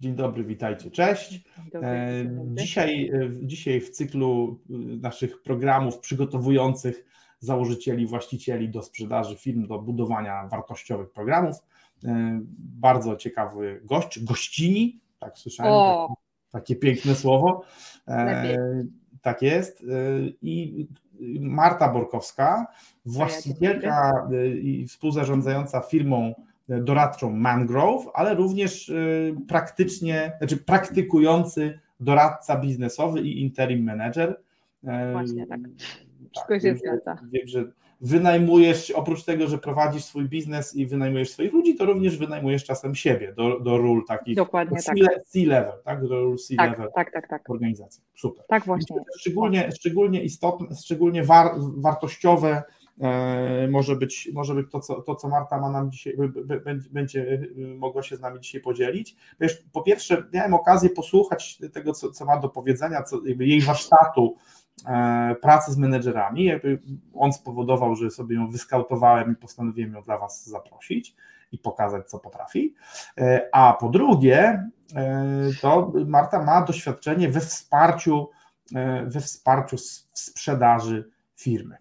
Dzień 0.00 0.14
dobry, 0.14 0.44
witajcie, 0.44 0.90
cześć. 0.90 1.44
Dobry, 1.72 1.88
E. 1.88 2.24
Dzisiaj, 2.54 3.10
e, 3.14 3.28
w- 3.28 3.44
dzisiaj 3.46 3.80
w 3.80 3.90
cyklu 3.90 4.60
e, 4.70 4.72
naszych 4.96 5.42
programów 5.42 5.98
przygotowujących 5.98 7.04
założycieli, 7.38 8.06
właścicieli 8.06 8.68
do 8.68 8.82
sprzedaży 8.82 9.36
firm, 9.36 9.66
do 9.66 9.78
budowania 9.78 10.48
wartościowych 10.48 11.10
programów. 11.10 11.56
Bardzo 12.58 13.16
ciekawy 13.16 13.80
gość, 13.84 14.24
gościni, 14.24 15.00
tak 15.18 15.38
słyszałem, 15.38 15.72
O, 15.72 16.14
takie, 16.50 16.76
piękne 16.76 17.14
słowo. 17.14 17.62
Lepiej. 18.06 18.56
Tak 19.22 19.42
jest. 19.42 19.84
I 20.42 20.86
Marta 21.40 21.92
Borkowska, 21.92 22.66
właścicielka 23.06 24.28
i 24.62 24.86
współzarządzająca 24.88 25.80
firmą 25.80 26.34
doradczą 26.78 27.30
Mangrove, 27.30 28.06
ale 28.14 28.34
również 28.34 28.88
y, 28.88 29.34
praktycznie, 29.48 30.32
znaczy 30.38 30.56
praktykujący 30.56 31.78
doradca 32.00 32.56
biznesowy 32.60 33.20
i 33.20 33.42
interim 33.42 33.84
manager. 33.84 34.40
Właśnie 35.12 35.46
tak. 35.46 35.60
Wszystko 36.32 36.54
się 36.54 36.60
wiem, 36.60 36.76
że- 36.76 36.80
zgadza. 36.80 37.22
Wiem, 37.32 37.46
że 37.46 37.64
wynajmujesz, 38.00 38.90
oprócz 38.90 39.24
tego, 39.24 39.46
że 39.46 39.58
prowadzisz 39.58 40.04
swój 40.04 40.24
biznes 40.28 40.76
i 40.76 40.86
wynajmujesz 40.86 41.30
swoich 41.30 41.52
ludzi, 41.52 41.74
to 41.76 41.84
również 41.84 42.18
wynajmujesz 42.18 42.64
czasem 42.64 42.94
siebie 42.94 43.32
do, 43.32 43.60
do 43.60 43.78
ról 43.78 44.04
takich 44.08 44.36
Dokładnie 44.36 44.78
tak. 44.86 44.96
C- 44.96 45.20
C-level, 45.26 45.72
tak? 45.84 46.02
Do 46.08 46.08
ról 46.20 46.36
C-level 46.38 46.76
Tak, 46.76 46.94
tak, 46.94 47.12
tak, 47.12 47.28
tak. 47.28 47.50
organizacji. 47.50 48.02
Super. 48.14 48.44
Tak 48.48 48.64
właśnie. 48.64 48.96
Szczególnie, 49.18 49.72
szczególnie 49.72 50.22
istotne, 50.22 50.76
szczególnie 50.84 51.24
war, 51.24 51.50
wartościowe 51.76 52.62
może 53.70 53.96
być, 53.96 54.30
może 54.32 54.54
być 54.54 54.70
to, 54.70 54.80
co, 54.80 55.02
to, 55.02 55.14
co 55.14 55.28
Marta 55.28 55.60
ma 55.60 55.70
nam 55.70 55.90
dzisiaj, 55.90 56.16
będzie, 56.90 57.22
e, 57.22 57.76
mogła 57.76 58.02
się 58.02 58.16
z 58.16 58.20
nami 58.20 58.40
dzisiaj 58.40 58.60
podzielić. 58.60 59.16
Wiesz, 59.40 59.64
po 59.72 59.82
pierwsze, 59.82 60.24
miałem 60.32 60.54
okazję 60.54 60.90
posłuchać 60.90 61.58
tego, 61.72 61.92
co, 61.92 62.10
co 62.10 62.24
ma 62.24 62.36
do 62.36 62.48
powiedzenia, 62.48 63.02
co, 63.02 63.20
jej 63.38 63.60
warsztatu 63.60 64.36
e, 64.86 65.36
pracy 65.42 65.72
z 65.72 65.76
menedżerami. 65.76 66.44
Jakby 66.44 66.82
on 67.14 67.32
spowodował, 67.32 67.94
że 67.94 68.10
sobie 68.10 68.36
ją 68.36 68.50
wyskautowałem 68.50 69.32
i 69.32 69.36
postanowiłem 69.36 69.92
ją 69.92 70.02
dla 70.02 70.18
Was 70.18 70.46
zaprosić 70.48 71.16
i 71.52 71.58
pokazać, 71.58 72.10
co 72.10 72.18
potrafi. 72.18 72.74
E, 73.18 73.48
A 73.52 73.72
po 73.72 73.88
drugie, 73.88 74.68
e, 74.94 75.26
to 75.60 75.92
Marta 76.06 76.42
ma 76.42 76.62
doświadczenie 76.62 77.28
we 77.28 77.40
wsparciu 77.40 78.28
e, 78.74 79.06
we 79.06 79.20
wsparciu 79.20 79.76
w 79.76 80.18
sprzedaży 80.18 81.10
firmy. 81.36 81.76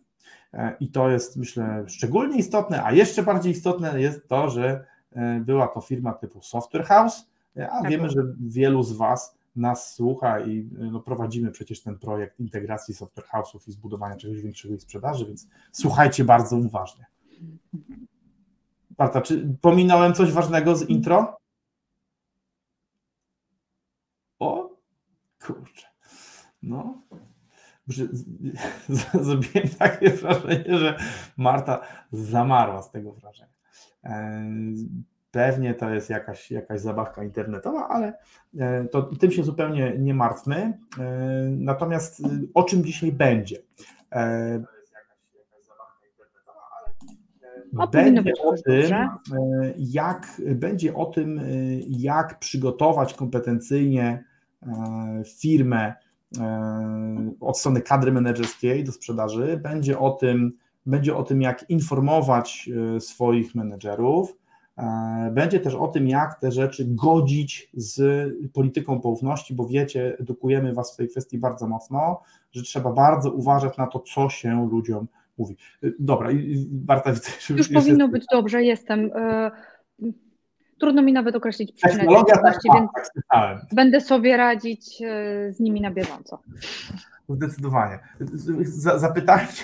E, 0.54 0.76
I 0.80 0.88
to 0.88 1.10
jest, 1.10 1.38
myślę, 1.38 1.84
szczególnie 1.88 2.38
istotne, 2.38 2.84
a 2.84 2.92
jeszcze 2.92 3.24
bardziej 3.24 3.52
istotne 3.52 4.02
jest 4.02 4.28
to, 4.28 4.50
że 4.50 4.86
e, 5.12 5.40
była 5.40 5.68
to 5.68 5.82
firma 5.82 6.14
typu 6.14 6.42
Software 6.42 6.86
House, 6.86 7.30
e, 7.58 7.70
a 7.72 7.82
Tak. 7.82 7.92
wiemy, 7.92 8.10
że 8.10 8.22
wielu 8.40 8.84
z 8.84 8.92
Was 8.92 9.40
nas 9.56 9.94
słucha 9.94 10.40
i 10.40 10.70
no, 10.72 11.00
prowadzimy 11.00 11.52
przecież 11.52 11.82
ten 11.82 11.98
projekt 12.00 12.40
integracji 12.40 12.94
Software 12.94 13.26
House'ów 13.26 13.68
i 13.68 13.72
zbudowania 13.72 14.16
czegoś 14.16 14.42
większego 14.42 14.76
i 14.76 14.80
sprzedaży, 14.80 15.26
więc 15.26 15.48
słuchajcie 15.72 16.24
bardzo 16.24 16.56
uważnie. 16.56 17.06
Marta, 18.98 19.22
czy 19.22 19.58
pominąłem 19.62 20.14
coś 20.14 20.32
ważnego 20.32 20.76
z 20.76 20.90
intro? 20.90 21.38
O, 24.40 24.70
kurczę. 25.46 25.88
No. 26.64 27.02
Zrobiłem 29.22 29.70
takie 29.80 30.10
wrażenie, 30.10 30.78
że 30.78 30.98
Marta 31.38 31.82
zamarła 32.12 32.82
z 32.82 32.92
tego 32.92 33.14
wrażenia. 33.14 33.50
E, 34.04 34.50
Pewnie 35.32 35.74
to 35.74 35.90
jest 35.90 36.10
jakaś, 36.10 36.52
jakaś 36.52 36.82
zabawka 36.82 37.24
internetowa, 37.24 37.88
ale 37.88 38.14
e, 38.60 38.86
to 38.86 39.02
tym 39.02 39.32
się 39.32 39.44
zupełnie 39.44 39.94
nie 39.98 40.14
martwmy. 40.14 40.56
E, 40.56 40.74
Natomiast 41.50 42.22
o 42.54 42.64
czym 42.64 42.84
dzisiaj 42.84 43.12
będzie? 43.12 43.58
Będzie 47.92 48.34
o 48.44 48.58
tym, 48.58 49.06
jak 49.78 50.42
będzie 50.56 50.96
o 50.96 51.06
tym, 51.06 51.42
jak 51.88 52.40
przygotować 52.40 53.14
kompetencyjnie 53.14 54.24
firmę 55.40 55.94
od 57.40 57.60
strony 57.60 57.82
kadry 57.82 58.12
menedżerskiej 58.12 58.84
do 58.84 58.92
sprzedaży. 58.92 59.60
Będzie 59.64 60.00
o 60.00 60.12
tym, 60.12 60.52
będzie 60.86 61.16
o 61.16 61.24
tym, 61.24 61.42
jak 61.42 61.70
informować 61.70 62.70
e, 62.96 63.00
swoich 63.00 63.56
menedżerów. 63.56 64.38
E, 64.78 65.32
Będzie 65.34 65.60
też 65.60 65.76
o 65.76 65.88
tym, 65.88 66.08
jak 66.08 66.40
te 66.40 66.52
rzeczy 66.52 66.86
godzić 66.88 67.70
z 67.74 68.30
polityką 68.54 69.00
poufności, 69.00 69.54
bo 69.54 69.68
wiecie, 69.68 70.18
edukujemy 70.20 70.74
Was 70.74 70.94
w 70.94 70.98
tej 70.98 71.10
kwestii 71.10 71.38
bardzo 71.38 71.68
mocno, 71.68 72.22
że 72.52 72.64
trzeba 72.64 72.94
bardzo 72.94 73.32
uważać 73.32 73.78
na 73.78 73.88
to, 73.88 74.00
co 74.00 74.30
się 74.30 74.70
ludziom 74.72 75.08
mówi. 75.38 75.58
E, 75.84 75.88
Dobra, 76.00 76.30
Barta, 76.70 77.14
widzę, 77.14 77.30
że 77.40 77.54
Już 77.54 77.70
powinno 77.70 78.08
być 78.08 78.26
dobrze, 78.32 78.64
jestem. 78.64 79.12
Trudno 80.80 81.02
mi 81.02 81.14
nawet 81.14 81.36
określić 81.36 81.72
przyczynę 81.72 82.04
tak, 82.44 82.56
więc 82.74 82.92
tak 83.30 83.58
będę 83.74 84.02
sobie 84.02 84.38
radzić 84.38 85.02
e, 85.02 85.54
z 85.54 85.60
nimi 85.60 85.82
na 85.82 85.92
bieżąco. 85.92 86.40
Zdecydowanie. 87.30 88.00
Zapytałem 88.96 89.48
cię, 89.48 89.64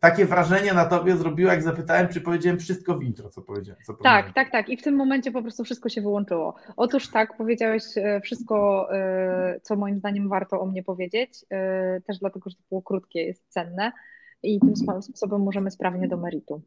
takie 0.00 0.26
wrażenie 0.26 0.72
na 0.74 0.84
tobie 0.84 1.16
zrobiło, 1.16 1.50
jak 1.50 1.62
zapytałem, 1.62 2.08
czy 2.08 2.20
powiedziałem 2.20 2.58
wszystko 2.58 2.98
w 2.98 3.02
intro, 3.02 3.28
co 3.30 3.42
powiedziałem. 3.42 3.82
Co 3.86 3.92
Tak, 3.92 3.98
powiedziałem. 3.98 4.32
tak, 4.32 4.50
tak. 4.50 4.68
I 4.68 4.76
w 4.76 4.82
tym 4.82 4.94
momencie 4.96 5.32
po 5.32 5.42
prostu 5.42 5.64
wszystko 5.64 5.88
się 5.88 6.00
wyłączyło. 6.00 6.54
Otóż 6.76 7.08
tak, 7.08 7.36
powiedziałeś 7.36 7.82
e, 7.96 8.20
wszystko, 8.20 8.88
e, 8.94 9.60
co 9.62 9.76
moim 9.76 9.98
zdaniem 9.98 10.28
warto 10.28 10.60
o 10.60 10.66
mnie 10.66 10.82
powiedzieć, 10.82 11.44
też 12.06 12.18
dlatego, 12.18 12.50
że 12.50 12.56
to 12.56 12.62
było 12.68 12.82
krótkie, 12.82 13.22
jest 13.22 13.48
cenne 13.48 13.92
i 14.42 14.60
tym 14.60 14.74
spo- 14.74 15.02
sposobem 15.02 15.42
możemy 15.42 15.70
sprawnie 15.70 16.08
do 16.08 16.16
meritum. 16.16 16.60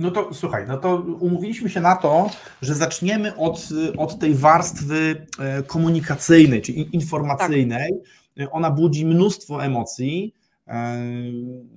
No 0.00 0.10
to 0.10 0.34
słuchaj, 0.34 0.64
no 0.68 0.76
to 0.78 0.96
umówiliśmy 1.20 1.70
się 1.70 1.80
na 1.80 1.96
to, 1.96 2.30
że 2.62 2.74
zaczniemy 2.74 3.36
od, 3.36 3.68
od 3.96 4.18
tej 4.18 4.34
warstwy 4.34 5.26
e, 5.38 5.62
komunikacyjnej, 5.62 6.62
czyli 6.62 6.88
informacyjnej. 6.96 7.92
E, 8.40 8.50
Ona 8.50 8.70
budzi 8.70 9.06
mnóstwo 9.06 9.64
emocji. 9.64 10.34
E, 10.68 10.96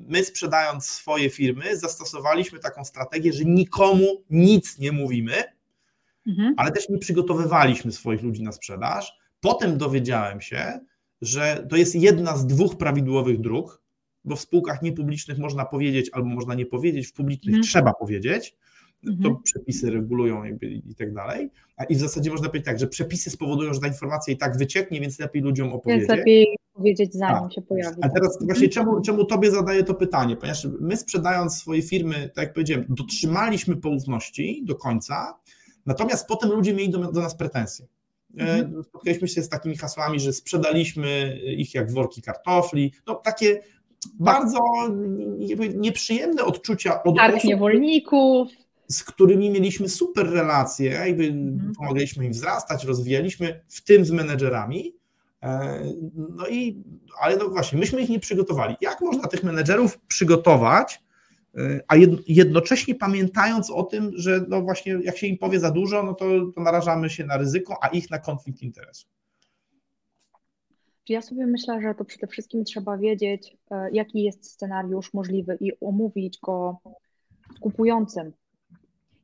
My 0.08 0.24
sprzedając 0.24 0.86
swoje 0.86 1.30
firmy 1.30 1.78
zastosowaliśmy 1.78 2.60
taką 2.60 2.86
strategię, 2.86 3.34
że 3.34 3.44
nikomu 3.46 4.06
nic 4.30 4.80
nie 4.80 4.92
mówimy, 4.92 5.34
Mhm. 6.28 6.54
ale 6.58 6.72
też 6.72 6.90
nie 6.90 6.98
przygotowywaliśmy 6.98 7.92
swoich 7.92 8.22
ludzi 8.24 8.44
na 8.44 8.52
sprzedaż. 8.52 9.18
Potem 9.42 9.78
dowiedziałem 9.78 10.42
się, 10.42 10.80
że 11.22 11.66
to 11.70 11.76
jest 11.76 11.96
jedna 11.96 12.38
z 12.38 12.48
dwóch 12.48 12.78
prawidłowych 12.78 13.42
dróg, 13.42 13.82
bo 14.26 14.36
w 14.36 14.40
spółkach 14.42 14.82
niepublicznych 14.82 15.38
można 15.38 15.66
powiedzieć 15.66 16.10
albo 16.14 16.30
można 16.30 16.56
nie 16.56 16.66
powiedzieć, 16.66 17.08
w 17.08 17.14
publicznych 17.14 17.56
Mhm. 17.56 17.64
trzeba 17.64 17.94
powiedzieć. 17.94 18.56
To 19.06 19.10
Mhm. 19.12 19.36
przepisy 19.44 19.92
regulują 19.92 20.44
i 20.90 20.96
tak 20.98 21.14
dalej. 21.14 21.50
A 21.78 21.84
i 21.84 21.96
w 21.96 22.00
zasadzie 22.00 22.30
można 22.32 22.48
powiedzieć 22.48 22.66
tak, 22.66 22.80
że 22.80 22.88
przepisy 22.88 23.30
spowodują, 23.30 23.74
że 23.74 23.80
ta 23.80 23.88
informacja 23.88 24.34
i 24.34 24.38
tak 24.38 24.58
wycieknie, 24.58 25.02
więc 25.02 25.20
lepiej 25.20 25.42
ludziom 25.42 25.68
Więc 25.68 25.80
opowiedzieć. 25.80 26.10
lepiej 26.10 26.48
powiedzieć 26.74 27.14
zanim 27.14 27.44
Tak. 27.44 27.54
się 27.54 27.62
pojawi. 27.62 27.98
A 28.02 28.10
teraz 28.10 28.38
właśnie 28.46 28.70
czemu, 28.70 29.02
czemu 29.02 29.26
tobie 29.26 29.52
zadaję 29.52 29.84
to 29.84 29.94
pytanie? 29.94 30.36
Ponieważ 30.36 30.68
my 30.80 30.98
sprzedając 30.98 31.58
swoje 31.58 31.82
firmy, 31.82 32.30
tak 32.36 32.44
jak 32.46 32.54
powiedziałem, 32.54 32.86
dotrzymaliśmy 32.90 33.76
poufności 33.76 34.62
do 34.66 34.76
końca, 34.76 35.40
natomiast 35.86 36.28
potem 36.28 36.50
ludzie 36.52 36.74
mieli 36.74 36.90
do, 36.90 37.12
do 37.12 37.22
nas 37.22 37.36
pretensje. 37.36 37.86
E, 38.40 38.54
Mhm. 38.64 38.84
Spotkaliśmy 38.84 39.28
się 39.28 39.44
z 39.44 39.50
takimi 39.50 39.78
hasłami, 39.78 40.20
że 40.20 40.34
sprzedaliśmy 40.34 41.40
ich 41.58 41.74
jak 41.74 41.92
worki 41.92 42.22
kartofli. 42.22 42.92
No 43.08 43.16
takie 43.16 43.62
bardzo 44.20 44.60
nieprzyjemne 45.76 46.44
odczucia 46.46 47.04
od 47.04 47.16
Targ 47.18 47.36
osób, 47.36 47.50
niewolników. 47.50 48.48
z 48.88 49.04
którymi 49.04 49.50
mieliśmy 49.50 49.90
super 49.90 50.30
relacje, 50.30 50.92
jakby 50.92 51.24
Mhm. 51.26 51.74
pomagaliśmy 51.78 52.26
im 52.26 52.32
wzrastać, 52.32 52.86
rozwijaliśmy, 52.86 53.62
w 53.68 53.84
tym 53.84 54.06
z 54.06 54.12
menedżerami. 54.12 54.96
E, 55.44 55.80
No 56.38 56.48
i, 56.48 56.84
ale 57.22 57.38
no 57.38 57.50
właśnie, 57.50 57.80
myśmy 57.80 58.02
ich 58.02 58.10
nie 58.10 58.20
przygotowali. 58.20 58.76
Jak 58.82 59.02
można 59.02 59.28
tych 59.28 59.44
menedżerów 59.44 60.00
przygotować, 60.08 61.02
e, 61.58 61.80
a 61.88 61.96
jed- 61.98 62.22
jednocześnie 62.28 62.96
pamiętając 62.96 63.72
o 63.72 63.84
tym, 63.84 64.12
że 64.16 64.46
no 64.50 64.62
właśnie 64.62 65.00
jak 65.04 65.18
się 65.18 65.28
im 65.28 65.38
powie 65.38 65.60
za 65.60 65.72
dużo, 65.72 66.04
no 66.04 66.14
to, 66.14 66.26
to 66.56 66.62
narażamy 66.62 67.10
się 67.10 67.26
na 67.26 67.38
ryzyko, 67.38 67.78
a 67.84 67.88
ich 67.88 68.10
na 68.12 68.20
konflikt 68.20 68.62
interesu. 68.62 69.08
Ja 71.10 71.22
sobie 71.22 71.46
myślę, 71.46 71.82
że 71.82 71.96
to 71.96 72.06
przede 72.06 72.28
wszystkim 72.28 72.64
trzeba 72.64 72.98
wiedzieć, 72.98 73.58
e, 73.72 73.92
jaki 73.92 74.24
jest 74.24 74.52
scenariusz 74.52 75.14
możliwy 75.14 75.58
i 75.60 75.72
omówić 75.82 76.40
go 76.40 76.80
z 77.56 77.60
kupującym. 77.60 78.34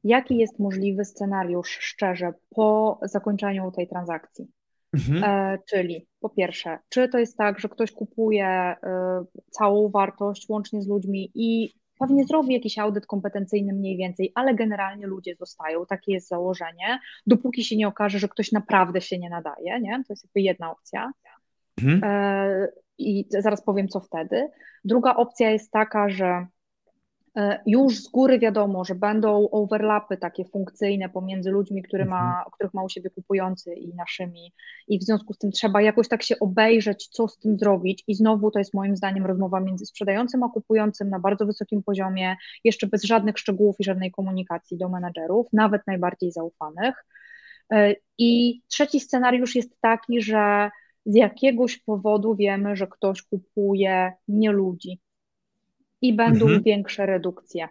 Jaki 0.04 0.38
jest 0.38 0.60
możliwy 0.60 1.06
scenariusz 1.06 1.70
szczerze 1.70 2.34
po 2.50 3.00
zakończeniu 3.04 3.72
tej 3.72 3.88
transakcji? 3.88 4.48
Mhm. 4.94 5.24
E, 5.24 5.60
czyli 5.70 6.08
po 6.20 6.30
pierwsze, 6.30 6.80
czy 6.90 7.10
to 7.10 7.18
jest 7.20 7.38
tak, 7.38 7.60
że 7.60 7.70
ktoś 7.70 7.92
kupuje 7.92 8.48
e, 8.48 8.76
całą 9.52 9.90
wartość 9.90 10.50
łącznie 10.50 10.82
z 10.82 10.88
ludźmi 10.88 11.32
i 11.36 11.74
pewnie 12.00 12.26
zrobi 12.26 12.54
jakiś 12.54 12.78
audyt 12.78 13.06
kompetencyjny 13.06 13.74
mniej 13.74 13.98
więcej, 13.98 14.32
ale 14.36 14.56
generalnie 14.56 15.08
ludzie 15.08 15.36
zostają, 15.36 15.86
takie 15.86 16.12
jest 16.12 16.28
założenie, 16.28 17.00
dopóki 17.28 17.64
się 17.64 17.76
nie 17.76 17.88
okaże, 17.88 18.20
że 18.20 18.28
ktoś 18.28 18.52
naprawdę 18.52 19.02
się 19.02 19.20
nie 19.20 19.30
nadaje, 19.30 19.80
nie? 19.82 20.04
To 20.08 20.14
jest 20.14 20.24
jakby 20.24 20.42
jedna 20.42 20.72
opcja. 20.72 21.12
Mhm. 21.84 22.02
E, 22.04 22.68
I 22.98 23.26
zaraz 23.30 23.64
powiem, 23.64 23.88
co 23.88 24.00
wtedy. 24.00 24.48
Druga 24.86 25.16
opcja 25.16 25.52
jest 25.52 25.72
taka, 25.72 26.10
że 26.10 26.48
e, 27.38 27.60
już 27.66 28.04
z 28.04 28.08
góry 28.08 28.40
wiadomo, 28.40 28.86
że 28.86 28.96
będą 28.96 29.50
overlapy 29.50 30.18
takie 30.18 30.46
funkcyjne 30.46 31.10
pomiędzy 31.10 31.52
ludźmi, 31.52 31.84
który 31.84 32.06
ma, 32.06 32.28
mhm. 32.28 32.46
których 32.54 32.74
ma 32.74 32.84
u 32.84 32.90
siebie 32.90 33.10
kupujący 33.10 33.74
i 33.74 33.96
naszymi, 33.96 34.54
i 34.88 35.00
w 35.00 35.04
związku 35.04 35.34
z 35.34 35.38
tym 35.38 35.52
trzeba 35.52 35.82
jakoś 35.82 36.08
tak 36.08 36.24
się 36.24 36.40
obejrzeć, 36.40 37.08
co 37.08 37.28
z 37.28 37.38
tym 37.38 37.58
zrobić. 37.58 38.04
I 38.08 38.16
znowu 38.16 38.52
to 38.52 38.60
jest 38.60 38.74
moim 38.74 38.96
zdaniem 38.96 39.26
rozmowa 39.26 39.60
między 39.60 39.86
sprzedającym 39.86 40.44
a 40.44 40.50
kupującym 40.50 41.10
na 41.10 41.20
bardzo 41.20 41.46
wysokim 41.46 41.84
poziomie, 41.84 42.36
jeszcze 42.64 42.88
bez 42.88 43.04
żadnych 43.04 43.40
szczegółów 43.40 43.76
i 43.80 43.84
żadnej 43.84 44.12
komunikacji 44.12 44.78
do 44.78 44.90
menedżerów, 44.90 45.48
nawet 45.54 45.82
najbardziej 45.88 46.32
zaufanych. 46.32 47.06
E, 47.72 47.96
I 48.18 48.62
trzeci 48.68 49.00
scenariusz 49.00 49.56
jest 49.56 49.82
taki, 49.82 50.22
że 50.22 50.70
z 51.10 51.16
jakiegoś 51.16 51.78
powodu 51.78 52.36
wiemy, 52.36 52.76
że 52.76 52.88
ktoś 52.88 53.22
kupuje 53.22 54.14
nie 54.28 54.52
ludzi 54.52 55.00
i 56.02 56.14
będą 56.14 56.46
mhm. 56.46 56.64
większe 56.64 57.06
redukcje. 57.06 57.70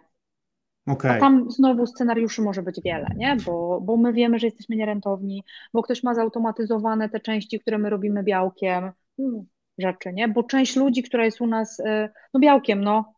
Okay. 0.85 1.11
A 1.11 1.19
tam 1.19 1.51
znowu 1.51 1.87
scenariuszy 1.87 2.41
może 2.41 2.63
być 2.63 2.81
wiele, 2.85 3.07
nie? 3.15 3.37
Bo, 3.45 3.81
bo 3.81 3.97
my 3.97 4.13
wiemy, 4.13 4.39
że 4.39 4.47
jesteśmy 4.47 4.75
nierentowni, 4.75 5.43
bo 5.73 5.83
ktoś 5.83 6.03
ma 6.03 6.15
zautomatyzowane 6.15 7.09
te 7.09 7.19
części, 7.19 7.59
które 7.59 7.77
my 7.77 7.89
robimy 7.89 8.23
białkiem, 8.23 8.91
hmm, 9.17 9.45
rzeczy, 9.77 10.13
nie? 10.13 10.27
Bo 10.27 10.43
część 10.43 10.75
ludzi, 10.75 11.03
która 11.03 11.25
jest 11.25 11.41
u 11.41 11.47
nas, 11.47 11.79
y, 11.79 12.09
no 12.33 12.39
białkiem, 12.39 12.83
no, 12.83 13.13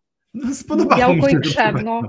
no 0.70 0.86
białko 0.98 1.30
i 1.30 1.40
krzem, 1.40 1.76
no, 1.84 2.02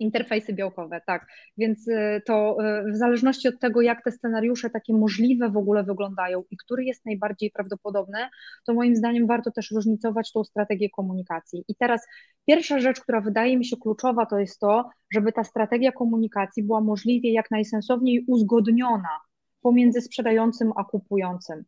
Interfejsy 0.00 0.52
białkowe, 0.52 1.00
tak. 1.06 1.26
Więc 1.58 1.88
y, 1.88 2.22
to 2.26 2.56
y, 2.86 2.92
w 2.92 2.96
zależności 2.96 3.48
od 3.48 3.60
tego, 3.60 3.80
jak 3.80 4.04
te 4.04 4.12
scenariusze 4.12 4.70
takie 4.70 4.94
możliwe 4.94 5.50
w 5.50 5.56
ogóle 5.56 5.84
wyglądają 5.84 6.44
i 6.50 6.56
który 6.56 6.84
jest 6.84 7.06
najbardziej 7.06 7.50
prawdopodobny, 7.50 8.18
to 8.66 8.74
moim 8.74 8.96
zdaniem 8.96 9.26
warto 9.26 9.50
też 9.50 9.70
różnicować 9.70 10.32
tą 10.32 10.44
strategię 10.44 10.90
komunikacji. 10.90 11.64
I 11.68 11.74
teraz 11.74 12.06
pierwsza 12.46 12.78
rzecz, 12.78 13.00
która 13.00 13.20
wydaje 13.20 13.58
mi 13.58 13.64
się 13.64 13.76
kluczowa, 13.76 14.26
to 14.26 14.38
jest 14.38 14.60
to, 14.60 14.90
żeby 15.12 15.32
ta 15.32 15.44
strategia 15.44 15.92
komunikacji 15.92 16.62
była 16.62 16.80
możliwie 16.80 17.32
jak 17.32 17.50
najsensowniej 17.50 18.24
uzgodniona 18.28 19.20
pomiędzy 19.60 20.00
sprzedającym 20.00 20.72
a 20.76 20.84
kupującym. 20.84 21.64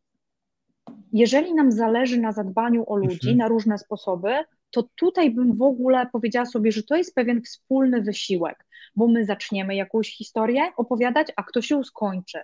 Jeżeli 1.13 1.55
nam 1.55 1.73
zależy 1.73 2.21
na 2.21 2.33
zadbaniu 2.33 2.85
o 2.87 2.97
ludzi 2.97 3.31
mhm. 3.31 3.37
na 3.37 3.49
różne 3.49 3.79
sposoby, 3.79 4.35
to 4.77 4.89
tutaj 4.97 5.31
bym 5.31 5.57
w 5.57 5.63
ogóle 5.63 6.07
powiedziała 6.13 6.47
sobie, 6.47 6.73
że 6.73 6.83
to 6.83 6.97
jest 6.97 7.15
pewien 7.15 7.43
wspólny 7.43 8.03
wysiłek, 8.03 8.67
bo 8.97 9.09
my 9.09 9.25
zaczniemy 9.25 9.75
jakąś 9.75 10.17
historię 10.17 10.63
opowiadać, 10.77 11.29
a 11.37 11.43
ktoś 11.43 11.71
ją 11.71 11.85
skończy. 11.85 12.39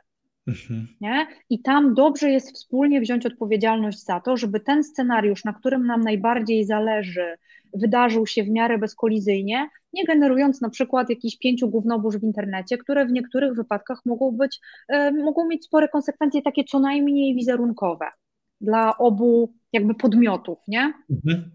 Mhm. 0.46 0.86
Nie? 1.00 1.26
I 1.50 1.62
tam 1.62 1.94
dobrze 1.94 2.30
jest 2.30 2.54
wspólnie 2.54 3.00
wziąć 3.00 3.26
odpowiedzialność 3.26 4.04
za 4.04 4.20
to, 4.20 4.36
żeby 4.36 4.60
ten 4.60 4.84
scenariusz, 4.84 5.44
na 5.44 5.52
którym 5.52 5.86
nam 5.86 6.00
najbardziej 6.00 6.64
zależy, 6.64 7.36
wydarzył 7.74 8.26
się 8.26 8.44
w 8.44 8.50
miarę 8.50 8.78
bezkolizyjnie, 8.78 9.68
nie 9.92 10.04
generując 10.04 10.60
na 10.60 10.70
przykład 10.70 11.10
jakichś 11.10 11.36
pięciu 11.36 11.68
gównobórz 11.68 12.16
w 12.16 12.24
internecie, 12.24 12.78
które 12.78 13.06
w 13.06 13.12
niektórych 13.12 13.54
wypadkach 13.54 14.00
mogą 14.06 14.30
być, 14.30 14.60
y, 14.92 15.12
mogą 15.12 15.48
mieć 15.48 15.64
spore 15.64 15.88
konsekwencje 15.88 16.42
takie 16.42 16.64
co 16.64 16.80
najmniej 16.80 17.34
wizerunkowe 17.34 18.06
dla 18.60 18.98
obu 18.98 19.52
jakby 19.72 19.94
podmiotów, 19.94 20.58
nie? 20.68 20.92
Mhm. 21.10 21.50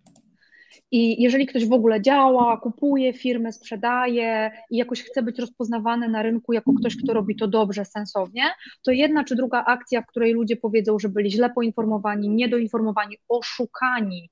I 0.92 1.24
jeżeli 1.24 1.46
ktoś 1.46 1.68
w 1.68 1.74
ogóle 1.74 2.02
działa, 2.02 2.58
kupuje 2.58 3.14
firmę, 3.14 3.52
sprzedaje 3.52 4.52
i 4.70 4.78
jakoś 4.78 5.04
chce 5.04 5.24
być 5.24 5.40
rozpoznawany 5.40 6.10
na 6.10 6.22
rynku 6.22 6.54
jako 6.54 6.74
ktoś, 6.74 6.98
kto 7.04 7.14
robi 7.14 7.36
to 7.36 7.48
dobrze, 7.48 7.86
sensownie, 7.86 8.44
to 8.86 8.92
jedna 8.92 9.24
czy 9.24 9.36
druga 9.36 9.64
akcja, 9.66 10.02
w 10.02 10.08
której 10.08 10.34
ludzie 10.34 10.56
powiedzą, 10.56 11.00
że 11.00 11.10
byli 11.10 11.32
źle 11.32 11.50
poinformowani, 11.50 12.30
niedoinformowani, 12.30 13.18
oszukani, 13.30 14.30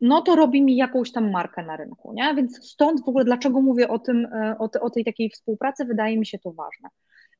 no 0.00 0.22
to 0.22 0.36
robi 0.36 0.62
mi 0.62 0.76
jakąś 0.76 1.12
tam 1.12 1.30
markę 1.30 1.62
na 1.62 1.76
rynku, 1.76 2.12
nie? 2.12 2.34
Więc 2.34 2.70
stąd 2.70 3.04
w 3.04 3.08
ogóle 3.08 3.24
dlaczego 3.24 3.60
mówię 3.60 3.88
o 3.88 3.98
tym, 3.98 4.26
e, 4.26 4.56
o, 4.58 4.70
o 4.80 4.90
tej 4.90 5.04
takiej 5.04 5.30
współpracy, 5.30 5.84
wydaje 5.84 6.18
mi 6.18 6.26
się 6.26 6.38
to 6.38 6.52
ważne. 6.52 6.88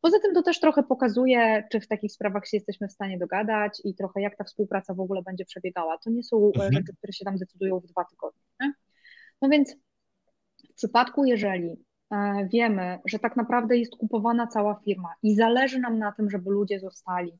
Poza 0.00 0.20
tym 0.20 0.35
to 0.35 0.43
też 0.43 0.61
trochę 0.61 0.82
pokazuje, 0.82 1.64
czy 1.73 1.81
w 1.81 1.88
takich 1.88 2.12
sprawach 2.12 2.47
się 2.47 2.56
jesteśmy 2.56 2.88
w 2.88 2.93
stanie 2.93 3.19
dogadać 3.19 3.81
i 3.85 3.94
trochę 3.94 4.20
jak 4.20 4.37
ta 4.37 4.44
współpraca 4.44 4.94
w 4.94 5.00
ogóle 5.00 5.23
będzie 5.23 5.44
przebiegała. 5.44 5.99
To 5.99 6.11
nie 6.11 6.23
są 6.23 6.37
e, 6.37 6.47
mhm. 6.47 6.73
rzeczy, 6.73 6.97
które 6.97 7.12
się 7.12 7.25
tam 7.25 7.37
decydują 7.37 7.81
w 7.81 7.87
dwa 7.87 8.05
tygodnie. 8.05 8.43
Nie? 8.61 8.73
No 9.43 9.49
więc 9.49 9.76
w 10.70 10.75
przypadku, 10.75 11.25
jeżeli 11.25 11.85
e, 12.11 12.49
wiemy, 12.52 12.99
że 13.06 13.19
tak 13.19 13.37
naprawdę 13.37 13.79
jest 13.79 13.97
kupowana 13.97 14.47
cała 14.47 14.81
firma 14.85 15.08
i 15.23 15.35
zależy 15.35 15.81
nam 15.81 15.99
na 15.99 16.12
tym, 16.12 16.31
żeby 16.31 16.50
ludzie 16.50 16.81
zostali, 16.81 17.32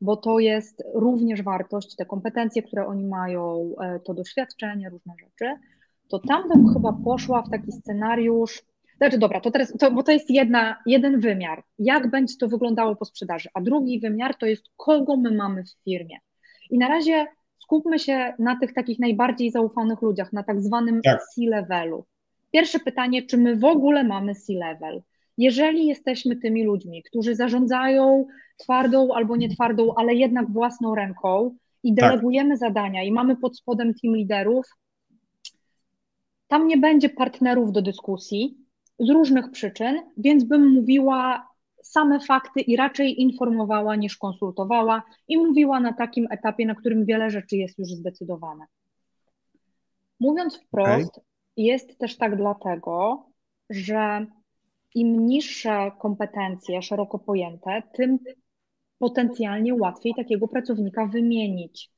bo 0.00 0.16
to 0.16 0.38
jest 0.38 0.82
również 0.94 1.42
wartość, 1.42 1.96
te 1.96 2.06
kompetencje, 2.06 2.62
które 2.62 2.86
oni 2.86 3.06
mają, 3.06 3.74
e, 3.80 4.00
to 4.00 4.14
doświadczenie, 4.14 4.90
różne 4.90 5.14
rzeczy, 5.20 5.54
to 6.08 6.18
tam 6.18 6.48
bym 6.48 6.74
chyba 6.74 6.92
poszła 7.04 7.42
w 7.42 7.50
taki 7.50 7.72
scenariusz, 7.72 8.62
znaczy 9.02 9.18
dobra, 9.18 9.40
to 9.40 9.50
teraz, 9.50 9.72
to, 9.78 9.90
bo 9.90 10.02
to 10.02 10.12
jest 10.12 10.30
jedna, 10.30 10.76
jeden 10.86 11.20
wymiar, 11.20 11.62
jak 11.78 12.10
będzie 12.10 12.34
to 12.40 12.48
wyglądało 12.48 12.96
po 12.96 13.04
sprzedaży, 13.04 13.48
a 13.54 13.60
drugi 13.60 14.00
wymiar 14.00 14.34
to 14.34 14.46
jest 14.46 14.64
kogo 14.76 15.16
my 15.16 15.30
mamy 15.30 15.64
w 15.64 15.84
firmie. 15.84 16.18
I 16.70 16.78
na 16.78 16.88
razie 16.88 17.26
skupmy 17.58 17.98
się 17.98 18.34
na 18.38 18.58
tych 18.58 18.74
takich 18.74 18.98
najbardziej 18.98 19.50
zaufanych 19.50 20.02
ludziach, 20.02 20.32
na 20.32 20.42
tak 20.42 20.62
zwanym 20.62 21.00
tak. 21.02 21.22
C-levelu. 21.22 22.04
Pierwsze 22.52 22.78
pytanie, 22.78 23.22
czy 23.22 23.38
my 23.38 23.56
w 23.56 23.64
ogóle 23.64 24.04
mamy 24.04 24.34
C-level? 24.34 25.02
Jeżeli 25.38 25.86
jesteśmy 25.86 26.36
tymi 26.36 26.64
ludźmi, 26.64 27.02
którzy 27.02 27.34
zarządzają 27.34 28.26
twardą 28.56 29.08
albo 29.14 29.36
nietwardą, 29.36 29.94
ale 29.94 30.14
jednak 30.14 30.50
własną 30.50 30.94
ręką 30.94 31.56
i 31.82 31.94
tak. 31.94 32.10
delegujemy 32.10 32.50
tak. 32.50 32.58
zadania 32.58 33.02
i 33.02 33.12
mamy 33.12 33.36
pod 33.36 33.56
spodem 33.58 33.94
team 33.94 34.16
liderów, 34.16 34.66
tam 36.48 36.66
nie 36.66 36.76
będzie 36.76 37.08
partnerów 37.08 37.72
do 37.72 37.82
dyskusji, 37.82 38.61
z 39.02 39.10
różnych 39.10 39.50
przyczyn, 39.50 40.02
więc 40.16 40.44
bym 40.44 40.68
mówiła 40.68 41.48
same 41.82 42.20
fakty 42.20 42.60
i 42.60 42.76
raczej 42.76 43.20
informowała 43.20 43.96
niż 43.96 44.16
konsultowała 44.16 45.02
i 45.28 45.36
mówiła 45.36 45.80
na 45.80 45.92
takim 45.92 46.26
etapie, 46.30 46.66
na 46.66 46.74
którym 46.74 47.04
wiele 47.04 47.30
rzeczy 47.30 47.56
jest 47.56 47.78
już 47.78 47.88
zdecydowane. 47.88 48.64
Mówiąc 50.20 50.56
wprost, 50.56 51.10
okay. 51.10 51.24
jest 51.56 51.98
też 51.98 52.16
tak 52.16 52.36
dlatego, 52.36 53.26
że 53.70 54.26
im 54.94 55.26
niższe 55.26 55.90
kompetencje, 56.00 56.82
szeroko 56.82 57.18
pojęte, 57.18 57.82
tym 57.94 58.18
potencjalnie 58.98 59.74
łatwiej 59.74 60.14
takiego 60.14 60.48
pracownika 60.48 61.06
wymienić. 61.06 61.90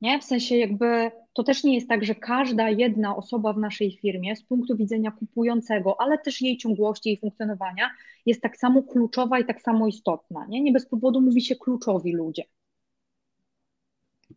Nie? 0.00 0.18
W 0.18 0.24
sensie 0.24 0.56
jakby 0.56 1.10
to 1.32 1.42
też 1.42 1.64
nie 1.64 1.74
jest 1.74 1.88
tak, 1.88 2.04
że 2.04 2.14
każda 2.14 2.70
jedna 2.70 3.16
osoba 3.16 3.52
w 3.52 3.58
naszej 3.58 3.98
firmie 4.02 4.36
z 4.36 4.42
punktu 4.42 4.76
widzenia 4.76 5.10
kupującego, 5.10 6.00
ale 6.00 6.18
też 6.18 6.40
jej 6.40 6.56
ciągłości 6.56 7.12
i 7.12 7.20
funkcjonowania 7.20 7.90
jest 8.26 8.42
tak 8.42 8.56
samo 8.56 8.82
kluczowa 8.82 9.38
i 9.38 9.44
tak 9.44 9.62
samo 9.62 9.86
istotna. 9.86 10.46
Nie, 10.48 10.62
nie 10.62 10.72
bez 10.72 10.86
powodu 10.86 11.20
mówi 11.20 11.42
się 11.42 11.56
kluczowi 11.56 12.12
ludzie. 12.12 12.42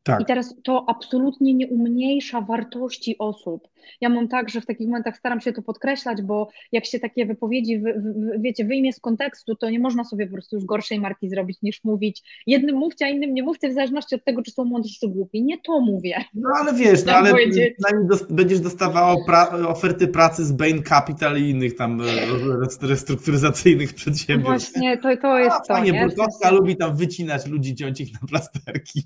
Tak. 0.03 0.21
I 0.21 0.25
teraz 0.25 0.55
to 0.63 0.85
absolutnie 0.87 1.53
nie 1.53 1.67
umniejsza 1.67 2.41
wartości 2.41 3.15
osób. 3.17 3.67
Ja 4.01 4.09
mam 4.09 4.27
tak, 4.27 4.49
że 4.49 4.61
w 4.61 4.65
takich 4.65 4.87
momentach 4.87 5.17
staram 5.17 5.41
się 5.41 5.53
to 5.53 5.61
podkreślać, 5.61 6.21
bo 6.21 6.49
jak 6.71 6.85
się 6.85 6.99
takie 6.99 7.25
wypowiedzi, 7.25 7.79
wy, 7.79 7.93
wy, 7.93 8.39
wiecie, 8.39 8.65
wyjmie 8.65 8.93
z 8.93 8.99
kontekstu, 8.99 9.55
to 9.55 9.69
nie 9.69 9.79
można 9.79 10.03
sobie 10.03 10.27
po 10.27 10.33
prostu 10.33 10.55
już 10.55 10.65
gorszej 10.65 10.99
marki 10.99 11.29
zrobić 11.29 11.61
niż 11.61 11.83
mówić 11.83 12.23
jednym 12.47 12.75
mówcie, 12.75 13.05
a 13.05 13.09
innym 13.09 13.33
nie 13.33 13.43
mówcie, 13.43 13.69
w 13.69 13.73
zależności 13.73 14.15
od 14.15 14.23
tego, 14.23 14.41
czy 14.41 14.51
są 14.51 14.65
mądrzy, 14.65 14.99
czy 14.99 15.07
głupi. 15.07 15.43
Nie 15.43 15.57
to 15.57 15.79
mówię. 15.79 16.23
No 16.33 16.49
ale 16.61 16.73
wiesz, 16.73 17.05
no, 17.05 17.13
ale 17.13 17.33
będziesz 18.29 18.59
dostawała 18.59 19.15
pra 19.25 19.49
oferty 19.49 20.07
pracy 20.07 20.45
z 20.45 20.51
Bain 20.51 20.83
Capital 20.83 21.37
i 21.37 21.49
innych 21.49 21.75
tam 21.75 22.01
e, 22.01 22.05
restrukturyzacyjnych 22.81 23.93
przedsiębiorstw. 23.93 24.71
Właśnie, 24.73 24.97
to, 24.97 25.17
to 25.17 25.39
jest 25.39 25.55
a, 25.55 25.59
to. 25.59 25.73
Fajnie, 25.73 26.03
Burkowska 26.03 26.51
lubi 26.51 26.77
tam 26.77 26.97
wycinać 26.97 27.47
ludzi, 27.47 27.75
ciąć 27.75 28.01
ich 28.01 28.13
na 28.21 28.27
plasterki. 28.27 29.03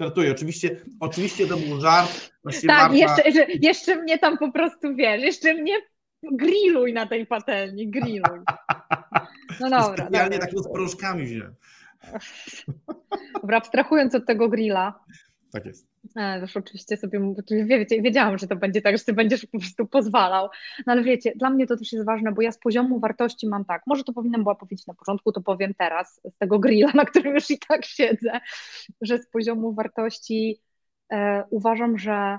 Żartuję, 0.00 0.32
oczywiście, 0.32 0.80
oczywiście 1.00 1.46
to 1.46 1.56
był 1.56 1.80
żart. 1.80 2.30
tak, 2.66 2.92
Marta... 2.92 2.94
jeszcze, 2.94 3.44
jeszcze 3.60 3.96
mnie 3.96 4.18
tam 4.18 4.38
po 4.38 4.52
prostu, 4.52 4.94
wiesz, 4.94 5.22
jeszcze 5.22 5.54
mnie 5.54 5.74
grilluj 6.22 6.92
na 6.92 7.06
tej 7.06 7.26
patelni, 7.26 7.90
grilluj. 7.90 8.40
No 9.60 9.70
dobra. 9.80 10.06
Specjalnie 10.06 10.38
tak 10.38 10.50
z 10.50 10.72
proszkami 10.72 11.24
wziąłem. 11.24 11.54
Dobra, 13.34 13.58
abstrahując 13.58 14.14
od 14.14 14.26
tego 14.26 14.48
grilla. 14.48 15.00
Tak 15.52 15.66
jest. 15.66 15.88
E, 16.16 16.40
Wiesz, 16.40 16.56
oczywiście 16.56 16.96
sobie 16.96 17.34
wiecie, 17.64 18.02
wiedziałam, 18.02 18.38
że 18.38 18.46
to 18.46 18.56
będzie 18.56 18.82
tak, 18.82 18.98
że 18.98 19.04
ty 19.04 19.12
będziesz 19.12 19.46
po 19.46 19.58
prostu 19.58 19.86
pozwalał. 19.86 20.48
No 20.86 20.92
ale 20.92 21.02
wiecie, 21.02 21.32
dla 21.36 21.50
mnie 21.50 21.66
to 21.66 21.76
też 21.76 21.92
jest 21.92 22.06
ważne, 22.06 22.32
bo 22.32 22.42
ja 22.42 22.52
z 22.52 22.58
poziomu 22.58 23.00
wartości 23.00 23.48
mam 23.48 23.64
tak, 23.64 23.82
może 23.86 24.04
to 24.04 24.12
powinnam 24.12 24.42
była 24.42 24.54
powiedzieć 24.54 24.86
na 24.86 24.94
początku, 24.94 25.32
to 25.32 25.40
powiem 25.40 25.74
teraz, 25.74 26.20
z 26.34 26.38
tego 26.38 26.58
grilla, 26.58 26.92
na 26.94 27.04
którym 27.04 27.34
już 27.34 27.50
i 27.50 27.58
tak 27.68 27.84
siedzę, 27.84 28.40
że 29.00 29.18
z 29.18 29.30
poziomu 29.30 29.72
wartości 29.72 30.60
e, 31.12 31.44
uważam, 31.50 31.98
że 31.98 32.38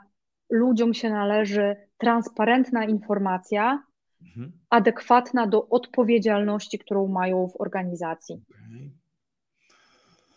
ludziom 0.50 0.94
się 0.94 1.10
należy 1.10 1.76
transparentna 1.98 2.86
informacja, 2.86 3.84
mhm. 4.22 4.52
adekwatna 4.70 5.48
do 5.48 5.70
odpowiedzialności, 5.70 6.80
którą 6.80 7.08
mają 7.08 7.48
w 7.48 7.62
organizacji. 7.62 8.42
Okay. 8.50 8.90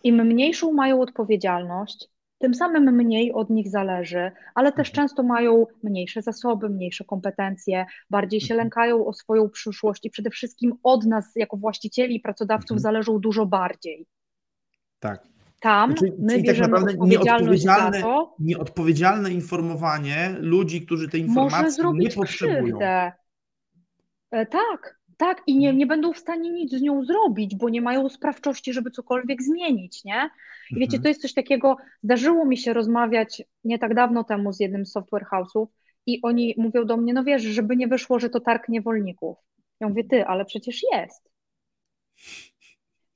Im 0.05 0.27
mniejszą 0.27 0.73
mają 0.73 1.01
odpowiedzialność, 1.01 2.09
tym 2.43 2.55
samym 2.55 2.97
mniej 2.97 3.33
od 3.33 3.51
nich 3.51 3.69
zależy, 3.69 4.33
ale 4.55 4.73
też 4.73 4.89
mhm. 4.89 4.95
często 4.95 5.23
mają 5.23 5.67
mniejsze 5.83 6.23
zasoby, 6.23 6.69
mniejsze 6.69 7.05
kompetencje, 7.05 7.87
bardziej 8.11 8.41
się 8.41 8.55
mhm. 8.55 8.65
lękają 8.65 9.07
o 9.07 9.13
swoją 9.13 9.51
przyszłość 9.51 10.05
i 10.05 10.11
przede 10.11 10.31
wszystkim 10.31 10.73
od 10.83 11.07
nas, 11.07 11.25
jako 11.37 11.57
właścicieli 11.57 12.17
i 12.17 12.21
pracodawców, 12.21 12.71
mhm. 12.71 12.81
zależą 12.81 13.19
dużo 13.19 13.47
bardziej. 13.47 14.07
Tak. 14.99 15.23
Tam 15.61 15.95
czyli, 15.95 16.13
my 16.19 16.33
czyli 16.33 16.45
tak 16.45 16.57
bierzemy 16.57 16.77
tak 16.77 16.89
odpowiedzialność 16.89 17.65
nieodpowiedzialne, 17.65 18.01
za 18.01 18.03
to. 18.03 18.35
Nieodpowiedzialne 18.39 19.31
informowanie 19.31 20.37
ludzi, 20.39 20.87
którzy 20.87 21.09
te 21.09 21.19
informacje 21.19 21.85
nie 21.95 22.11
potrzebują. 22.11 22.63
Krzywdę. 22.63 23.13
E, 24.31 24.47
tak, 24.47 25.01
tak, 25.23 25.43
i 25.47 25.59
nie, 25.59 25.75
nie 25.75 25.87
będą 25.87 26.13
w 26.13 26.19
stanie 26.19 26.51
nic 26.51 26.73
z 26.73 26.83
nią 26.83 27.05
zrobić, 27.05 27.57
bo 27.57 27.69
nie 27.69 27.83
mają 27.83 28.09
sprawczości, 28.09 28.73
żeby 28.73 28.91
cokolwiek 28.91 29.43
zmienić, 29.43 30.05
nie? 30.05 30.31
I 30.71 30.75
wiecie, 30.75 30.97
mhm. 30.97 31.03
to 31.03 31.09
jest 31.09 31.23
coś 31.23 31.35
takiego, 31.35 31.77
zdarzyło 32.03 32.45
mi 32.45 32.57
się 32.57 32.73
rozmawiać 32.73 33.43
nie 33.65 33.79
tak 33.79 33.95
dawno 33.95 34.25
temu 34.25 34.53
z 34.53 34.61
jednym 34.61 34.87
z 34.87 34.93
software 34.93 35.27
house'ów 35.33 35.67
i 36.07 36.23
oni 36.23 36.55
mówią 36.59 36.85
do 36.85 36.97
mnie, 36.97 37.15
no 37.15 37.25
wiesz, 37.25 37.43
żeby 37.43 37.77
nie 37.77 37.89
wyszło, 37.89 38.19
że 38.19 38.31
to 38.31 38.41
targ 38.41 38.69
niewolników. 38.69 39.39
Ja 39.81 39.89
mówię, 39.89 40.05
ty, 40.05 40.27
ale 40.27 40.45
przecież 40.45 40.83
jest. 40.93 41.31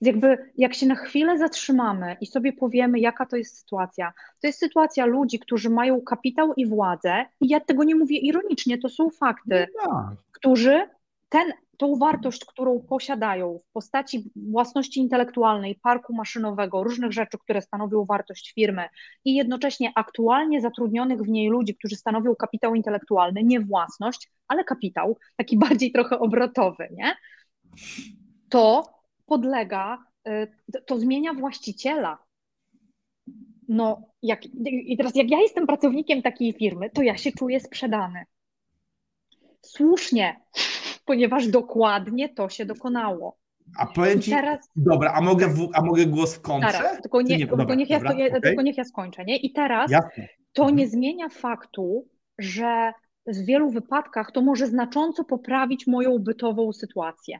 Jakby, 0.00 0.38
jak 0.56 0.74
się 0.74 0.86
na 0.86 0.94
chwilę 0.94 1.38
zatrzymamy 1.38 2.16
i 2.20 2.26
sobie 2.26 2.52
powiemy, 2.52 3.00
jaka 3.00 3.26
to 3.26 3.36
jest 3.36 3.58
sytuacja, 3.58 4.12
to 4.40 4.46
jest 4.46 4.58
sytuacja 4.58 5.06
ludzi, 5.06 5.38
którzy 5.38 5.70
mają 5.70 6.00
kapitał 6.00 6.54
i 6.54 6.66
władzę, 6.66 7.24
i 7.40 7.48
ja 7.48 7.60
tego 7.60 7.84
nie 7.84 7.94
mówię 7.94 8.18
ironicznie, 8.18 8.78
to 8.78 8.88
są 8.88 9.10
fakty, 9.10 9.66
no 9.84 9.92
tak. 9.92 10.16
którzy 10.32 10.88
ten 11.28 11.52
tą 11.76 11.96
wartość, 11.96 12.44
którą 12.44 12.80
posiadają 12.80 13.58
w 13.58 13.72
postaci 13.72 14.30
własności 14.36 15.00
intelektualnej, 15.00 15.80
parku 15.82 16.14
maszynowego, 16.14 16.84
różnych 16.84 17.12
rzeczy, 17.12 17.38
które 17.38 17.62
stanowią 17.62 18.04
wartość 18.04 18.52
firmy 18.54 18.88
i 19.24 19.34
jednocześnie 19.34 19.92
aktualnie 19.94 20.60
zatrudnionych 20.60 21.22
w 21.22 21.28
niej 21.28 21.48
ludzi, 21.48 21.76
którzy 21.76 21.96
stanowią 21.96 22.34
kapitał 22.34 22.74
intelektualny, 22.74 23.42
nie 23.44 23.60
własność, 23.60 24.30
ale 24.48 24.64
kapitał, 24.64 25.18
taki 25.36 25.58
bardziej 25.68 25.92
trochę 25.92 26.18
obrotowy, 26.18 26.88
nie? 26.90 27.16
To 28.48 28.82
podlega, 29.26 30.04
y, 30.28 30.82
to 30.86 30.98
zmienia 30.98 31.34
właściciela. 31.34 32.18
No, 33.68 34.02
jak, 34.22 34.46
i 34.66 34.96
teraz 34.96 35.16
jak 35.16 35.30
ja 35.30 35.38
jestem 35.40 35.66
pracownikiem 35.66 36.22
takiej 36.22 36.52
firmy, 36.52 36.90
to 36.90 37.02
ja 37.02 37.16
się 37.16 37.32
czuję 37.32 37.60
sprzedany. 37.60 38.24
Słusznie, 39.62 40.40
ponieważ 41.06 41.48
dokładnie 41.48 42.28
to 42.28 42.48
się 42.48 42.66
dokonało. 42.66 43.36
A 43.78 43.86
powiem 43.86 44.22
ci, 44.22 44.30
teraz, 44.30 44.70
dobra, 44.76 45.12
a 45.12 45.20
mogę, 45.20 45.48
w, 45.48 45.68
a 45.74 45.82
mogę 45.82 46.06
głos 46.06 46.34
w? 46.34 46.42
Teraz, 46.72 47.02
tylko, 47.02 47.22
nie, 47.22 47.38
nie, 47.38 47.46
dobra, 47.46 47.74
niech, 47.74 47.90
ja, 47.90 47.98
dobra, 47.98 48.12
okay. 48.26 48.40
tylko 48.40 48.62
niech 48.62 48.76
ja 48.76 48.84
skończę, 48.84 49.24
nie? 49.24 49.36
I 49.36 49.52
teraz 49.52 49.90
Jasne. 49.90 50.28
to 50.52 50.62
mhm. 50.62 50.76
nie 50.76 50.88
zmienia 50.88 51.28
faktu, 51.28 52.08
że 52.38 52.92
w 53.26 53.44
wielu 53.44 53.70
wypadkach 53.70 54.32
to 54.32 54.42
może 54.42 54.66
znacząco 54.66 55.24
poprawić 55.24 55.86
moją 55.86 56.18
bytową 56.18 56.72
sytuację. 56.72 57.38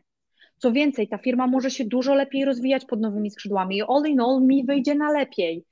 Co 0.58 0.72
więcej, 0.72 1.08
ta 1.08 1.18
firma 1.18 1.46
może 1.46 1.70
się 1.70 1.84
dużo 1.84 2.14
lepiej 2.14 2.44
rozwijać 2.44 2.84
pod 2.84 3.00
nowymi 3.00 3.30
skrzydłami. 3.30 3.82
All 3.82 4.06
in 4.06 4.20
all 4.20 4.42
mi 4.42 4.66
wyjdzie 4.66 4.94
na 4.94 5.12
lepiej. 5.12 5.64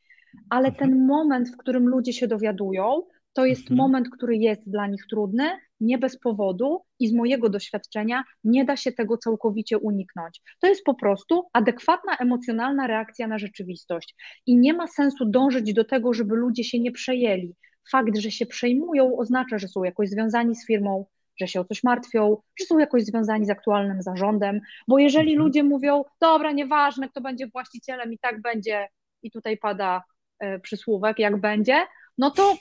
Ale 0.50 0.72
ten 0.72 0.90
mhm. 0.90 1.06
moment, 1.06 1.48
w 1.50 1.56
którym 1.56 1.88
ludzie 1.88 2.12
się 2.12 2.28
dowiadują, 2.28 3.02
to 3.32 3.46
jest 3.46 3.62
mhm. 3.62 3.78
moment, 3.78 4.08
który 4.10 4.36
jest 4.36 4.70
dla 4.70 4.86
nich 4.86 5.06
trudny, 5.10 5.44
nie 5.80 5.98
bez 5.98 6.18
powodu 6.18 6.82
i 6.98 7.08
z 7.08 7.12
mojego 7.12 7.48
doświadczenia 7.48 8.24
nie 8.44 8.64
da 8.64 8.76
się 8.76 8.92
tego 8.92 9.18
całkowicie 9.18 9.78
uniknąć. 9.78 10.40
To 10.60 10.66
jest 10.66 10.84
po 10.84 10.94
prostu 10.94 11.48
adekwatna 11.52 12.16
emocjonalna 12.16 12.86
reakcja 12.86 13.26
na 13.26 13.38
rzeczywistość 13.38 14.14
i 14.46 14.56
nie 14.56 14.74
ma 14.74 14.86
sensu 14.86 15.24
dążyć 15.24 15.74
do 15.74 15.84
tego, 15.84 16.14
żeby 16.14 16.36
ludzie 16.36 16.64
się 16.64 16.80
nie 16.80 16.92
przejęli. 16.92 17.54
Fakt, 17.90 18.18
że 18.18 18.30
się 18.30 18.46
przejmują, 18.46 19.16
oznacza, 19.16 19.58
że 19.58 19.68
są 19.68 19.84
jakoś 19.84 20.08
związani 20.08 20.54
z 20.54 20.66
firmą, 20.66 21.06
że 21.40 21.48
się 21.48 21.60
o 21.60 21.64
coś 21.64 21.84
martwią, 21.84 22.36
że 22.60 22.66
są 22.66 22.78
jakoś 22.78 23.04
związani 23.04 23.46
z 23.46 23.50
aktualnym 23.50 24.02
zarządem, 24.02 24.60
bo 24.88 24.98
jeżeli 24.98 25.32
mhm. 25.32 25.46
ludzie 25.46 25.62
mówią, 25.62 26.04
dobra, 26.20 26.52
nieważne, 26.52 27.08
kto 27.08 27.20
będzie 27.20 27.46
właścicielem 27.46 28.12
i 28.12 28.18
tak 28.18 28.42
będzie, 28.42 28.88
i 29.22 29.30
tutaj 29.30 29.58
pada 29.58 30.02
y, 30.44 30.60
przysłówek, 30.60 31.18
jak 31.18 31.40
będzie, 31.40 31.86
no 32.18 32.30
to 32.30 32.56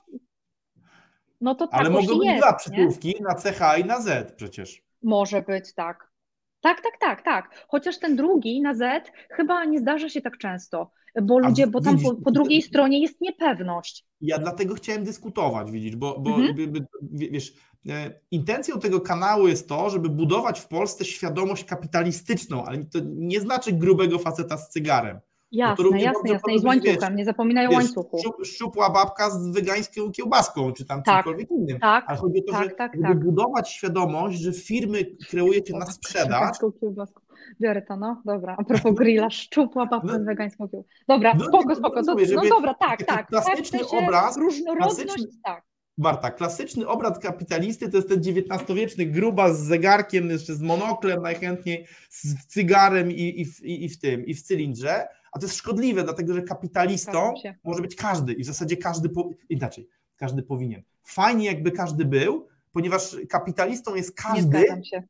no 1.43 1.55
to 1.55 1.67
tak 1.67 1.79
Ale 1.79 1.89
mogą 1.89 2.17
być 2.17 2.37
dwa 2.37 2.53
przytówki 2.53 3.15
na 3.21 3.35
CH 3.35 3.79
i 3.79 3.85
na 3.85 4.01
Z 4.01 4.31
przecież. 4.35 4.83
Może 5.03 5.41
być, 5.41 5.73
tak. 5.73 6.13
Tak, 6.61 6.81
tak, 6.81 6.93
tak, 6.99 7.21
tak. 7.21 7.65
Chociaż 7.67 7.99
ten 7.99 8.15
drugi 8.15 8.61
na 8.61 8.73
Z 8.73 9.11
chyba 9.29 9.65
nie 9.65 9.79
zdarza 9.79 10.09
się 10.09 10.21
tak 10.21 10.37
często, 10.37 10.91
bo 11.21 11.39
ludzie, 11.39 11.67
bo 11.67 11.81
tam 11.81 11.99
po, 11.99 12.15
po, 12.15 12.31
drugiej 12.31 12.61
stronie 12.61 13.01
jest 13.01 13.21
niepewność. 13.21 14.05
Ja 14.21 14.39
dlatego 14.39 14.75
chciałem 14.75 15.03
dyskutować, 15.03 15.71
widzisz, 15.71 15.95
bo, 15.95 16.19
bo 16.19 16.35
mhm. 16.35 16.73
wiesz, 17.11 17.53
e, 17.89 18.19
intencją 18.31 18.79
tego 18.79 19.01
kanału 19.01 19.47
jest 19.47 19.69
to, 19.69 19.89
żeby 19.89 20.09
budować 20.09 20.59
w 20.59 20.67
Polsce 20.67 21.05
świadomość 21.05 21.63
kapitalistyczną, 21.63 22.65
ale 22.65 22.85
to 22.85 22.99
nie 23.05 23.39
znaczy 23.39 23.73
grubego 23.73 24.19
faceta 24.19 24.57
z 24.57 24.69
cygarem. 24.69 25.19
Jasne, 25.53 25.85
no 25.91 25.97
jasne, 25.97 26.29
jasne. 26.29 26.53
I 26.53 26.59
z 26.59 26.65
łańcuchem, 26.65 27.15
nie 27.15 27.25
zapominają 27.25 27.69
wiesz, 27.69 27.77
łańcuchu. 27.77 28.19
Szczupła 28.43 28.89
babka 28.89 29.29
z 29.29 29.47
wegańską 29.49 30.11
kiełbaską, 30.11 30.71
czy 30.71 30.85
tam 30.85 31.03
tak, 31.03 31.15
czymkolwiek 31.15 31.51
innym. 31.51 31.79
Tak, 31.79 32.05
Ale 32.07 32.17
chodzi 32.17 32.39
o 32.39 32.51
to, 32.51 32.51
tak, 32.51 32.63
że 32.63 32.75
tak, 32.75 32.91
żeby 32.93 33.07
tak. 33.07 33.19
budować 33.19 33.69
świadomość, 33.69 34.39
że 34.39 34.53
firmy 34.53 35.05
kreujecie 35.29 35.77
na 35.77 35.85
sprzedaż. 35.85 36.57
Kiełbaską. 36.79 37.21
Biorę 37.61 37.81
to, 37.81 37.97
no 37.97 38.21
dobra. 38.25 38.55
A 38.59 38.63
propos 38.63 38.93
grilla, 38.93 39.29
szczupła 39.41 39.85
babka 39.85 40.13
no, 40.13 40.19
z 40.19 40.25
wegańską 40.25 40.69
kiełbaską. 40.69 40.93
Dobra, 41.07 41.33
no, 41.33 41.45
spoko, 41.45 41.75
spoko. 41.75 42.01
No, 42.01 42.15
no 42.35 42.49
dobra, 42.49 42.73
tak, 42.73 43.03
tak. 43.03 43.27
Klasyczny 43.27 43.79
tak, 43.79 43.93
obraz. 43.93 44.37
Różnorodność, 44.37 44.95
klasyczny, 44.95 45.27
tak. 45.43 45.63
Marta, 45.97 46.31
klasyczny 46.31 46.87
obraz 46.87 47.19
kapitalisty 47.19 47.89
to 47.89 47.97
jest 47.97 48.09
ten 48.09 48.19
XIX-wieczny 48.19 49.05
gruba 49.05 49.53
z 49.53 49.59
zegarkiem, 49.59 50.29
jeszcze 50.29 50.53
z 50.53 50.61
monoklem 50.61 51.21
najchętniej, 51.21 51.87
z 52.09 52.47
cygarem 52.47 53.11
i, 53.11 53.41
i, 53.41 53.41
i, 53.63 53.85
i 53.85 53.89
w 53.89 53.99
tym, 53.99 54.25
i 54.25 54.33
w 54.33 54.41
cylindrze, 54.41 55.07
a 55.33 55.39
to 55.39 55.45
jest 55.45 55.57
szkodliwe, 55.57 56.03
dlatego 56.03 56.33
że 56.33 56.41
kapitalistą 56.41 57.33
może 57.63 57.81
być 57.81 57.95
każdy 57.95 58.33
i 58.33 58.43
w 58.43 58.45
zasadzie 58.45 58.77
każdy, 58.77 59.09
po... 59.09 59.29
inaczej, 59.49 59.87
każdy 60.15 60.43
powinien. 60.43 60.83
Fajnie 61.03 61.45
jakby 61.45 61.71
każdy 61.71 62.05
był, 62.05 62.47
ponieważ 62.71 63.17
kapitalistą 63.29 63.95
jest 63.95 64.15
każdy. 64.15 64.57
Nie 64.57 64.65
zgadzam 64.65 64.83
się. 64.83 65.03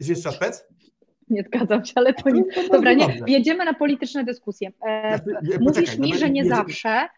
Jeszcze 0.00 0.28
raz 0.28 0.38
pec? 0.38 0.64
Nie 1.30 1.42
zgadzam 1.42 1.84
się, 1.84 1.92
ale 1.94 2.14
to 2.14 2.30
nie. 2.30 2.44
Dobra, 2.72 2.92
nie, 2.92 3.20
jedziemy 3.26 3.64
na 3.64 3.74
polityczne 3.74 4.24
dyskusje. 4.24 4.72
E, 4.86 5.20
mówisz 5.60 5.98
mi, 5.98 6.18
że 6.18 6.30
nie 6.30 6.48
zawsze 6.48 7.08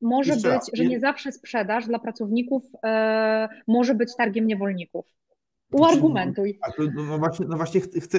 może 0.00 0.34
być, 0.34 0.44
raz, 0.44 0.70
że 0.72 0.84
nie 0.84 1.00
zawsze 1.00 1.32
sprzedaż 1.32 1.86
dla 1.86 1.98
pracowników 1.98 2.62
e, 2.84 3.48
może 3.66 3.94
być 3.94 4.16
targiem 4.16 4.46
niewolników. 4.46 5.06
Uargumentuj. 5.72 6.58
No, 6.78 7.04
no 7.04 7.18
właśnie, 7.18 7.46
no 7.48 7.56
właśnie 7.56 7.80
chcę, 7.80 8.18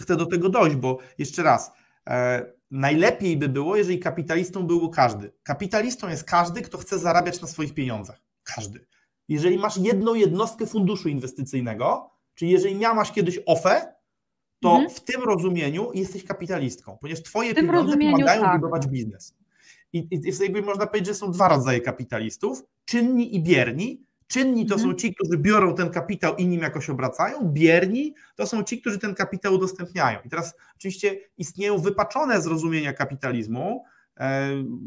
chcę 0.00 0.16
do 0.16 0.26
tego 0.26 0.48
dojść, 0.48 0.76
bo 0.76 0.98
jeszcze 1.18 1.42
raz, 1.42 1.72
e, 2.08 2.52
najlepiej 2.70 3.36
by 3.36 3.48
było, 3.48 3.76
jeżeli 3.76 3.98
kapitalistą 3.98 4.66
był 4.66 4.90
każdy. 4.90 5.32
Kapitalistą 5.42 6.08
jest 6.08 6.24
każdy, 6.24 6.62
kto 6.62 6.78
chce 6.78 6.98
zarabiać 6.98 7.40
na 7.40 7.48
swoich 7.48 7.74
pieniądzach. 7.74 8.22
Każdy. 8.42 8.86
Jeżeli 9.28 9.58
masz 9.58 9.76
jedną 9.76 10.14
jednostkę 10.14 10.66
funduszu 10.66 11.08
inwestycyjnego, 11.08 12.10
czyli 12.34 12.50
jeżeli 12.50 12.74
miałaś 12.74 13.12
kiedyś 13.12 13.40
OFE, 13.46 13.94
to 14.60 14.70
mhm. 14.70 14.90
w 14.90 15.00
tym 15.00 15.22
rozumieniu 15.22 15.90
jesteś 15.94 16.24
kapitalistką, 16.24 16.98
ponieważ 17.00 17.22
twoje 17.22 17.54
pieniądze 17.54 17.96
pomagają 17.96 18.42
tak. 18.42 18.60
budować 18.60 18.86
biznes. 18.86 19.34
I, 19.92 19.98
i, 20.10 20.46
I 20.58 20.62
można 20.62 20.86
powiedzieć, 20.86 21.08
że 21.08 21.14
są 21.14 21.30
dwa 21.30 21.48
rodzaje 21.48 21.80
kapitalistów, 21.80 22.62
czynni 22.84 23.36
i 23.36 23.42
bierni. 23.42 24.04
Czynni 24.26 24.66
to 24.66 24.74
mhm. 24.74 24.90
są 24.90 24.96
ci, 24.96 25.14
którzy 25.14 25.38
biorą 25.38 25.74
ten 25.74 25.90
kapitał 25.90 26.36
i 26.36 26.46
nim 26.46 26.60
jakoś 26.60 26.90
obracają, 26.90 27.38
bierni 27.42 28.14
to 28.36 28.46
są 28.46 28.64
ci, 28.64 28.80
którzy 28.80 28.98
ten 28.98 29.14
kapitał 29.14 29.54
udostępniają. 29.54 30.18
I 30.24 30.28
teraz 30.28 30.54
oczywiście 30.76 31.16
istnieją 31.38 31.78
wypaczone 31.78 32.42
zrozumienia 32.42 32.92
kapitalizmu, 32.92 33.84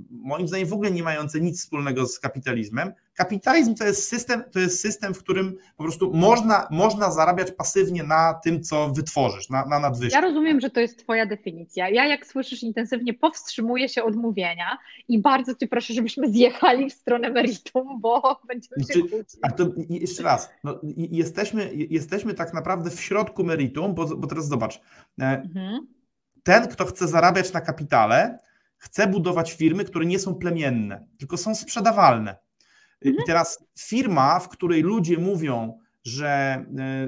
moim 0.09 0.47
zdaniem 0.47 0.67
w 0.67 0.73
ogóle 0.73 0.91
nie 0.91 1.03
mające 1.03 1.41
nic 1.41 1.61
wspólnego 1.61 2.05
z 2.05 2.19
kapitalizmem. 2.19 2.93
Kapitalizm 3.13 3.75
to 3.75 3.85
jest 3.85 4.07
system, 4.07 4.43
to 4.51 4.59
jest 4.59 4.79
system, 4.79 5.13
w 5.13 5.19
którym 5.19 5.55
po 5.77 5.83
prostu 5.83 6.13
można, 6.13 6.67
można 6.71 7.11
zarabiać 7.11 7.51
pasywnie 7.51 8.03
na 8.03 8.33
tym, 8.43 8.63
co 8.63 8.89
wytworzysz, 8.89 9.49
na, 9.49 9.65
na 9.65 9.79
nadwyżce. 9.79 10.15
Ja 10.17 10.21
rozumiem, 10.21 10.59
że 10.59 10.69
to 10.69 10.79
jest 10.79 10.99
Twoja 10.99 11.25
definicja. 11.25 11.89
Ja, 11.89 12.05
jak 12.05 12.27
słyszysz 12.27 12.63
intensywnie, 12.63 13.13
powstrzymuję 13.13 13.89
się 13.89 14.03
od 14.03 14.15
mówienia 14.15 14.77
i 15.07 15.19
bardzo 15.19 15.55
Cię 15.55 15.67
proszę, 15.67 15.93
żebyśmy 15.93 16.29
zjechali 16.31 16.89
w 16.89 16.93
stronę 16.93 17.29
meritum, 17.29 18.01
bo 18.01 18.21
będziemy 18.47 18.83
się 18.83 18.93
Znaczy. 18.93 19.37
A 19.41 19.51
to 19.51 19.69
jeszcze 19.89 20.23
raz, 20.23 20.49
no, 20.63 20.79
jesteśmy, 20.97 21.71
jesteśmy 21.73 22.33
tak 22.33 22.53
naprawdę 22.53 22.89
w 22.89 23.01
środku 23.01 23.43
meritum, 23.43 23.95
bo, 23.95 24.05
bo 24.05 24.27
teraz 24.27 24.47
zobacz, 24.47 24.81
e, 25.21 25.41
Mhm. 25.57 25.87
ten, 26.43 26.67
kto 26.67 26.85
chce 26.85 27.07
zarabiać 27.07 27.53
na 27.53 27.61
kapitale, 27.61 28.39
chce 28.77 29.07
budować 29.07 29.53
firmy, 29.53 29.83
które 29.85 30.05
nie 30.05 30.19
są 30.19 30.35
plemienne, 30.35 31.07
tylko 31.19 31.37
są 31.37 31.55
sprzedawalne. 31.55 32.35
I 33.01 33.15
teraz 33.27 33.63
firma, 33.79 34.39
w 34.39 34.49
której 34.49 34.81
ludzie 34.81 35.17
mówią, 35.17 35.79
że 36.03 36.27
e, 36.77 37.07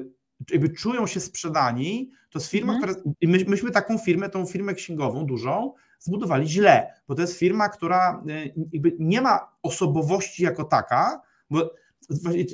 jakby 0.51 0.69
czują 0.69 1.07
się 1.07 1.19
sprzedani, 1.19 2.11
to 2.29 2.39
jest 2.39 2.51
firma, 2.51 2.73
Mhm. 2.73 2.93
która. 2.93 3.13
My, 3.23 3.45
myśmy 3.47 3.71
taką 3.71 3.97
firmę, 3.97 4.29
tą 4.29 4.45
firmę 4.45 4.73
księgową 4.73 5.25
dużą, 5.25 5.73
zbudowali 5.99 6.47
źle, 6.47 6.93
bo 7.07 7.15
to 7.15 7.21
jest 7.21 7.37
firma, 7.37 7.69
która 7.69 8.23
e, 8.29 8.45
jakby 8.71 8.95
nie 8.99 9.21
ma 9.21 9.39
osobowości 9.63 10.43
jako 10.43 10.63
taka, 10.63 11.21
bo 11.49 11.71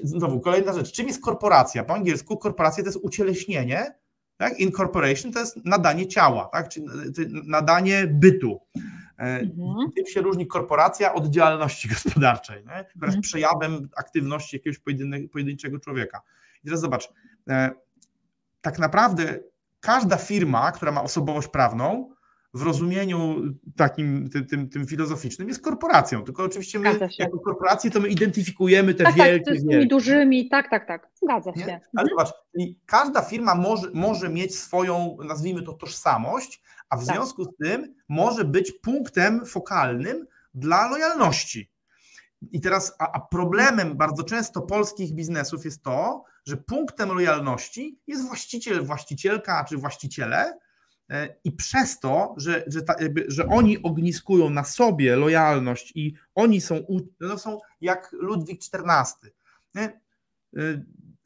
znowu 0.04 0.40
kolejna 0.40 0.74
rzecz. 0.74 0.92
Czym 0.92 1.08
jest 1.08 1.22
korporacja? 1.22 1.84
Po 1.84 1.94
angielsku 1.94 2.38
korporacja 2.38 2.84
to 2.84 2.90
jest 2.90 3.00
ucieleśnienie, 3.04 3.96
tak? 4.38 4.60
Incorporation 4.60 5.32
to 5.32 5.40
jest 5.40 5.66
nadanie 5.66 6.08
ciała, 6.08 6.46
tak? 6.46 6.70
Czyli 6.70 6.86
nadanie 7.44 8.08
bytu. 8.08 8.60
E, 9.20 9.40
Mhm. 9.40 9.92
Tym 9.96 10.06
się 10.06 10.22
różni 10.22 10.48
korporacja 10.48 11.14
od 11.14 11.28
działalności 11.28 11.88
gospodarczej, 11.96 12.58
nie? 12.58 12.84
która 12.90 13.08
jest 13.08 13.18
Mhm. 13.18 13.22
przejawem 13.22 13.90
aktywności 13.98 14.56
jakiegoś 14.56 14.80
pojedynczego 15.32 15.80
człowieka. 15.80 16.22
I 16.64 16.66
teraz 16.66 16.82
zobacz, 16.82 17.10
e, 17.50 17.72
tak 18.62 18.80
naprawdę 18.80 19.40
każda 19.80 20.18
firma, 20.18 20.72
która 20.72 20.92
ma 20.92 21.04
osobowość 21.04 21.48
prawną, 21.48 22.16
w 22.54 22.62
rozumieniu 22.62 23.42
takim 23.76 24.30
tym, 24.30 24.46
tym, 24.46 24.70
tym 24.70 24.88
filozoficznym 24.88 25.48
jest 25.48 25.62
korporacją. 25.64 26.24
Tylko 26.24 26.44
oczywiście 26.44 26.80
my 26.80 27.00
jako 27.20 27.40
korporacje 27.40 27.92
to 27.92 28.00
my 28.00 28.08
identyfikujemy 28.08 28.94
te 28.94 29.04
Tak, 29.04 29.16
tak, 29.16 29.26
wielkie, 29.28 29.52
to 29.56 29.60
z 29.60 29.68
tymi 29.68 29.88
dużymi, 29.88 30.50
tak, 30.50 30.70
tak, 30.70 30.88
tak, 30.88 31.10
zgadza 31.24 31.52
Nie? 31.56 31.66
się. 31.66 31.80
Ale 31.98 32.10
zobacz, 32.10 32.30
i 32.58 32.80
każda 32.86 33.22
firma 33.22 33.56
może, 33.56 33.88
może 33.94 34.30
mieć 34.30 34.56
swoją, 34.60 35.18
nazwijmy 35.28 35.62
to, 35.64 35.74
tożsamość, 35.74 36.62
a 36.90 36.98
w 36.98 37.06
Tak. 37.06 37.16
związku 37.16 37.44
z 37.44 37.56
tym 37.64 37.96
może 38.10 38.46
być 38.46 38.72
punktem 38.72 39.46
fokalnym 39.46 40.28
dla 40.54 40.90
lojalności. 40.90 41.72
I 42.52 42.62
teraz, 42.62 42.96
a, 43.00 43.12
a 43.12 43.20
problemem 43.20 43.98
bardzo 43.98 44.24
często 44.24 44.62
polskich 44.62 45.14
biznesów 45.14 45.66
jest 45.66 45.84
to, 45.84 46.24
że 46.46 46.58
punktem 46.58 47.10
lojalności 47.10 48.00
jest 48.08 48.28
właściciel, 48.28 48.86
właścicielka 48.86 49.66
czy 49.70 49.78
właściciele, 49.78 50.60
e, 51.10 51.36
i 51.44 51.52
przez 51.52 52.00
to, 52.00 52.34
że, 52.38 52.64
że, 52.68 52.82
ta, 52.82 52.96
jakby, 53.00 53.26
że 53.28 53.48
oni 53.48 53.84
ogniskują 53.84 54.50
na 54.50 54.64
sobie 54.64 55.16
lojalność 55.16 55.92
i 55.96 56.16
oni 56.36 56.62
są, 56.62 56.86
no 57.20 57.38
są 57.38 57.60
jak 57.82 58.12
Ludwik 58.12 58.62
XIV. 58.74 59.32
Nie? 59.76 60.02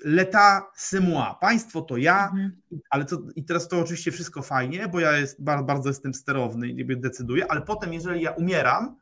L'État, 0.06 0.62
c'est 0.75 1.01
moi. 1.10 1.38
Państwo 1.41 1.82
to 1.82 1.98
ja, 1.98 2.25
Mhm. 2.34 2.51
ale 2.89 3.06
to, 3.06 3.18
i 3.36 3.44
teraz 3.44 3.68
to 3.68 3.79
oczywiście 3.79 4.12
wszystko 4.12 4.41
fajnie, 4.41 4.88
bo 4.88 5.00
ja 5.00 5.18
jest, 5.18 5.44
bardzo, 5.44 5.65
bardzo 5.65 5.89
jestem 5.89 6.13
sterowny 6.13 6.68
i 6.68 6.98
decyduję, 6.98 7.51
ale 7.51 7.62
potem, 7.62 7.94
jeżeli 7.94 8.22
ja 8.22 8.32
umieram, 8.32 8.96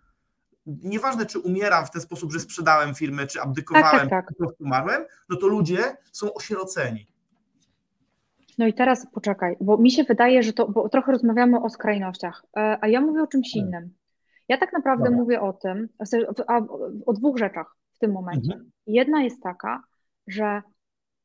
nieważne 0.65 1.25
czy 1.25 1.39
umieram 1.39 1.85
w 1.85 1.91
ten 1.91 2.01
sposób, 2.01 2.31
że 2.33 2.39
sprzedałem 2.39 2.95
firmę, 2.95 3.27
czy 3.27 3.41
abdykowałem, 3.41 4.09
Tak, 4.09 4.09
tak, 4.09 4.25
tak. 4.27 4.37
czy 4.37 4.63
umarłem, 4.63 5.05
no 5.29 5.37
to 5.37 5.47
ludzie 5.47 5.97
są 6.11 6.33
osieroceni. 6.33 7.07
No 8.57 8.67
i 8.67 8.73
teraz 8.73 9.07
poczekaj, 9.13 9.55
bo 9.61 9.77
mi 9.77 9.91
się 9.91 10.03
wydaje, 10.03 10.43
że 10.43 10.53
to, 10.53 10.67
bo 10.67 10.89
trochę 10.89 11.11
rozmawiamy 11.11 11.61
o 11.61 11.69
skrajnościach, 11.69 12.43
e, 12.57 12.77
a 12.81 12.87
ja 12.87 13.01
mówię 13.01 13.21
o 13.23 13.27
czymś 13.27 13.55
innym. 13.55 13.93
Ja 14.47 14.57
tak 14.57 14.73
naprawdę 14.73 15.03
Dobra. 15.03 15.17
mówię 15.17 15.41
o 15.41 15.53
tym, 15.53 15.89
sensie, 16.05 16.27
a, 16.47 16.61
o 17.05 17.13
dwóch 17.13 17.37
rzeczach 17.37 17.75
w 17.93 17.99
tym 17.99 18.11
momencie. 18.11 18.51
Mhm. 18.53 18.71
Jedna 18.87 19.23
jest 19.23 19.43
taka, 19.43 19.83
że 20.27 20.61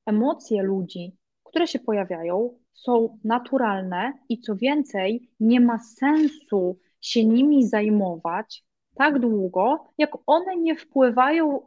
emocje 0.07 0.62
ludzi, 0.62 1.17
które 1.45 1.67
się 1.67 1.79
pojawiają, 1.79 2.59
są 2.73 3.19
naturalne 3.25 4.12
i 4.29 4.41
co 4.41 4.57
więcej, 4.57 5.31
nie 5.41 5.61
ma 5.61 5.79
sensu 5.79 6.79
się 7.01 7.25
nimi 7.25 7.69
zajmować 7.69 8.65
tak 8.95 9.19
długo, 9.19 9.85
jak 9.99 10.11
one 10.27 10.57
nie 10.57 10.77
wpływają 10.77 11.67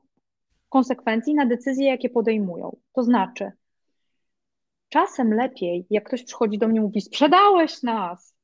w 0.66 0.70
konsekwencji 0.70 1.36
na 1.36 1.46
decyzje, 1.46 1.88
jakie 1.88 2.10
podejmują. 2.10 2.78
To 2.94 3.04
znaczy, 3.04 3.52
czasem 4.90 5.34
lepiej, 5.34 5.88
jak 5.90 6.04
ktoś 6.04 6.24
przychodzi 6.24 6.58
do 6.58 6.68
mnie 6.68 6.78
i 6.78 6.82
mówi: 6.82 7.02
Sprzedałeś 7.02 7.84
nas, 7.84 8.36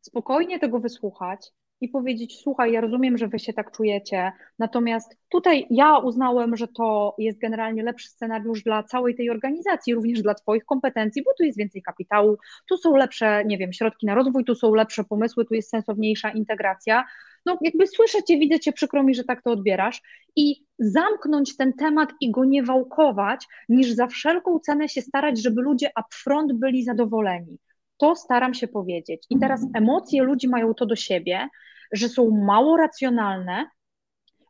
spokojnie 0.00 0.58
tego 0.58 0.80
wysłuchać 0.80 1.52
i 1.80 1.88
powiedzieć: 1.88 2.40
Słuchaj, 2.42 2.72
ja 2.72 2.80
rozumiem, 2.80 3.18
że 3.18 3.28
wy 3.28 3.38
się 3.38 3.52
tak 3.52 3.70
czujecie, 3.70 4.32
natomiast 4.58 5.16
tutaj 5.28 5.66
ja 5.70 5.98
uznałem, 5.98 6.56
że 6.56 6.68
to 6.68 7.14
jest 7.18 7.38
generalnie 7.38 7.82
lepszy 7.82 8.08
scenariusz 8.08 8.62
dla 8.62 8.82
całej 8.82 9.14
tej 9.14 9.30
organizacji, 9.30 9.94
również 9.94 10.22
dla 10.22 10.34
Twoich 10.34 10.64
kompetencji, 10.64 11.22
bo 11.22 11.30
tu 11.38 11.44
jest 11.44 11.58
więcej 11.58 11.82
kapitału, 11.82 12.36
tu 12.68 12.76
są 12.76 12.96
lepsze, 12.96 13.44
nie 13.44 13.58
wiem, 13.58 13.72
środki 13.72 14.06
na 14.06 14.14
rozwój, 14.14 14.44
tu 14.44 14.54
są 14.54 14.74
lepsze 14.74 15.04
pomysły, 15.04 15.44
tu 15.44 15.54
jest 15.54 15.70
sensowniejsza 15.70 16.30
integracja. 16.30 17.04
No, 17.46 17.58
jakby 17.60 17.86
słyszę 17.86 18.22
Cię, 18.22 18.38
widzę 18.38 18.60
Cię, 18.60 18.72
przykro 18.72 19.02
mi, 19.02 19.14
że 19.14 19.24
tak 19.24 19.42
to 19.42 19.50
odbierasz, 19.50 20.02
i 20.36 20.64
zamknąć 20.78 21.56
ten 21.56 21.72
temat 21.72 22.10
i 22.20 22.30
go 22.30 22.44
nie 22.44 22.62
wałkować, 22.62 23.46
niż 23.68 23.90
za 23.90 24.06
wszelką 24.06 24.58
cenę 24.58 24.88
się 24.88 25.02
starać, 25.02 25.42
żeby 25.42 25.62
ludzie 25.62 25.90
upfront 26.00 26.52
byli 26.52 26.84
zadowoleni. 26.84 27.58
To 27.96 28.16
staram 28.16 28.54
się 28.54 28.68
powiedzieć. 28.68 29.26
I 29.30 29.38
teraz 29.38 29.66
emocje 29.74 30.22
ludzi 30.22 30.48
mają 30.48 30.74
to 30.74 30.86
do 30.86 30.96
siebie, 30.96 31.48
że 31.92 32.08
są 32.08 32.30
mało 32.30 32.76
racjonalne, 32.76 33.66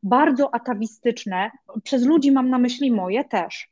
bardzo 0.02 0.54
atawistyczne. 0.54 1.50
Przez 1.82 2.04
ludzi 2.04 2.32
mam 2.32 2.50
na 2.50 2.58
myśli 2.58 2.92
moje 2.92 3.24
też, 3.24 3.68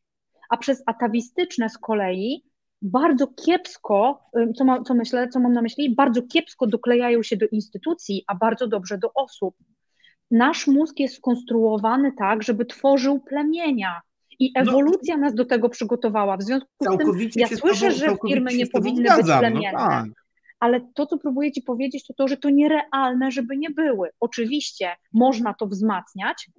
a 0.50 0.56
przez 0.56 0.82
atawistyczne 0.86 1.68
z 1.68 1.78
kolei 1.78 2.44
bardzo 2.82 3.26
kiepsko, 3.26 4.20
y, 4.38 4.52
co, 4.52 4.64
ma, 4.64 4.82
co 4.82 4.94
myślę, 4.94 5.28
co 5.28 5.40
mam 5.40 5.52
na 5.52 5.62
myśli, 5.62 5.94
bardzo 5.94 6.22
kiepsko 6.22 6.66
doklejają 6.66 7.22
się 7.22 7.36
do 7.36 7.46
instytucji, 7.46 8.24
a 8.26 8.34
bardzo 8.34 8.66
dobrze 8.66 8.98
do 8.98 9.12
osób. 9.14 9.54
Nasz 10.30 10.66
mózg 10.66 11.00
jest 11.00 11.16
skonstruowany 11.16 12.12
tak, 12.18 12.42
żeby 12.42 12.66
tworzył 12.66 13.20
plemienia. 13.20 14.00
I 14.38 14.52
No, 14.56 14.60
ewolucja 14.62 15.16
nas 15.16 15.34
do 15.34 15.44
tego 15.44 15.68
przygotowała. 15.68 16.36
W 16.36 16.42
związku 16.42 16.68
z 16.80 16.98
tym 16.98 17.28
ja 17.36 17.48
słyszę, 17.48 17.92
że 17.92 18.16
firmy 18.28 18.54
nie 18.54 18.66
powinny 18.66 19.16
być 19.16 19.26
no 19.26 19.38
plemienne. 19.38 19.78
tak. 19.78 20.06
Ale 20.60 20.80
to, 20.94 21.06
co 21.06 21.18
próbuję 21.18 21.52
Ci 21.52 21.62
powiedzieć, 21.62 22.06
to 22.06 22.14
to, 22.14 22.28
że 22.28 22.36
to 22.36 22.50
nierealne, 22.50 23.30
żeby 23.30 23.56
nie 23.56 23.70
były. 23.70 24.10
Oczywiście 24.20 24.96
można 25.12 25.54
to 25.54 25.66
wzmacniać 25.66 26.50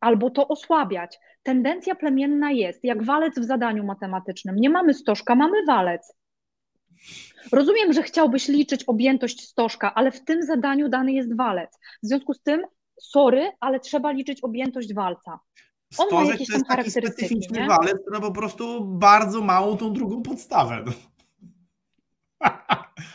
albo 0.00 0.30
to 0.30 0.48
osłabiać. 0.48 1.18
Tendencja 1.42 1.94
plemienna 1.94 2.50
jest, 2.50 2.84
jak 2.84 3.04
walec 3.04 3.38
w 3.38 3.44
zadaniu 3.44 3.84
matematycznym. 3.84 4.56
Nie 4.56 4.70
mamy 4.70 4.94
stożka, 4.94 5.34
mamy 5.34 5.64
walec. 5.66 6.14
Rozumiem, 7.52 7.92
że 7.92 8.02
chciałbyś 8.02 8.48
liczyć 8.48 8.84
objętość 8.84 9.48
stożka, 9.48 9.94
ale 9.94 10.12
w 10.12 10.24
tym 10.24 10.42
zadaniu 10.42 10.88
dany 10.88 11.12
jest 11.12 11.36
walec. 11.36 11.78
W 12.02 12.06
związku 12.06 12.34
z 12.34 12.42
tym, 12.42 12.62
sorry, 13.00 13.50
ale 13.60 13.80
trzeba 13.80 14.12
liczyć 14.12 14.40
objętość 14.40 14.94
walca. 14.94 15.40
On 15.98 16.06
ma 16.06 16.16
Stożek 16.16 16.28
jakieś 16.28 16.46
to 16.46 16.52
tam 16.52 16.58
jest 16.58 16.68
taki 16.68 16.76
charakterystyki, 16.76 17.26
specyficzny 17.26 17.60
nie? 17.60 17.66
walec, 17.66 18.00
który 18.00 18.20
ma 18.20 18.26
po 18.26 18.32
prostu 18.32 18.84
bardzo 18.84 19.40
małą 19.40 19.76
tą 19.76 19.92
drugą 19.92 20.22
podstawę. 20.22 20.84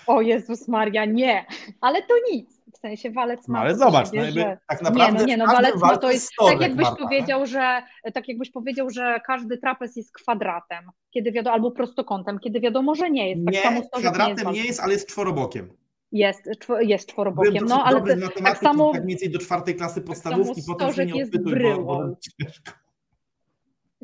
No. 0.09 0.15
O 0.15 0.21
Jezus 0.21 0.67
Maria, 0.67 1.05
nie, 1.05 1.45
ale 1.81 2.01
to 2.01 2.13
nic. 2.31 2.59
W 2.73 2.77
sensie 2.77 3.11
walec 3.11 3.47
ma 3.47 3.53
No 3.53 3.59
ale 3.59 3.75
zobacz, 3.75 4.05
siebie, 4.05 4.25
no 4.25 4.31
że... 4.31 4.57
tak 4.67 4.81
Nie 4.81 4.89
naprawdę 4.89 5.19
no, 5.19 5.25
nie 5.25 5.37
no, 5.37 5.45
w 5.45 5.47
każdym 5.47 5.65
walec 5.65 5.81
ma 5.81 5.97
to 5.97 6.11
jest 6.11 6.31
tak 6.49 6.61
jakbyś 6.61 6.85
Marta, 6.85 7.01
nie? 7.01 7.07
powiedział, 7.07 7.45
że 7.45 7.81
tak 8.13 8.27
jakbyś 8.27 8.51
powiedział, 8.51 8.89
że 8.89 9.19
każdy 9.25 9.57
trapez 9.57 9.95
jest 9.95 10.13
kwadratem, 10.13 10.85
kiedy 11.11 11.31
wiadomo, 11.31 11.53
albo 11.53 11.71
prostokątem, 11.71 12.39
kiedy 12.39 12.59
wiadomo, 12.59 12.95
że 12.95 13.09
nie 13.09 13.29
jest. 13.29 13.45
Tak 13.45 13.53
Nie, 13.53 13.61
samo 13.61 13.81
kwadratem 13.81 14.47
nie 14.47 14.51
nie 14.51 14.57
jest, 14.57 14.67
jest, 14.67 14.79
ale 14.79 14.93
jest 14.93 15.07
czworobokiem. 15.09 15.73
jest, 16.11 16.49
jest 16.79 17.09
czworobokiem, 17.09 17.65
no 17.65 17.83
ale 17.83 17.99
matematyki, 17.99 18.43
tak 18.43 18.57
samo 18.57 18.91
tak 18.93 19.03
mniej 19.03 19.17
więcej 19.17 19.31
do 19.31 19.39
czwartej 19.39 19.75
klasy 19.75 20.01
podstawówki, 20.01 20.61
samo 20.61 20.77
potem 20.77 20.93
się 20.93 21.05
nie 21.05 21.19
jest 21.19 21.35
odpytuj, 21.35 21.63
bo, 21.63 21.83
bo. 21.83 22.15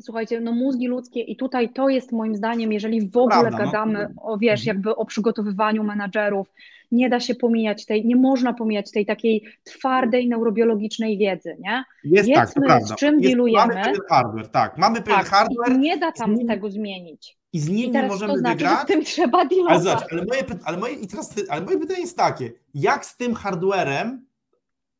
Słuchajcie, 0.00 0.40
no 0.40 0.52
mózgi 0.52 0.86
ludzkie 0.88 1.20
i 1.20 1.36
tutaj 1.36 1.72
to 1.72 1.88
jest 1.88 2.12
moim 2.12 2.36
zdaniem, 2.36 2.72
jeżeli 2.72 3.10
w 3.10 3.16
ogóle 3.16 3.40
Prawda, 3.40 3.58
no. 3.58 3.64
gadamy 3.64 4.08
o, 4.22 4.38
wiesz, 4.38 4.60
Mhm. 4.60 4.76
jakby 4.76 4.96
o 4.96 5.06
przygotowywaniu 5.06 5.84
menadżerów, 5.84 6.48
nie 6.92 7.08
da 7.08 7.20
się 7.20 7.34
pomijać 7.34 7.86
tej, 7.86 8.06
nie 8.06 8.16
można 8.16 8.52
pomijać 8.52 8.90
tej 8.90 9.06
takiej 9.06 9.44
twardej 9.64 10.28
neurobiologicznej 10.28 11.18
wiedzy, 11.18 11.56
nie? 11.60 11.84
Jest 12.04 12.28
tak, 12.34 12.36
to 12.36 12.40
Wiedzmy, 12.60 12.66
prawda. 12.66 12.86
z 12.86 12.94
czym 12.98 13.14
jest, 13.14 13.26
dealujemy. 13.26 13.66
Mamy 13.74 13.84
pewien 13.84 14.00
hardware, 14.08 14.48
tak. 14.48 14.78
Mamy 14.78 15.02
pewien 15.02 15.18
Tak, 15.20 15.28
hardware 15.28 15.72
i 15.72 15.78
nie 15.78 15.96
da 15.98 16.12
tam 16.12 16.34
nim- 16.34 16.48
tego 16.48 16.70
zmienić. 16.70 17.38
i 17.52 17.60
z 17.60 17.68
I 17.68 17.72
nim 17.72 17.86
nie 17.86 17.92
teraz 17.92 18.10
możemy 18.10 18.32
to 18.32 18.38
znaczy, 18.38 18.56
wygrać. 18.56 18.80
z 18.82 18.86
tym 18.86 19.04
trzeba 19.04 19.38
Ale 19.38 19.48
dealować. 19.48 19.82
zobacz, 19.82 20.12
ale 20.12 20.24
moje, 20.24 20.42
ale 20.64 20.76
moje, 20.76 20.94
i 20.94 21.06
teraz, 21.06 21.34
ale 21.48 21.64
moje 21.64 21.78
pytanie 21.78 22.00
jest 22.00 22.16
takie, 22.16 22.52
jak 22.74 23.04
z 23.06 23.16
tym 23.16 23.34
hardwarem 23.34 24.26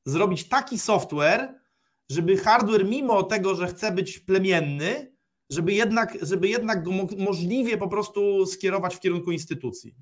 zrobić 0.04 0.48
taki 0.48 0.78
software, 0.78 1.54
żeby 2.10 2.36
hardware, 2.36 2.84
mimo 2.84 3.22
tego, 3.22 3.54
że 3.54 3.66
chce 3.66 3.92
być 3.92 4.18
plemienny, 4.18 5.12
żeby 5.50 5.72
jednak, 5.72 6.18
żeby 6.22 6.48
jednak 6.48 6.82
go 6.82 6.90
możliwie 7.18 7.78
po 7.78 7.88
prostu 7.88 8.46
skierować 8.46 8.96
w 8.96 9.00
kierunku 9.00 9.32
instytucji. 9.32 9.94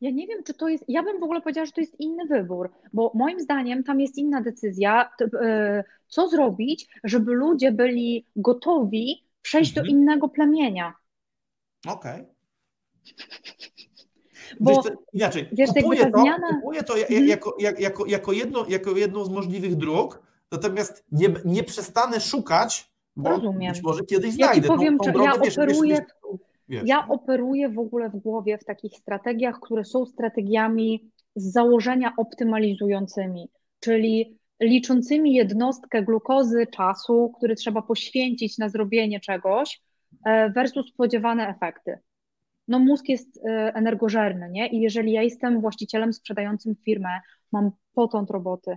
Ja 0.00 0.10
nie 0.10 0.26
wiem, 0.26 0.42
czy 0.44 0.54
to 0.54 0.68
jest. 0.68 0.84
Ja 0.88 1.02
bym 1.02 1.20
w 1.20 1.22
ogóle 1.22 1.40
powiedziała, 1.40 1.66
że 1.66 1.72
to 1.72 1.80
jest 1.80 2.00
inny 2.00 2.26
wybór, 2.26 2.70
bo 2.92 3.12
moim 3.14 3.40
zdaniem 3.40 3.84
tam 3.84 4.00
jest 4.00 4.18
inna 4.18 4.40
decyzja, 4.40 5.10
e, 5.42 5.84
co 6.08 6.28
zrobić, 6.28 6.88
żeby 7.04 7.32
ludzie 7.32 7.72
byli 7.72 8.26
gotowi 8.36 9.26
przejść 9.42 9.70
mhm. 9.70 9.86
do 9.86 9.92
innego 9.92 10.28
plemienia. 10.28 10.94
Okej. 11.86 12.22
Okay. 12.22 12.26
Bo 14.60 14.82
wiesz, 14.82 14.92
inaczej, 15.12 15.48
wiesz, 15.52 15.70
kupuję, 15.70 16.10
to, 16.10 16.20
zmiana... 16.20 16.48
kupuję 16.54 16.82
to 16.82 16.98
mhm. 16.98 17.26
jako, 17.26 17.56
jako, 17.58 18.06
jako, 18.06 18.32
jedno, 18.32 18.66
jako 18.68 18.96
jedną 18.96 19.24
z 19.24 19.30
możliwych 19.30 19.76
dróg, 19.76 20.22
natomiast 20.52 21.04
nie, 21.12 21.28
nie 21.44 21.62
przestanę 21.62 22.20
szukać, 22.20 22.90
bo 23.16 23.30
Rozumiem. 23.30 23.72
być 23.72 23.82
może 23.82 24.04
kiedyś 24.04 24.38
ja 24.38 24.46
znajdę. 24.46 24.68
Powiem, 24.68 24.98
tą, 24.98 25.12
tą 25.12 25.24
ja 25.24 25.38
wiesz, 25.44 25.58
operuję, 25.58 25.94
wiesz, 25.94 26.40
wiesz, 26.68 26.82
ja 26.86 27.08
operuję 27.08 27.68
w 27.68 27.78
ogóle 27.78 28.10
w 28.10 28.16
głowie 28.16 28.58
w 28.58 28.64
takich 28.64 28.92
strategiach, 28.96 29.60
które 29.60 29.84
są 29.84 30.06
strategiami 30.06 31.10
z 31.36 31.52
założenia 31.52 32.12
optymalizującymi, 32.16 33.48
czyli 33.80 34.38
liczącymi 34.60 35.34
jednostkę 35.34 36.02
glukozy 36.02 36.66
czasu, 36.66 37.32
który 37.36 37.54
trzeba 37.54 37.82
poświęcić 37.82 38.58
na 38.58 38.68
zrobienie 38.68 39.20
czegoś 39.20 39.82
e, 40.24 40.50
versus 40.50 40.88
spodziewane 40.88 41.48
efekty 41.48 41.98
no 42.68 42.78
mózg 42.78 43.08
jest 43.08 43.46
e, 43.46 43.74
energożerny, 43.74 44.50
nie? 44.50 44.68
I 44.68 44.80
jeżeli 44.80 45.12
ja 45.12 45.22
jestem 45.22 45.60
właścicielem 45.60 46.12
sprzedającym 46.12 46.76
firmę, 46.84 47.20
mam 47.52 47.70
potąd 47.94 48.30
roboty 48.30 48.76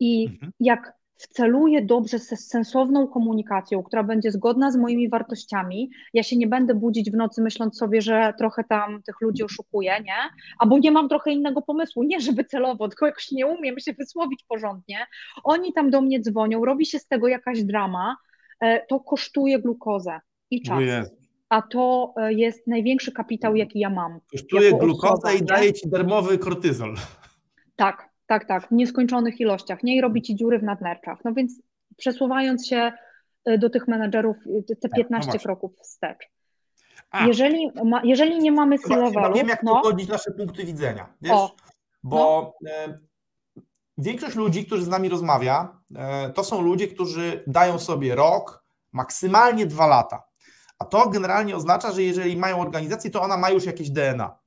i 0.00 0.26
mhm. 0.26 0.52
jak 0.60 0.92
wceluję 1.18 1.82
dobrze 1.82 2.18
z 2.18 2.48
sensowną 2.48 3.08
komunikacją, 3.08 3.82
która 3.82 4.02
będzie 4.02 4.30
zgodna 4.30 4.70
z 4.70 4.76
moimi 4.76 5.08
wartościami, 5.08 5.90
ja 6.14 6.22
się 6.22 6.36
nie 6.36 6.46
będę 6.46 6.74
budzić 6.74 7.10
w 7.10 7.14
nocy 7.14 7.42
myśląc 7.42 7.78
sobie, 7.78 8.02
że 8.02 8.32
trochę 8.38 8.64
tam 8.64 9.02
tych 9.02 9.20
ludzi 9.20 9.42
oszukuję, 9.42 9.96
nie? 10.04 10.16
Albo 10.58 10.78
nie 10.78 10.90
mam 10.90 11.08
trochę 11.08 11.30
innego 11.30 11.62
pomysłu, 11.62 12.02
nie 12.02 12.20
żeby 12.20 12.44
celowo, 12.44 12.88
tylko 12.88 13.06
jakoś 13.06 13.32
nie 13.32 13.46
umiem 13.46 13.80
się 13.80 13.92
wysłowić 13.92 14.44
porządnie. 14.48 14.98
Oni 15.44 15.72
tam 15.72 15.90
do 15.90 16.00
mnie 16.00 16.20
dzwonią, 16.20 16.64
robi 16.64 16.86
się 16.86 16.98
z 16.98 17.06
tego 17.06 17.28
jakaś 17.28 17.62
drama, 17.62 18.16
e, 18.60 18.86
to 18.86 19.00
kosztuje 19.00 19.58
glukozę 19.58 20.20
i 20.50 20.62
czas 20.62 20.82
a 21.48 21.62
to 21.62 22.14
e, 22.16 22.32
jest 22.32 22.66
największy 22.66 23.12
kapitał, 23.12 23.50
mhm. 23.50 23.58
jaki 23.58 23.78
ja 23.78 23.90
mam. 23.90 24.20
Kosztuje 24.32 24.78
glukozę 24.78 25.36
i 25.36 25.42
daje 25.42 25.72
ci 25.72 25.88
darmowy 25.88 26.38
kortyzol. 26.38 26.94
Tak, 27.76 28.08
tak, 28.26 28.44
tak, 28.48 28.68
w 28.68 28.70
nieskończonych 28.70 29.40
ilościach, 29.40 29.82
nie 29.82 29.96
i 29.96 30.00
robi 30.00 30.22
ci 30.22 30.36
dziury 30.36 30.58
w 30.58 30.62
nadnerczach. 30.62 31.18
No 31.24 31.32
więc 31.32 31.52
przesuwając 31.96 32.66
się 32.66 32.92
e, 33.44 33.58
do 33.58 33.70
tych 33.70 33.88
menedżerów, 33.88 34.36
e, 34.70 34.74
te 34.74 34.88
15 34.88 35.32
tak, 35.32 35.40
no 35.40 35.44
kroków 35.44 35.72
wstecz. 35.82 36.30
A. 37.10 37.26
Jeżeli, 37.26 37.70
ma, 37.84 38.00
jeżeli 38.04 38.38
nie 38.38 38.52
mamy 38.52 38.78
C-levelu... 38.78 39.34
Wiem, 39.34 39.48
jak 39.48 39.62
no, 39.62 39.74
pogodzić 39.74 40.08
nasze 40.08 40.30
punkty 40.30 40.64
widzenia, 40.64 41.06
wiesz? 41.22 41.32
O, 41.32 41.54
bo 42.02 42.52
no. 42.62 42.72
większość 43.98 44.36
ludzi, 44.36 44.66
którzy 44.66 44.82
z 44.84 44.88
nami 44.88 45.08
rozmawia, 45.08 45.78
to 46.34 46.44
są 46.44 46.62
ludzie, 46.62 46.88
którzy 46.88 47.44
dają 47.46 47.78
sobie 47.78 48.14
rok, 48.14 48.64
maksymalnie 48.92 49.66
dwa 49.66 49.86
lata 49.86 50.26
a 50.78 50.84
to 50.84 51.08
generalnie 51.08 51.56
oznacza, 51.56 51.92
że 51.92 52.02
jeżeli 52.02 52.36
mają 52.36 52.60
organizację, 52.60 53.10
to 53.10 53.22
ona 53.22 53.36
ma 53.36 53.50
już 53.50 53.64
jakieś 53.64 53.90
DNA. 53.90 54.38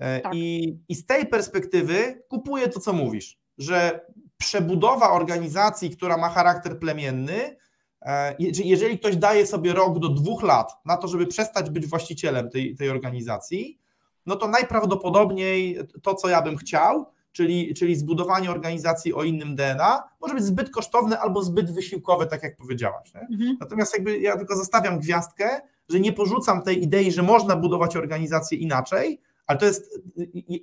E, 0.00 0.20
tak. 0.20 0.34
I, 0.34 0.76
I 0.88 0.94
z 0.94 1.06
tej 1.06 1.26
perspektywy 1.26 2.22
kupuję 2.28 2.68
to, 2.68 2.80
co 2.80 2.92
mówisz, 2.92 3.38
że 3.58 4.06
przebudowa 4.36 5.12
organizacji, 5.12 5.90
która 5.90 6.16
ma 6.16 6.28
charakter 6.28 6.78
plemienny, 6.78 7.56
e, 8.02 8.34
jeżeli 8.38 8.98
ktoś 8.98 9.16
daje 9.16 9.46
sobie 9.46 9.72
rok 9.72 9.98
do 9.98 10.08
dwóch 10.08 10.42
lat 10.42 10.72
na 10.84 10.96
to, 10.96 11.08
żeby 11.08 11.26
przestać 11.26 11.70
być 11.70 11.86
właścicielem 11.86 12.50
tej, 12.50 12.74
tej 12.76 12.90
organizacji, 12.90 13.78
no 14.26 14.36
to 14.36 14.48
najprawdopodobniej 14.48 15.78
to, 16.02 16.14
co 16.14 16.28
ja 16.28 16.42
bym 16.42 16.56
chciał, 16.56 17.06
czyli, 17.32 17.74
czyli 17.74 17.96
zbudowanie 17.96 18.50
organizacji 18.50 19.14
o 19.14 19.22
innym 19.22 19.56
DNA, 19.56 20.02
może 20.20 20.34
być 20.34 20.44
zbyt 20.44 20.70
kosztowne 20.70 21.18
albo 21.18 21.42
zbyt 21.42 21.74
wysiłkowe, 21.74 22.26
tak 22.26 22.42
jak 22.42 22.56
powiedziałaś. 22.56 23.12
Mhm. 23.14 23.56
Natomiast 23.60 23.94
jakby 23.94 24.18
ja 24.18 24.36
tylko 24.36 24.56
zostawiam 24.56 24.98
gwiazdkę, 24.98 25.60
że 25.88 26.00
nie 26.00 26.12
porzucam 26.12 26.62
tej 26.62 26.82
idei, 26.82 27.12
że 27.12 27.22
można 27.22 27.56
budować 27.56 27.96
organizację 27.96 28.58
inaczej, 28.58 29.20
ale 29.50 29.58
to 29.58 29.66
jest 29.66 30.00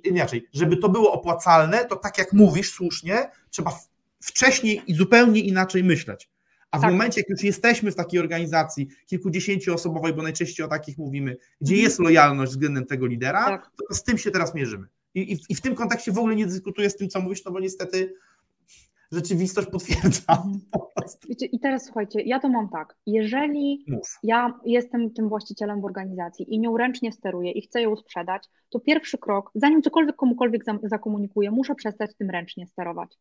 inaczej. 0.04 0.48
Żeby 0.52 0.76
to 0.76 0.88
było 0.88 1.12
opłacalne, 1.12 1.84
to 1.84 1.96
tak 1.96 2.18
jak 2.18 2.32
mówisz 2.32 2.72
słusznie, 2.72 3.30
trzeba 3.50 3.78
wcześniej 4.20 4.82
i 4.86 4.94
zupełnie 4.94 5.40
inaczej 5.40 5.84
myśleć. 5.84 6.30
A 6.70 6.78
w 6.78 6.80
tak. 6.80 6.90
momencie, 6.90 7.20
jak 7.20 7.28
już 7.28 7.42
jesteśmy 7.42 7.92
w 7.92 7.94
takiej 7.94 8.20
organizacji 8.20 8.88
kilkudziesięcioosobowej, 9.06 10.14
bo 10.14 10.22
najczęściej 10.22 10.66
o 10.66 10.68
takich 10.68 10.98
mówimy, 10.98 11.36
gdzie 11.60 11.74
mhm. 11.74 11.84
jest 11.84 11.98
lojalność 11.98 12.52
względem 12.52 12.86
tego 12.86 13.06
lidera, 13.06 13.44
tak. 13.44 13.70
to 13.88 13.94
z 13.94 14.02
tym 14.02 14.18
się 14.18 14.30
teraz 14.30 14.54
mierzymy. 14.54 14.86
I, 15.14 15.32
i, 15.32 15.38
I, 15.48 15.54
w 15.54 15.60
tym 15.60 15.74
kontekście 15.74 16.12
w 16.12 16.18
ogóle 16.18 16.36
nie 16.36 16.46
dyskutuję 16.46 16.90
z 16.90 16.96
tym, 16.96 17.08
co 17.08 17.20
mówisz, 17.20 17.44
no 17.44 17.50
bo 17.50 17.60
niestety 17.60 18.14
rzeczywistość 19.12 19.68
potwierdza. 19.70 20.32
Mhm. 20.32 20.60
I 21.52 21.60
teraz 21.60 21.84
słuchajcie, 21.84 22.22
ja 22.22 22.40
to 22.40 22.48
mam 22.48 22.68
tak. 22.68 22.96
Jeżeli 23.06 23.84
Mów. 23.88 24.18
ja 24.22 24.60
jestem 24.64 25.10
tym 25.10 25.28
właścicielem 25.28 25.80
w 25.80 25.84
organizacji 25.84 26.54
i 26.54 26.60
nią 26.60 26.76
ręcznie 26.76 27.12
steruję 27.12 27.50
i 27.50 27.62
chcę 27.62 27.82
ją 27.82 27.96
sprzedać, 27.96 28.48
to 28.70 28.80
pierwszy 28.80 29.18
krok, 29.18 29.50
zanim 29.54 29.82
cokolwiek 29.82 30.16
komukolwiek 30.16 30.64
zakomunikuję, 30.82 31.50
muszę 31.50 31.74
przestać 31.74 32.10
tym 32.18 32.30
ręcznie 32.30 32.66
sterować. 32.66 33.18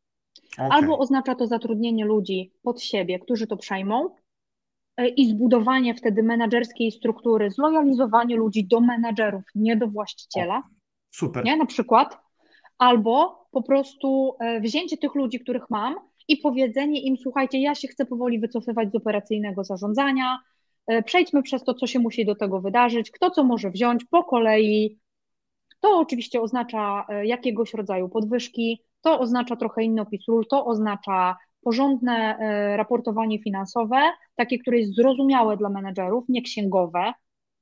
Okay. 0.53 0.69
Albo 0.69 0.99
oznacza 0.99 1.35
to 1.35 1.47
zatrudnienie 1.47 2.05
ludzi 2.05 2.51
pod 2.63 2.81
siebie, 2.81 3.19
którzy 3.19 3.47
to 3.47 3.57
przejmą, 3.57 4.09
e, 4.97 5.07
i 5.07 5.29
zbudowanie 5.29 5.95
wtedy 5.95 6.23
menedżerskiej 6.23 6.91
struktury, 6.91 7.51
zlojalizowanie 7.51 8.35
ludzi 8.35 8.67
do 8.67 8.81
menedżerów, 8.81 9.43
nie 9.55 9.75
do 9.75 9.87
właściciela. 9.87 10.63
Super. 11.11 11.45
Nie, 11.45 11.57
na 11.57 11.65
przykład. 11.65 12.17
Albo 12.77 13.46
po 13.57 13.63
prostu 13.63 14.35
e, 14.39 14.59
wzięcie 14.59 14.97
tych 14.97 15.15
ludzi, 15.15 15.39
których 15.39 15.69
mam 15.69 15.95
i 16.27 16.37
powiedzenie 16.37 17.01
im, 17.01 17.17
słuchajcie, 17.17 17.59
ja 17.61 17.75
się 17.75 17.87
chcę 17.87 18.05
powoli 18.05 18.39
wycofywać 18.39 18.91
z 18.91 18.95
operacyjnego 18.95 19.63
zarządzania, 19.63 20.39
e, 20.87 21.03
przejdźmy 21.03 21.43
przez 21.43 21.63
to, 21.63 21.73
co 21.73 21.87
się 21.87 21.99
musi 21.99 22.25
do 22.25 22.35
tego 22.35 22.61
wydarzyć, 22.61 23.11
kto 23.11 23.31
co 23.31 23.43
może 23.43 23.71
wziąć 23.71 24.05
po 24.05 24.23
kolei. 24.23 24.99
To 25.79 25.97
oczywiście 25.99 26.41
oznacza 26.41 27.05
e, 27.09 27.25
jakiegoś 27.25 27.73
rodzaju 27.73 28.09
podwyżki, 28.09 28.81
to 29.01 29.19
oznacza 29.19 29.55
trochę 29.55 29.83
inny 29.83 30.01
opis 30.01 30.27
ról, 30.27 30.45
to 30.49 30.65
oznacza 30.65 31.37
porządne 31.61 32.37
raportowanie 32.77 33.39
finansowe, 33.39 33.97
takie, 34.35 34.59
które 34.59 34.79
jest 34.79 34.95
zrozumiałe 34.95 35.57
dla 35.57 35.69
menedżerów, 35.69 36.25
nie 36.29 36.41
księgowe, 36.41 37.13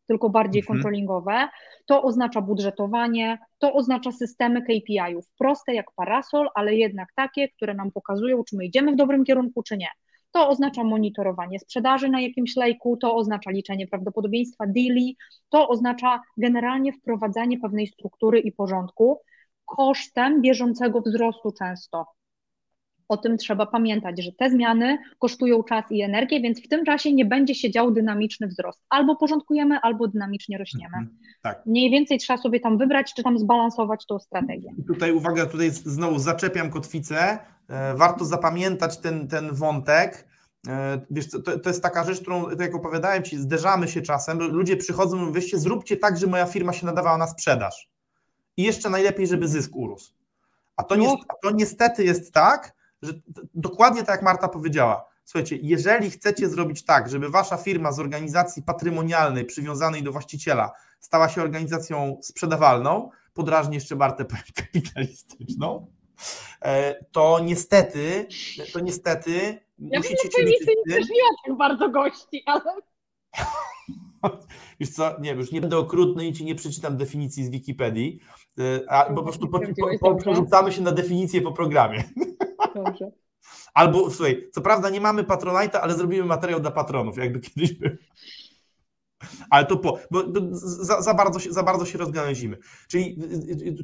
tylko 0.07 0.29
bardziej 0.29 0.61
mhm. 0.61 0.77
controllingowe. 0.77 1.47
To 1.85 2.03
oznacza 2.03 2.41
budżetowanie, 2.41 3.37
to 3.57 3.73
oznacza 3.73 4.11
systemy 4.11 4.61
KPI-ów, 4.61 5.25
proste 5.37 5.73
jak 5.73 5.85
parasol, 5.95 6.47
ale 6.55 6.75
jednak 6.75 7.09
takie, 7.15 7.49
które 7.49 7.73
nam 7.73 7.91
pokazują, 7.91 8.43
czy 8.43 8.57
my 8.57 8.65
idziemy 8.65 8.91
w 8.91 8.95
dobrym 8.95 9.23
kierunku, 9.23 9.63
czy 9.63 9.77
nie. 9.77 9.87
To 10.31 10.49
oznacza 10.49 10.83
monitorowanie 10.83 11.59
sprzedaży 11.59 12.09
na 12.09 12.21
jakimś 12.21 12.55
lejku, 12.55 12.97
to 12.97 13.15
oznacza 13.15 13.51
liczenie 13.51 13.87
prawdopodobieństwa 13.87 14.65
deali, 14.67 15.17
to 15.49 15.67
oznacza 15.69 16.21
generalnie 16.37 16.93
wprowadzanie 16.93 17.59
pewnej 17.59 17.87
struktury 17.87 18.39
i 18.39 18.51
porządku 18.51 19.21
kosztem 19.65 20.41
bieżącego 20.41 21.01
wzrostu 21.01 21.51
często. 21.51 22.05
O 23.07 23.17
tym 23.17 23.37
trzeba 23.37 23.65
pamiętać, 23.65 24.23
że 24.23 24.31
te 24.31 24.49
zmiany 24.49 24.97
kosztują 25.19 25.63
czas 25.63 25.85
i 25.91 26.01
energię, 26.01 26.41
więc 26.41 26.63
w 26.63 26.67
tym 26.67 26.85
czasie 26.85 27.13
nie 27.13 27.25
będzie 27.25 27.55
się 27.55 27.71
dział 27.71 27.91
dynamiczny 27.91 28.47
wzrost. 28.47 28.81
Albo 28.89 29.15
porządkujemy, 29.15 29.79
albo 29.81 30.07
dynamicznie 30.07 30.57
rośniemy. 30.57 30.97
Mhm, 30.97 31.17
tak. 31.41 31.65
Mniej 31.65 31.91
więcej 31.91 32.17
trzeba 32.17 32.37
sobie 32.37 32.59
tam 32.59 32.77
wybrać, 32.77 33.13
czy 33.13 33.23
tam 33.23 33.39
zbalansować 33.39 34.05
tą 34.05 34.19
strategię. 34.19 34.73
I 34.77 34.83
tutaj 34.83 35.11
uwaga, 35.11 35.45
tutaj 35.45 35.71
znowu 35.71 36.19
zaczepiam 36.19 36.69
kotwicę. 36.69 37.39
E, 37.69 37.95
warto 37.95 38.25
zapamiętać 38.25 38.97
ten, 38.97 39.27
ten 39.27 39.53
wątek. 39.53 40.27
E, 40.67 41.01
wiesz, 41.11 41.29
to, 41.29 41.59
to 41.59 41.69
jest 41.69 41.83
taka 41.83 42.03
rzecz, 42.03 42.21
którą, 42.21 42.49
tak 42.49 42.59
jak 42.59 42.75
opowiadałem 42.75 43.23
Ci, 43.23 43.37
zderzamy 43.37 43.87
się 43.87 44.01
czasem. 44.01 44.39
Ludzie 44.39 44.77
przychodzą 44.77 45.17
i 45.17 45.19
mówią, 45.19 45.31
weźcie, 45.33 45.59
zróbcie 45.59 45.97
tak, 45.97 46.17
żeby 46.17 46.31
moja 46.31 46.45
firma 46.45 46.73
się 46.73 46.85
nadawała 46.85 47.17
na 47.17 47.27
sprzedaż. 47.27 47.89
I 48.57 48.63
jeszcze 48.63 48.89
najlepiej, 48.89 49.27
żeby 49.27 49.47
zysk 49.47 49.75
urósł. 49.75 50.13
A 50.75 50.83
to, 50.83 50.95
no. 50.95 51.17
a 51.29 51.33
to 51.43 51.51
niestety 51.51 52.03
jest 52.03 52.33
tak, 52.33 52.75
że 53.01 53.13
dokładnie 53.53 54.01
tak 54.01 54.09
jak 54.09 54.21
Marta 54.21 54.47
powiedziała, 54.47 55.05
słuchajcie, 55.25 55.57
jeżeli 55.61 56.09
chcecie 56.09 56.49
zrobić 56.49 56.85
tak, 56.85 57.09
żeby 57.09 57.29
wasza 57.29 57.57
firma 57.57 57.91
z 57.91 57.99
organizacji 57.99 58.63
patrymonialnej 58.63 59.45
przywiązanej 59.45 60.03
do 60.03 60.11
właściciela 60.11 60.71
stała 60.99 61.29
się 61.29 61.41
organizacją 61.41 62.19
sprzedawalną, 62.21 63.09
podrażnie 63.33 63.75
jeszcze 63.75 63.95
Martę 63.95 64.25
kapitalistyczną, 64.55 65.87
e, 66.61 67.03
to 67.11 67.39
niestety, 67.39 68.27
to 68.73 68.79
niestety 68.79 69.65
ja 69.79 69.99
musicie 69.99 70.31
się 70.31 70.43
liczyć 70.43 70.75
też 70.89 71.09
nie 71.09 71.21
tych 71.45 71.57
bardzo 71.57 71.89
gości, 71.89 72.43
ale... 72.45 72.63
Wiesz 74.79 74.89
co, 74.89 75.19
nie, 75.19 75.31
już 75.31 75.51
nie 75.51 75.61
będę 75.61 75.77
okrutny 75.77 76.27
i 76.27 76.33
ci 76.33 76.45
nie 76.45 76.55
przeczytam 76.55 76.97
definicji 76.97 77.45
z 77.45 77.49
Wikipedii, 77.49 78.19
e, 78.59 78.91
a 78.91 79.13
po 79.13 79.23
prostu 79.23 79.47
po, 79.47 79.59
po, 79.99 80.15
porzucamy 80.15 80.71
się 80.71 80.81
na 80.81 80.91
definicję 80.91 81.41
po 81.41 81.51
programie. 81.51 82.03
Dobrze. 82.83 83.11
Albo, 83.73 84.11
słuchaj, 84.11 84.49
co 84.51 84.61
prawda 84.61 84.89
nie 84.89 85.01
mamy 85.01 85.23
Patronite'a, 85.23 85.77
ale 85.77 85.93
zrobimy 85.95 86.25
materiał 86.25 86.59
dla 86.59 86.71
patronów, 86.71 87.17
jakby 87.17 87.39
kiedyś 87.39 87.73
był. 87.73 87.91
Ale 89.49 89.65
to 89.65 89.77
po, 89.77 89.99
bo 90.11 90.23
za, 90.51 91.01
za, 91.01 91.13
bardzo, 91.13 91.39
się, 91.39 91.53
za 91.53 91.63
bardzo 91.63 91.85
się 91.85 91.97
rozgałęzimy. 91.97 92.57
Czyli 92.87 93.17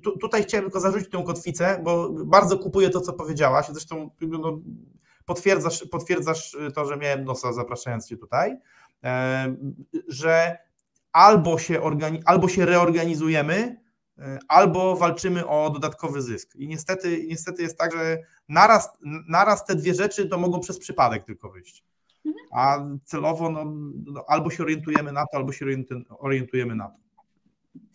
tu, 0.03 0.17
tutaj 0.17 0.43
chciałem 0.43 0.65
tylko 0.65 0.79
zarzucić 0.79 1.09
tę 1.09 1.23
kotwicę, 1.25 1.81
bo 1.83 2.09
bardzo 2.25 2.57
kupuję 2.57 2.89
to, 2.89 3.01
co 3.01 3.13
powiedziałaś. 3.13 3.65
Zresztą 3.69 4.09
no, 4.21 4.59
potwierdzasz, 5.25 5.85
potwierdzasz 5.91 6.57
to, 6.75 6.85
że 6.85 6.97
miałem 6.97 7.25
nosa 7.25 7.53
zapraszając 7.53 8.07
Cię 8.07 8.17
tutaj, 8.17 8.57
e, 9.03 9.55
że 10.07 10.57
albo 11.11 11.57
się, 11.57 11.79
organi- 11.79 12.21
albo 12.25 12.47
się 12.47 12.65
reorganizujemy, 12.65 13.81
albo 14.47 14.95
walczymy 14.95 15.47
o 15.47 15.69
dodatkowy 15.69 16.21
zysk. 16.21 16.55
I 16.55 16.67
niestety, 16.67 17.25
niestety 17.27 17.61
jest 17.61 17.77
tak, 17.77 17.91
że 17.93 18.17
naraz, 18.49 18.89
naraz 19.27 19.65
te 19.65 19.75
dwie 19.75 19.93
rzeczy 19.93 20.29
to 20.29 20.37
mogą 20.37 20.59
przez 20.59 20.79
przypadek 20.79 21.23
tylko 21.23 21.49
wyjść. 21.49 21.83
Mhm. 22.25 22.45
A 22.51 22.85
celowo 23.05 23.49
no, 23.49 23.65
no, 24.05 24.25
albo 24.27 24.49
się 24.49 24.63
orientujemy 24.63 25.11
na 25.11 25.21
to, 25.21 25.37
albo 25.37 25.51
się 25.51 25.65
orientujemy 26.19 26.75
na 26.75 26.89
to. 26.89 26.97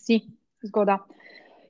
Si, 0.06 0.30
zgoda. 0.62 0.98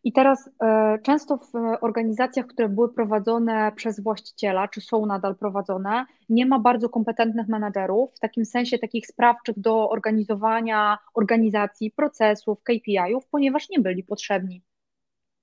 I 0.07 0.13
teraz 0.13 0.51
e, 0.63 0.99
często 1.03 1.37
w 1.37 1.53
organizacjach, 1.81 2.47
które 2.47 2.69
były 2.69 2.95
prowadzone 2.95 3.73
przez 3.77 4.01
właściciela, 4.01 4.69
czy 4.69 4.81
są 4.81 5.07
nadal 5.07 5.37
prowadzone, 5.37 6.07
nie 6.29 6.47
ma 6.47 6.59
bardzo 6.59 6.89
kompetentnych 6.89 7.49
menedżerów, 7.49 8.15
w 8.15 8.21
takim 8.21 8.45
sensie 8.45 8.79
takich 8.79 9.07
sprawczych 9.07 9.59
do 9.59 9.91
organizowania 9.91 10.99
organizacji, 11.15 11.91
procesów, 11.91 12.63
KPI-ów, 12.63 13.27
ponieważ 13.27 13.69
nie 13.69 13.81
byli 13.81 14.05
potrzebni. 14.05 14.63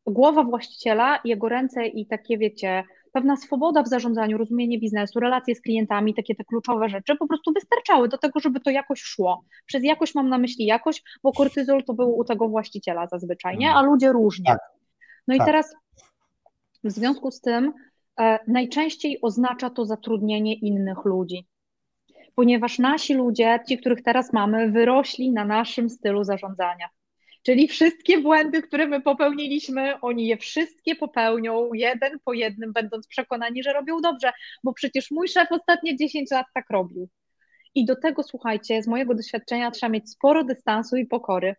Głowa 0.05 0.43
właściciela, 0.43 1.19
jego 1.25 1.49
ręce 1.49 1.87
i 1.87 2.05
takie, 2.05 2.37
wiecie, 2.37 2.83
pewna 3.13 3.37
swoboda 3.37 3.83
w 3.83 3.87
zarządzaniu, 3.87 4.37
rozumienie 4.37 4.79
biznesu, 4.79 5.19
relacje 5.19 5.55
z 5.55 5.61
klientami, 5.61 6.13
takie 6.13 6.35
te 6.35 6.43
kluczowe 6.43 6.89
rzeczy 6.89 7.15
po 7.15 7.27
prostu 7.27 7.53
wystarczały 7.53 8.09
do 8.09 8.17
tego, 8.17 8.39
żeby 8.39 8.59
to 8.59 8.69
jakoś 8.69 9.01
szło. 9.01 9.43
Przez 9.65 9.83
jakość 9.83 10.15
mam 10.15 10.29
na 10.29 10.37
myśli 10.37 10.65
jakość, 10.65 11.03
bo 11.23 11.31
kortyzol 11.31 11.83
to 11.83 11.93
był 11.93 12.17
u 12.17 12.23
tego 12.23 12.49
właściciela 12.49 13.07
zazwyczaj, 13.07 13.57
nie? 13.57 13.67
Mhm. 13.67 13.85
A 13.85 13.89
ludzie 13.89 14.11
różnie. 14.11 14.45
Tak. 14.45 14.59
No 15.27 15.35
i 15.35 15.37
tak. 15.37 15.47
teraz 15.47 15.75
w 16.83 16.91
związku 16.91 17.31
z 17.31 17.41
tym 17.41 17.73
e, 18.19 18.39
najczęściej 18.47 19.19
oznacza 19.21 19.69
to 19.69 19.85
zatrudnienie 19.85 20.53
innych 20.53 21.05
ludzi. 21.05 21.47
Ponieważ 22.35 22.79
nasi 22.79 23.13
ludzie, 23.13 23.59
ci, 23.67 23.77
których 23.77 24.03
teraz 24.03 24.33
mamy, 24.33 24.71
wyrośli 24.71 25.31
na 25.31 25.45
naszym 25.45 25.89
stylu 25.89 26.23
zarządzania. 26.23 26.89
Czyli 27.43 27.67
wszystkie 27.67 28.21
błędy, 28.21 28.61
które 28.61 28.87
my 28.87 29.01
popełniliśmy, 29.01 29.99
oni 30.01 30.27
je 30.27 30.37
wszystkie 30.37 30.95
popełnią 30.95 31.73
jeden 31.73 32.19
po 32.25 32.33
jednym, 32.33 32.73
będąc 32.73 33.07
przekonani, 33.07 33.63
że 33.63 33.73
robią 33.73 34.01
dobrze, 34.01 34.31
bo 34.63 34.73
przecież 34.73 35.11
mój 35.11 35.27
szef 35.27 35.51
ostatnie 35.51 35.97
10 35.97 36.31
lat 36.31 36.45
tak 36.53 36.69
robił. 36.69 37.09
I 37.75 37.85
do 37.85 37.95
tego, 37.95 38.23
słuchajcie, 38.23 38.83
z 38.83 38.87
mojego 38.87 39.15
doświadczenia 39.15 39.71
trzeba 39.71 39.89
mieć 39.89 40.09
sporo 40.09 40.43
dystansu 40.43 40.95
i 40.95 41.05
pokory, 41.05 41.55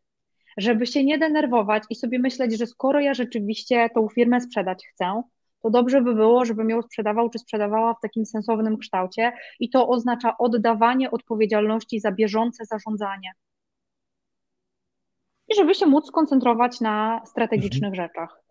żeby 0.57 0.87
się 0.87 1.05
nie 1.05 1.19
denerwować 1.19 1.83
i 1.91 1.95
sobie 1.95 2.19
myśleć, 2.19 2.59
że 2.59 2.67
skoro 2.67 3.01
ja 3.01 3.15
rzeczywiście 3.15 3.89
tą 3.95 4.09
firmę 4.09 4.41
sprzedać 4.41 4.87
chcę, 4.87 5.23
to 5.63 5.71
dobrze 5.71 6.03
by 6.03 6.15
było, 6.15 6.45
żebym 6.45 6.71
ją 6.71 6.83
sprzedawał 6.83 7.31
czy 7.31 7.39
sprzedawała 7.39 7.95
w 7.95 8.01
takim 8.03 8.27
sensownym 8.27 8.79
kształcie 8.79 9.33
i 9.61 9.71
to 9.71 9.89
oznacza 9.89 10.39
oddawanie 10.39 11.11
odpowiedzialności 11.11 12.01
za 12.01 12.13
bieżące 12.13 12.65
zarządzanie 12.65 13.33
i 15.55 15.57
żeby 15.57 15.75
się 15.75 15.87
móc 15.87 16.07
skoncentrować 16.07 16.81
na 16.81 17.23
strategicznych 17.27 17.93
mhm. 17.93 18.09
rzeczach. 18.09 18.43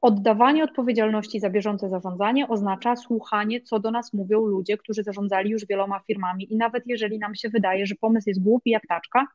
Oddawanie 0.00 0.64
odpowiedzialności 0.64 1.40
za 1.40 1.50
bieżące 1.50 1.88
zarządzanie 1.88 2.48
oznacza 2.48 2.96
słuchanie, 2.96 3.60
co 3.60 3.80
do 3.80 3.90
nas 3.90 4.12
mówią 4.12 4.40
ludzie, 4.40 4.78
którzy 4.78 5.02
zarządzali 5.02 5.50
już 5.50 5.66
wieloma 5.66 6.00
firmami. 6.06 6.52
I 6.52 6.56
nawet 6.56 6.82
jeżeli 6.86 7.18
nam 7.18 7.34
się 7.34 7.48
wydaje, 7.48 7.86
że 7.86 7.94
pomysł 7.94 8.28
jest 8.28 8.42
głupi 8.42 8.70
jak 8.70 8.86
taczka, 8.86 9.26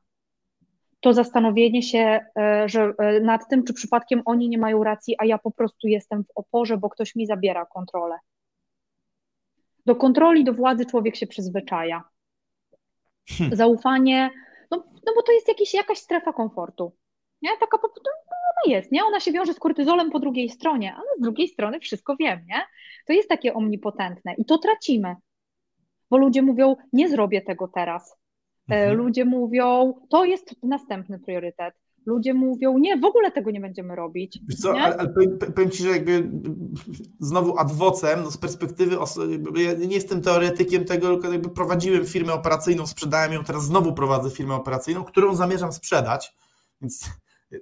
to 0.99 1.13
zastanowienie 1.13 1.83
się 1.83 2.19
e, 2.39 2.69
że, 2.69 2.93
e, 2.97 3.19
nad 3.19 3.49
tym, 3.49 3.63
czy 3.63 3.73
przypadkiem 3.73 4.21
oni 4.25 4.49
nie 4.49 4.57
mają 4.57 4.83
racji, 4.83 5.15
a 5.19 5.25
ja 5.25 5.37
po 5.37 5.51
prostu 5.51 5.87
jestem 5.87 6.23
w 6.23 6.31
oporze, 6.35 6.77
bo 6.77 6.89
ktoś 6.89 7.15
mi 7.15 7.25
zabiera 7.25 7.65
kontrolę. 7.65 8.15
Do 9.85 9.95
kontroli, 9.95 10.43
do 10.43 10.53
władzy 10.53 10.85
człowiek 10.85 11.15
się 11.15 11.27
przyzwyczaja. 11.27 12.03
Hmm. 13.29 13.55
Zaufanie 13.55 14.29
no, 14.71 14.77
no 15.05 15.13
bo 15.15 15.23
to 15.23 15.31
jest 15.31 15.47
jakiś, 15.47 15.73
jakaś 15.73 15.97
strefa 15.97 16.33
komfortu. 16.33 16.95
Nie? 17.41 17.49
Taka 17.49 17.77
po 17.77 17.89
prostu 17.89 18.01
no, 18.05 18.11
ona 18.65 18.75
jest, 18.75 18.91
nie? 18.91 19.05
Ona 19.05 19.19
się 19.19 19.31
wiąże 19.31 19.53
z 19.53 19.59
kortyzolem 19.59 20.11
po 20.11 20.19
drugiej 20.19 20.49
stronie, 20.49 20.95
ale 20.95 21.05
z 21.17 21.21
drugiej 21.21 21.47
strony 21.47 21.79
wszystko 21.79 22.15
wiem, 22.19 22.45
nie? 22.47 22.61
To 23.05 23.13
jest 23.13 23.29
takie 23.29 23.53
omnipotentne 23.53 24.33
i 24.33 24.45
to 24.45 24.57
tracimy. 24.57 25.15
Bo 26.09 26.17
ludzie 26.17 26.41
mówią, 26.41 26.75
nie 26.93 27.09
zrobię 27.09 27.41
tego 27.41 27.67
teraz. 27.67 28.17
E, 28.69 28.75
mhm. 28.75 28.97
Ludzie 28.97 29.25
mówią, 29.25 29.93
to 30.09 30.25
jest 30.25 30.55
następny 30.63 31.19
priorytet. 31.19 31.73
Ludzie 32.07 32.33
mówią, 32.33 32.77
nie, 32.77 32.97
w 32.97 33.05
ogóle 33.05 33.31
tego 33.31 33.51
nie 33.51 33.61
będziemy 33.61 33.95
robić. 33.95 34.39
Wiesz 34.47 34.59
co, 34.59 34.69
ale, 34.69 34.97
ale 34.97 35.09
powiem, 35.09 35.37
powiem, 35.55 35.71
Ci, 35.71 35.83
że 35.83 35.89
jakby 35.89 36.31
znowu 37.19 37.57
adwocem, 37.57 38.23
no 38.23 38.31
z 38.31 38.37
perspektywy, 38.37 38.97
ja 39.55 39.73
nie 39.73 39.95
jestem 39.95 40.21
teoretykiem 40.21 40.85
tego, 40.85 41.07
tylko 41.07 41.31
jakby 41.31 41.49
prowadziłem 41.49 42.05
firmę 42.05 42.33
operacyjną, 42.33 42.87
sprzedałem 42.87 43.33
ją, 43.33 43.43
teraz 43.43 43.63
znowu 43.63 43.93
prowadzę 43.93 44.29
firmę 44.29 44.55
operacyjną, 44.55 45.03
którą 45.03 45.35
zamierzam 45.35 45.71
sprzedać, 45.71 46.35
więc 46.81 47.09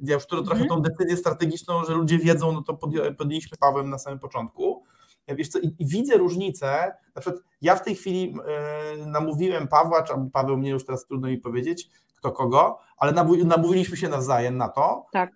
ja 0.04 0.14
już 0.14 0.26
trochę 0.26 0.52
mhm. 0.52 0.70
tą 0.70 0.82
decyzję 0.82 1.18
strategiczną, 1.18 1.86
że 1.86 1.94
ludzie 1.94 2.18
wiedzą, 2.18 2.52
no 2.52 2.62
to 2.62 2.74
podjęliśmy 3.18 3.58
Pawłem 3.58 3.90
na 3.90 3.98
samym 3.98 4.20
początku. 4.20 4.84
Ja 5.28 5.36
wiesz 5.36 5.50
co, 5.50 5.60
i, 5.60 5.76
i, 5.80 5.86
widzę 5.86 6.18
różnicę, 6.18 6.96
na 7.16 7.22
przykład 7.22 7.44
ja 7.62 7.76
w 7.76 7.84
tej 7.84 7.96
chwili 7.96 8.36
e, 8.48 9.06
namówiłem 9.06 9.68
Pawła, 9.68 10.04
czy 10.04 10.14
Paweł 10.34 10.58
mnie 10.58 10.70
już 10.70 10.86
teraz 10.86 11.06
trudno 11.06 11.28
mi 11.28 11.38
powiedzieć, 11.38 11.90
kto 12.16 12.32
kogo, 12.32 12.80
ale 12.98 13.12
namówiliśmy 13.46 13.98
się 13.98 14.10
nawzajem 14.10 14.58
na 14.58 14.70
to. 14.70 15.06
Tak. 15.12 15.32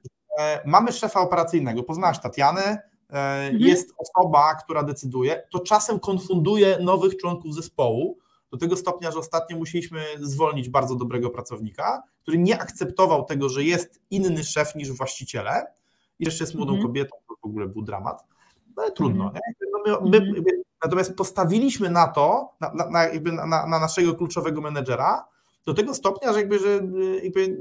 Mamy 0.65 0.91
szefa 0.91 1.19
operacyjnego, 1.19 1.83
poznałaś 1.83 2.19
Tatianę, 2.19 2.61
e, 2.61 2.81
mhm. 3.09 3.57
jest 3.57 3.93
osoba, 3.97 4.55
która 4.55 4.83
decyduje, 4.83 5.43
to 5.51 5.59
czasem 5.59 5.99
konfunduje 5.99 6.77
nowych 6.81 7.17
członków 7.17 7.55
zespołu, 7.55 8.17
do 8.51 8.57
tego 8.57 8.77
stopnia, 8.77 9.11
że 9.11 9.19
ostatnio 9.19 9.57
musieliśmy 9.57 10.01
zwolnić 10.19 10.69
bardzo 10.69 10.95
dobrego 10.95 11.29
pracownika, 11.29 12.03
który 12.21 12.37
nie 12.37 12.61
akceptował 12.61 13.25
tego, 13.25 13.49
że 13.49 13.63
jest 13.63 14.01
inny 14.09 14.43
szef 14.43 14.75
niż 14.75 14.91
właściciele 14.91 15.73
i 16.19 16.25
jeszcze 16.25 16.43
jest 16.43 16.55
młodą 16.55 16.71
mhm. 16.71 16.87
kobietą, 16.87 17.17
to 17.27 17.35
w 17.41 17.45
ogóle 17.45 17.67
był 17.67 17.81
dramat. 17.81 18.23
No 18.79 18.83
ale 18.83 18.91
trudno. 18.91 19.25
Mhm. 19.25 19.41
No 19.87 19.99
my, 20.01 20.19
my, 20.19 20.31
my, 20.31 20.63
natomiast 20.83 21.15
postawiliśmy 21.15 21.89
na 21.89 22.07
to, 22.07 22.49
na, 22.61 22.73
na, 22.73 22.89
na, 23.45 23.67
na, 23.67 23.79
naszego 23.79 24.15
kluczowego 24.15 24.61
menedżera, 24.61 25.25
do 25.65 25.73
tego 25.73 25.93
stopnia, 25.93 26.33
że 26.33 26.39
jakby, 26.39 26.59
że 26.59 26.67
y, 26.67 27.21
jakby 27.23 27.57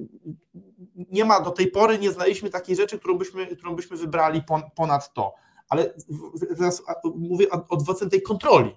nie 1.10 1.24
ma 1.24 1.40
do 1.40 1.50
tej 1.50 1.70
pory, 1.70 1.98
nie 1.98 2.12
znaliśmy 2.12 2.50
takiej 2.50 2.76
rzeczy, 2.76 2.98
którą 2.98 3.18
byśmy, 3.18 3.46
którą 3.46 3.76
byśmy 3.76 3.96
wybrali 3.96 4.42
ponad 4.76 5.12
to. 5.12 5.34
Ale 5.68 5.94
teraz 6.48 6.82
mówię 7.14 7.46
odwocem 7.68 8.10
tej 8.10 8.22
kontroli. 8.22 8.76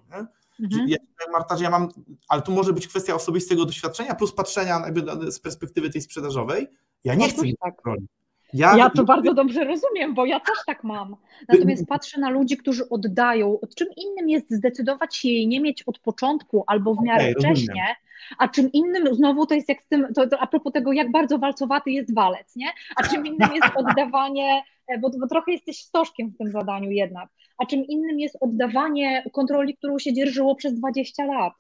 Mhm. 0.60 0.88
Ja, 0.88 0.97
Marta, 1.32 1.58
że 1.58 1.63
ja 1.63 1.69
mam, 1.69 1.89
ale 2.27 2.41
to 2.41 2.51
może 2.51 2.73
być 2.73 2.88
kwestia 2.88 3.15
osobistego 3.15 3.65
doświadczenia 3.65 4.15
plus 4.15 4.34
patrzenia 4.34 4.82
jakby 4.86 5.32
z 5.32 5.39
perspektywy 5.39 5.89
tej 5.89 6.01
sprzedażowej. 6.01 6.67
Ja 7.04 7.15
nie 7.15 7.30
chcę 7.30 7.41
tak. 7.62 7.75
kontroli. 7.75 8.08
Ja, 8.54 8.78
ja 8.78 8.90
to 8.90 9.04
bardzo 9.04 9.34
dobrze 9.34 9.64
rozumiem, 9.64 10.14
bo 10.14 10.26
ja 10.26 10.40
też 10.40 10.58
tak 10.66 10.84
mam. 10.84 11.16
Natomiast 11.48 11.88
patrzę 11.88 12.20
na 12.20 12.30
ludzi, 12.30 12.58
którzy 12.58 12.90
oddają. 12.90 13.60
Od 13.60 13.76
czym 13.76 13.88
innym 13.98 14.30
jest 14.30 14.52
zdecydować 14.52 15.16
się 15.16 15.30
jej 15.30 15.48
nie 15.48 15.62
mieć 15.62 15.84
od 15.84 16.00
początku 16.00 16.64
albo 16.68 16.96
w 16.96 17.04
miarę 17.04 17.24
okay, 17.24 17.34
wcześnie, 17.34 17.68
rozumiem. 17.68 17.96
a 18.38 18.48
czym 18.48 18.72
innym 18.72 19.16
znowu 19.16 19.46
to 19.46 19.56
jest 19.56 19.70
jak 19.70 19.82
z 19.82 19.88
tym, 19.88 20.14
to, 20.14 20.28
to 20.28 20.40
a 20.40 20.48
propos 20.48 20.74
tego, 20.74 20.94
jak 20.94 21.12
bardzo 21.12 21.38
walcowaty 21.38 21.92
jest 21.92 22.16
walec, 22.16 22.56
nie? 22.56 22.68
A 22.96 23.04
czym 23.04 23.26
innym 23.26 23.54
jest 23.54 23.68
oddawanie, 23.76 24.64
e, 24.88 24.98
bo, 24.98 25.10
bo 25.20 25.28
trochę 25.28 25.52
jesteś 25.52 25.78
stożkiem 25.78 26.30
w 26.30 26.38
tym 26.38 26.52
zadaniu 26.52 26.92
jednak, 26.92 27.30
a 27.58 27.66
czym 27.66 27.86
innym 27.86 28.20
jest 28.20 28.38
oddawanie 28.42 29.24
kontroli, 29.34 29.78
którą 29.78 30.00
się 30.00 30.14
dzierżyło 30.14 30.56
przez 30.56 30.74
20 30.74 31.26
lat 31.26 31.54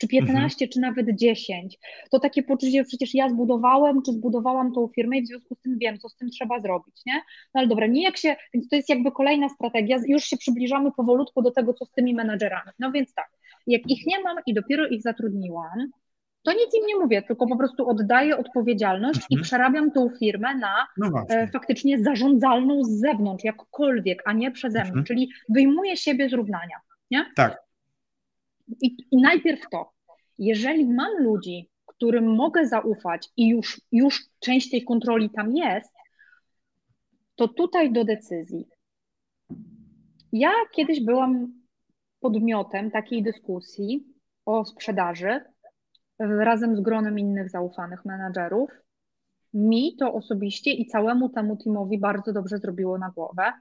czy 0.00 0.08
15, 0.08 0.64
mhm. 0.64 0.70
czy 0.70 0.80
nawet 0.80 1.16
10. 1.16 1.78
To 2.10 2.20
takie 2.20 2.42
poczucie, 2.42 2.84
przecież 2.84 3.14
ja 3.14 3.28
zbudowałem, 3.28 4.02
czy 4.02 4.12
zbudowałam 4.12 4.72
tą 4.72 4.88
firmę 4.94 5.18
i 5.18 5.22
w 5.22 5.26
związku 5.26 5.54
z 5.54 5.60
tym 5.60 5.78
wiem, 5.78 5.98
co 5.98 6.08
z 6.08 6.16
tym 6.16 6.30
trzeba 6.30 6.60
zrobić, 6.60 7.02
nie? 7.06 7.14
No 7.54 7.58
ale 7.60 7.66
dobra, 7.66 7.86
nie 7.86 8.02
jak 8.02 8.16
się, 8.16 8.36
więc 8.54 8.68
to 8.68 8.76
jest 8.76 8.88
jakby 8.88 9.12
kolejna 9.12 9.48
strategia, 9.48 9.96
już 10.06 10.24
się 10.24 10.36
przybliżamy 10.36 10.92
powolutku 10.92 11.42
do 11.42 11.50
tego, 11.50 11.74
co 11.74 11.84
z 11.84 11.90
tymi 11.90 12.14
menadżerami. 12.14 12.70
No 12.78 12.92
więc 12.92 13.14
tak, 13.14 13.30
jak 13.66 13.82
ich 13.90 14.06
nie 14.06 14.20
mam 14.20 14.36
i 14.46 14.54
dopiero 14.54 14.88
ich 14.88 15.02
zatrudniłam, 15.02 15.90
to 16.42 16.52
nic 16.52 16.74
im 16.74 16.86
nie 16.86 16.96
mówię, 16.96 17.22
tylko 17.22 17.46
po 17.46 17.56
prostu 17.56 17.88
oddaję 17.88 18.38
odpowiedzialność 18.38 19.20
mhm. 19.20 19.40
i 19.40 19.42
przerabiam 19.42 19.90
tą 19.90 20.10
firmę 20.18 20.54
na 20.54 20.86
no 20.96 21.24
e, 21.28 21.48
faktycznie 21.48 22.02
zarządzalną 22.02 22.84
z 22.84 22.90
zewnątrz, 22.90 23.44
jakkolwiek, 23.44 24.22
a 24.24 24.32
nie 24.32 24.50
przeze 24.50 24.78
mnie, 24.78 24.88
mhm. 24.88 25.04
czyli 25.04 25.30
wyjmuję 25.48 25.96
siebie 25.96 26.28
z 26.28 26.32
równania. 26.32 26.76
Nie? 27.10 27.24
Tak. 27.36 27.69
I, 28.82 28.96
I 29.10 29.16
najpierw 29.16 29.60
to, 29.70 29.92
jeżeli 30.38 30.86
mam 30.86 31.22
ludzi, 31.22 31.70
którym 32.00 32.34
mogę 32.34 32.66
zaufać 32.66 33.28
i 33.36 33.48
już, 33.48 33.80
już 33.92 34.24
część 34.38 34.70
tej 34.70 34.84
kontroli 34.84 35.30
tam 35.30 35.56
jest, 35.56 35.92
to 37.34 37.48
tutaj 37.48 37.92
do 37.92 38.04
decyzji. 38.04 38.68
Ja 40.32 40.52
kiedyś 40.74 41.04
byłam 41.04 41.52
podmiotem 42.20 42.90
takiej 42.90 43.22
dyskusji 43.22 44.04
o 44.46 44.64
sprzedaży 44.64 45.40
razem 46.18 46.76
z 46.76 46.80
gronem 46.80 47.18
innych 47.18 47.50
zaufanych 47.50 48.04
menadżerów. 48.04 48.70
Mi 49.54 49.96
to 49.96 50.14
osobiście 50.14 50.70
i 50.70 50.86
całemu 50.86 51.28
temu 51.28 51.56
teamowi 51.56 51.98
bardzo 51.98 52.32
dobrze 52.32 52.58
zrobiło 52.58 52.98
na 52.98 53.10
głowę. 53.10 53.52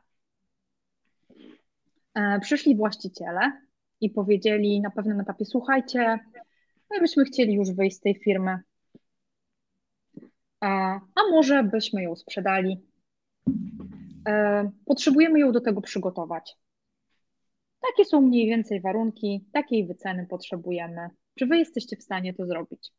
E, 2.14 2.40
przyszli 2.40 2.76
właściciele 2.76 3.52
i 4.02 4.10
powiedzieli 4.10 4.82
na 4.82 4.90
pewnym 4.90 5.20
etapie: 5.20 5.46
Słuchajcie, 5.46 6.20
my 6.92 7.00
byśmy 7.00 7.26
chcieli 7.26 7.54
już 7.54 7.72
wyjść 7.72 7.98
z 7.98 8.00
tej 8.00 8.16
firmy, 8.16 8.60
a, 10.60 10.96
a 10.96 11.32
może 11.32 11.64
byśmy 11.64 12.04
ją 12.04 12.16
sprzedali. 12.16 12.78
E, 14.28 14.70
potrzebujemy 14.86 15.40
ją 15.40 15.52
do 15.52 15.62
tego 15.62 15.82
przygotować. 15.82 16.56
Takie 17.82 18.06
są 18.06 18.22
mniej 18.22 18.48
więcej 18.48 18.82
warunki, 18.82 19.46
takiej 19.54 19.88
wyceny 19.88 20.28
potrzebujemy. 20.30 21.10
Czy 21.36 21.46
wy 21.46 21.58
jesteście 21.58 21.98
w 21.98 22.04
stanie 22.04 22.34
to 22.34 22.46
zrobić? 22.46 22.90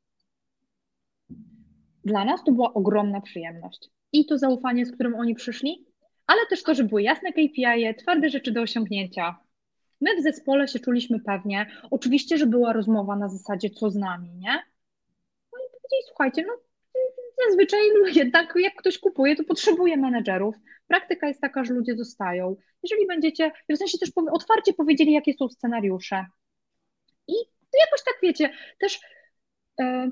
Dla 2.04 2.24
nas 2.24 2.44
to 2.44 2.52
była 2.52 2.74
ogromna 2.74 3.20
przyjemność. 3.20 3.88
I 4.12 4.26
to 4.26 4.38
zaufanie, 4.38 4.86
z 4.86 4.92
którym 4.92 5.14
oni 5.14 5.34
przyszli, 5.34 5.86
ale 6.26 6.46
też 6.46 6.62
to, 6.62 6.74
że 6.74 6.84
były 6.84 7.02
jasne 7.02 7.32
KPI, 7.32 7.94
twarde 7.98 8.28
rzeczy 8.28 8.52
do 8.52 8.62
osiągnięcia. 8.62 9.38
My 10.00 10.16
w 10.16 10.22
zespole 10.22 10.68
się 10.68 10.78
czuliśmy 10.78 11.20
pewnie. 11.20 11.66
Oczywiście, 11.90 12.38
że 12.38 12.46
była 12.46 12.72
rozmowa 12.72 13.16
na 13.16 13.28
zasadzie, 13.28 13.70
co 13.70 13.90
z 13.90 13.96
nami, 13.96 14.30
nie? 14.30 14.62
No 15.52 15.58
i 15.58 15.66
powiedzieli, 15.72 16.02
słuchajcie, 16.08 16.44
no 16.46 16.52
zazwyczaj 17.48 17.80
jednak 18.14 18.52
jak 18.56 18.74
ktoś 18.76 18.98
kupuje, 18.98 19.36
to 19.36 19.44
potrzebuje 19.44 19.96
menedżerów. 19.96 20.54
Praktyka 20.86 21.28
jest 21.28 21.40
taka, 21.40 21.64
że 21.64 21.74
ludzie 21.74 21.96
zostają. 21.96 22.56
Jeżeli 22.82 23.06
będziecie, 23.06 23.52
w 23.68 23.76
sensie 23.76 23.98
też 23.98 24.10
otwarcie 24.32 24.72
powiedzieli, 24.72 25.12
jakie 25.12 25.34
są 25.34 25.48
scenariusze. 25.48 26.26
I 27.28 27.34
jakoś 27.80 28.04
tak 28.04 28.14
wiecie, 28.22 28.50
też 28.78 29.00
e, 29.80 30.10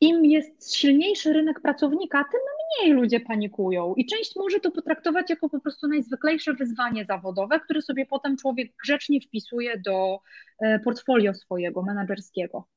im 0.00 0.24
jest 0.24 0.74
silniejszy 0.74 1.32
rynek 1.32 1.60
pracownika, 1.60 2.24
tym 2.32 2.40
mniej 2.78 2.92
ludzie 2.92 3.20
panikują. 3.20 3.94
I 3.94 4.06
część 4.06 4.36
może 4.36 4.60
to 4.60 4.70
potraktować 4.70 5.30
jako 5.30 5.48
po 5.48 5.60
prostu 5.60 5.88
najzwyklejsze 5.88 6.54
wyzwanie 6.54 7.04
zawodowe, 7.04 7.60
które 7.60 7.82
sobie 7.82 8.06
potem 8.06 8.36
człowiek 8.36 8.72
grzecznie 8.84 9.20
wpisuje 9.20 9.78
do 9.78 10.18
e, 10.60 10.78
portfolio 10.78 11.34
swojego 11.34 11.82
menedżerskiego. 11.82 12.68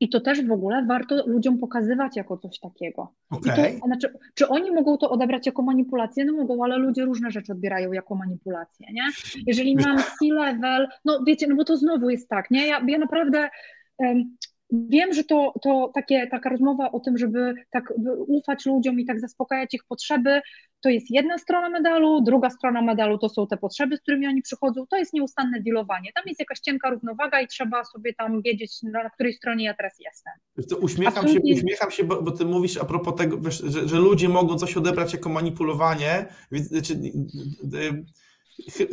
I 0.00 0.08
to 0.08 0.20
też 0.20 0.46
w 0.46 0.52
ogóle 0.52 0.86
warto 0.86 1.26
ludziom 1.26 1.58
pokazywać 1.58 2.16
jako 2.16 2.36
coś 2.36 2.58
takiego. 2.58 3.14
Okay. 3.30 3.80
To, 3.80 3.86
znaczy, 3.86 4.18
czy 4.34 4.48
oni 4.48 4.70
mogą 4.70 4.98
to 4.98 5.10
odebrać 5.10 5.46
jako 5.46 5.62
manipulację? 5.62 6.24
No 6.24 6.32
mogą, 6.32 6.64
ale 6.64 6.76
ludzie 6.78 7.04
różne 7.04 7.30
rzeczy 7.30 7.52
odbierają 7.52 7.92
jako 7.92 8.14
manipulację, 8.14 8.86
nie? 8.92 9.02
Jeżeli 9.46 9.76
mam 9.76 9.98
C-level, 9.98 10.88
no 11.04 11.22
wiecie, 11.26 11.46
no 11.46 11.56
bo 11.56 11.64
to 11.64 11.76
znowu 11.76 12.10
jest 12.10 12.28
tak, 12.28 12.50
nie? 12.50 12.66
Ja, 12.66 12.80
ja 12.88 12.98
naprawdę 12.98 13.48
um, 13.98 14.36
Wiem, 14.72 15.12
że 15.12 15.24
to, 15.24 15.52
to 15.62 15.90
takie, 15.94 16.26
taka 16.26 16.50
rozmowa 16.50 16.92
o 16.92 17.00
tym, 17.00 17.18
żeby 17.18 17.54
tak 17.70 17.92
ufać 18.26 18.66
ludziom 18.66 19.00
i 19.00 19.04
tak 19.04 19.20
zaspokajać 19.20 19.74
ich 19.74 19.84
potrzeby, 19.88 20.40
to 20.80 20.88
jest 20.88 21.10
jedna 21.10 21.38
strona 21.38 21.68
medalu, 21.68 22.20
druga 22.20 22.50
strona 22.50 22.82
medalu 22.82 23.18
to 23.18 23.28
są 23.28 23.46
te 23.46 23.56
potrzeby, 23.56 23.96
z 23.96 24.00
którymi 24.00 24.26
oni 24.26 24.42
przychodzą, 24.42 24.86
to 24.90 24.96
jest 24.96 25.12
nieustanne 25.12 25.60
dealowanie. 25.60 26.10
Tam 26.14 26.24
jest 26.26 26.40
jakaś 26.40 26.60
cienka 26.60 26.90
równowaga 26.90 27.40
i 27.40 27.46
trzeba 27.46 27.84
sobie 27.84 28.14
tam 28.14 28.42
wiedzieć, 28.42 28.82
na 28.82 29.10
której 29.10 29.32
stronie 29.32 29.64
ja 29.64 29.74
teraz 29.74 29.92
jestem. 30.00 30.32
To 30.68 30.76
uśmiecham 30.76 31.28
się, 31.28 31.40
uśmiecham 31.40 31.90
się 31.90 32.04
bo, 32.04 32.22
bo, 32.22 32.30
ty 32.30 32.44
mówisz 32.44 32.76
a 32.76 32.84
propos 32.84 33.14
tego, 33.14 33.38
wiesz, 33.38 33.62
że, 33.66 33.88
że, 33.88 33.96
ludzie 33.96 34.28
mogą 34.28 34.58
coś 34.58 34.76
odebrać 34.76 35.12
jako 35.12 35.28
manipulowanie. 35.28 36.26
Znaczy, 36.52 37.00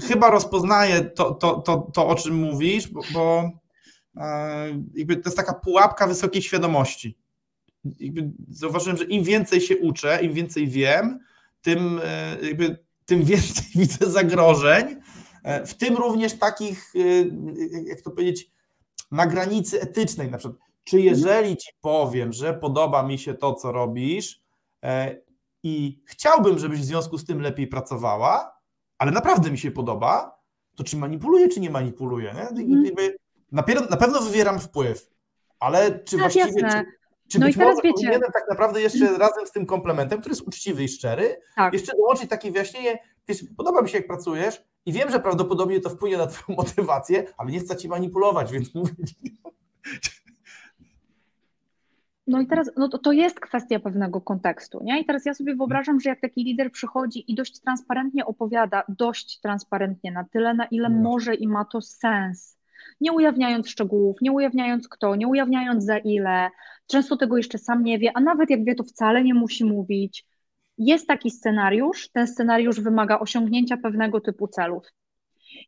chyba 0.08 0.30
rozpoznaję 0.32 1.02
to, 1.02 1.34
to, 1.34 1.62
to, 1.62 1.92
to, 1.94 2.08
o 2.08 2.16
czym 2.16 2.36
mówisz, 2.36 2.88
bo, 2.88 3.02
bo 3.14 3.52
jakby 4.94 5.16
to 5.16 5.22
jest 5.26 5.38
taka 5.38 5.54
pułapka 5.54 6.08
wysokiej 6.08 6.42
świadomości. 6.42 7.18
Jakby 8.00 8.32
zauważyłem, 8.50 8.98
że 8.98 9.04
im 9.04 9.24
więcej 9.24 9.62
się 9.62 9.78
uczę, 9.78 10.20
im 10.24 10.34
więcej 10.34 10.68
wiem, 10.68 11.20
tym, 11.62 12.02
e, 12.04 12.38
jakby, 12.42 12.78
tym 13.06 13.24
więcej 13.34 13.66
widzę 13.76 14.12
zagrożeń, 14.12 14.96
e, 15.44 15.66
w 15.66 15.74
tym 15.74 15.98
również 15.98 16.34
takich, 16.34 16.94
e, 16.96 17.00
jak 17.84 18.02
to 18.02 18.12
powiedzieć, 18.12 18.52
na 19.12 19.28
granicy 19.28 19.82
etycznej. 19.82 20.32
Na 20.32 20.38
przykład, 20.38 20.62
czy 20.84 21.02
jeżeli 21.02 21.58
ci 21.58 21.70
powiem, 21.82 22.34
że 22.34 22.54
podoba 22.54 23.04
mi 23.04 23.20
się 23.20 23.34
to, 23.34 23.54
co 23.54 23.72
robisz 23.72 24.42
i 25.64 26.02
chciałbym, 26.06 26.60
żebyś 26.60 26.80
w 26.80 26.86
związku 26.86 27.18
z 27.18 27.26
tym 27.26 27.42
lepiej 27.42 27.68
pracowała, 27.68 28.58
ale 28.98 29.12
naprawdę 29.12 29.52
mi 29.52 29.58
się 29.58 29.72
podoba, 29.72 30.40
to 30.76 30.84
czy 30.84 30.98
manipuluję, 30.98 31.50
czy 31.50 31.60
nie 31.60 31.70
manipuluję? 31.70 32.34
Nie? 32.34 32.64
Na, 33.52 33.64
na 33.90 33.98
pewno 33.98 34.22
wywieram 34.22 34.60
wpływ, 34.60 35.12
ale 35.60 36.00
czy 36.00 36.12
tak, 36.12 36.20
właściwie, 36.20 36.62
jasne. 36.62 36.86
czy, 37.28 37.40
no 37.40 37.46
być 37.46 37.58
może 37.58 37.82
wiecie... 37.84 38.20
tak 38.20 38.44
naprawdę 38.50 38.82
jeszcze 38.82 39.18
razem 39.18 39.48
z 39.48 39.52
tym 39.52 39.66
komplementem, 39.66 40.20
który 40.20 40.34
jest 40.34 40.48
uczciwy 40.48 40.84
i 40.84 40.88
szczery, 40.88 41.42
tak. 41.56 41.74
jeszcze 41.74 41.98
dołączyć 41.98 42.30
takie 42.30 42.52
wyjaśnienie, 42.52 43.00
wiesz, 43.28 43.44
podoba 43.58 43.82
mi 43.82 43.90
się 43.90 43.98
jak 43.98 44.08
pracujesz 44.08 44.64
i 44.86 44.94
wiem, 44.94 45.10
że 45.10 45.20
prawdopodobnie 45.20 45.80
to 45.80 45.90
wpłynie 45.90 46.18
na 46.18 46.28
twoją 46.28 46.58
motywację, 46.62 47.24
ale 47.38 47.52
nie 47.52 47.60
chcę 47.60 47.76
ci 47.76 47.88
manipulować, 47.88 48.52
więc 48.52 48.76
mówię 48.76 48.94
no 52.28 52.42
i 52.42 52.48
teraz 52.48 52.72
no 52.78 52.90
to, 52.90 52.98
to 52.98 53.12
jest 53.12 53.40
kwestia 53.40 53.80
pewnego 53.80 54.22
kontekstu, 54.22 54.84
nie? 54.84 55.02
I 55.02 55.06
teraz 55.06 55.26
ja 55.26 55.34
sobie 55.34 55.56
wyobrażam, 55.56 56.00
że 56.00 56.10
jak 56.10 56.22
taki 56.22 56.44
lider 56.44 56.72
przychodzi 56.72 57.32
i 57.32 57.36
dość 57.36 57.60
transparentnie 57.60 58.26
opowiada, 58.26 58.84
dość 58.90 59.40
transparentnie 59.40 60.12
na 60.12 60.24
tyle, 60.24 60.54
na 60.54 60.66
ile 60.66 60.90
no. 60.90 61.02
może 61.02 61.36
i 61.36 61.48
ma 61.48 61.66
to 61.66 61.82
sens, 61.82 62.57
nie 63.02 63.12
ujawniając 63.12 63.70
szczegółów, 63.70 64.18
nie 64.22 64.32
ujawniając 64.32 64.88
kto, 64.88 65.16
nie 65.16 65.28
ujawniając 65.28 65.86
za 65.86 65.98
ile, 65.98 66.50
często 66.88 67.18
tego 67.18 67.38
jeszcze 67.38 67.58
sam 67.58 67.84
nie 67.84 68.00
wie, 68.00 68.12
a 68.14 68.20
nawet 68.20 68.50
jak 68.50 68.64
wie, 68.64 68.76
to 68.76 68.84
wcale 68.84 69.24
nie 69.24 69.34
musi 69.34 69.66
mówić. 69.66 70.26
Jest 70.78 71.08
taki 71.08 71.32
scenariusz, 71.32 72.10
ten 72.10 72.28
scenariusz 72.28 72.80
wymaga 72.80 73.20
osiągnięcia 73.20 73.78
pewnego 73.78 74.22
typu 74.22 74.48
celów. 74.48 74.84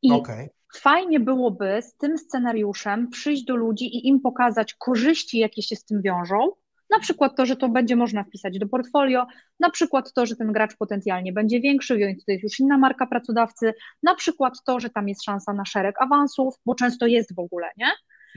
I 0.02 0.12
okay. 0.12 0.50
fajnie 0.76 1.20
byłoby 1.20 1.82
z 1.82 1.96
tym 1.96 2.18
scenariuszem 2.18 3.10
przyjść 3.10 3.44
do 3.44 3.56
ludzi 3.56 3.86
i 3.86 4.08
im 4.08 4.20
pokazać 4.20 4.74
korzyści, 4.74 5.38
jakie 5.38 5.62
się 5.62 5.76
z 5.76 5.86
tym 5.86 6.02
wiążą, 6.02 6.52
na 6.90 7.00
przykład 7.00 7.36
to, 7.38 7.46
że 7.46 7.56
to 7.56 7.70
będzie 7.70 7.96
można 7.96 8.24
wpisać 8.24 8.60
do 8.60 8.68
portfolio, 8.68 9.28
na 9.60 9.70
przykład 9.70 10.14
to, 10.14 10.26
że 10.26 10.36
ten 10.36 10.52
gracz 10.52 10.78
potencjalnie 10.78 11.34
będzie 11.34 11.62
większy, 11.62 11.98
więc 11.98 12.26
to 12.26 12.32
jest 12.32 12.44
już 12.44 12.60
inna 12.60 12.78
marka 12.78 13.08
pracodawcy, 13.08 13.74
na 14.04 14.16
przykład 14.16 14.54
to, 14.66 14.80
że 14.80 14.90
tam 14.90 15.10
jest 15.10 15.24
szansa 15.24 15.54
na 15.54 15.66
szereg 15.66 16.02
awansów, 16.02 16.56
bo 16.66 16.76
często 16.76 17.08
jest 17.08 17.36
w 17.36 17.40
ogóle, 17.40 17.68
nie? 17.78 17.88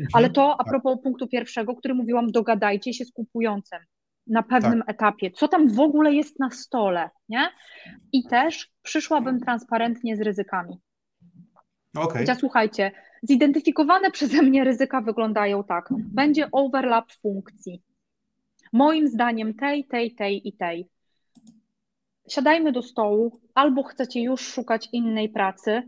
Mhm. 0.01 0.09
Ale 0.13 0.31
to 0.31 0.55
a 0.55 0.65
tak. 0.65 0.67
propos 0.67 1.03
punktu 1.03 1.29
pierwszego, 1.29 1.75
który 1.75 1.95
mówiłam, 1.95 2.33
dogadajcie 2.33 2.95
się 2.95 3.05
z 3.05 3.13
kupującym 3.13 3.79
na 4.27 4.43
pewnym 4.43 4.79
tak. 4.79 4.91
etapie, 4.91 5.31
co 5.31 5.49
tam 5.49 5.69
w 5.69 5.81
ogóle 5.81 6.13
jest 6.13 6.39
na 6.39 6.51
stole, 6.51 7.11
nie? 7.29 7.49
I 8.13 8.25
też 8.25 8.71
przyszłabym 8.83 9.41
transparentnie 9.41 10.17
z 10.17 10.21
ryzykami. 10.21 10.81
Okay. 11.97 12.25
Ja, 12.25 12.35
słuchajcie, 12.35 12.93
zidentyfikowane 13.23 14.11
przeze 14.11 14.43
mnie 14.43 14.65
ryzyka 14.65 15.01
wyglądają 15.01 15.65
tak. 15.65 15.89
Będzie 15.99 16.49
overlap 16.53 17.13
funkcji. 17.13 17.83
Moim 18.73 19.09
zdaniem 19.09 19.55
tej, 19.55 19.85
tej, 19.85 20.15
tej 20.15 20.49
i 20.49 20.53
tej. 20.53 20.89
Siadajmy 22.29 22.73
do 22.73 22.83
stołu, 22.83 23.41
albo 23.55 23.83
chcecie 23.83 24.23
już 24.23 24.41
szukać 24.41 24.89
innej 24.93 25.29
pracy, 25.29 25.83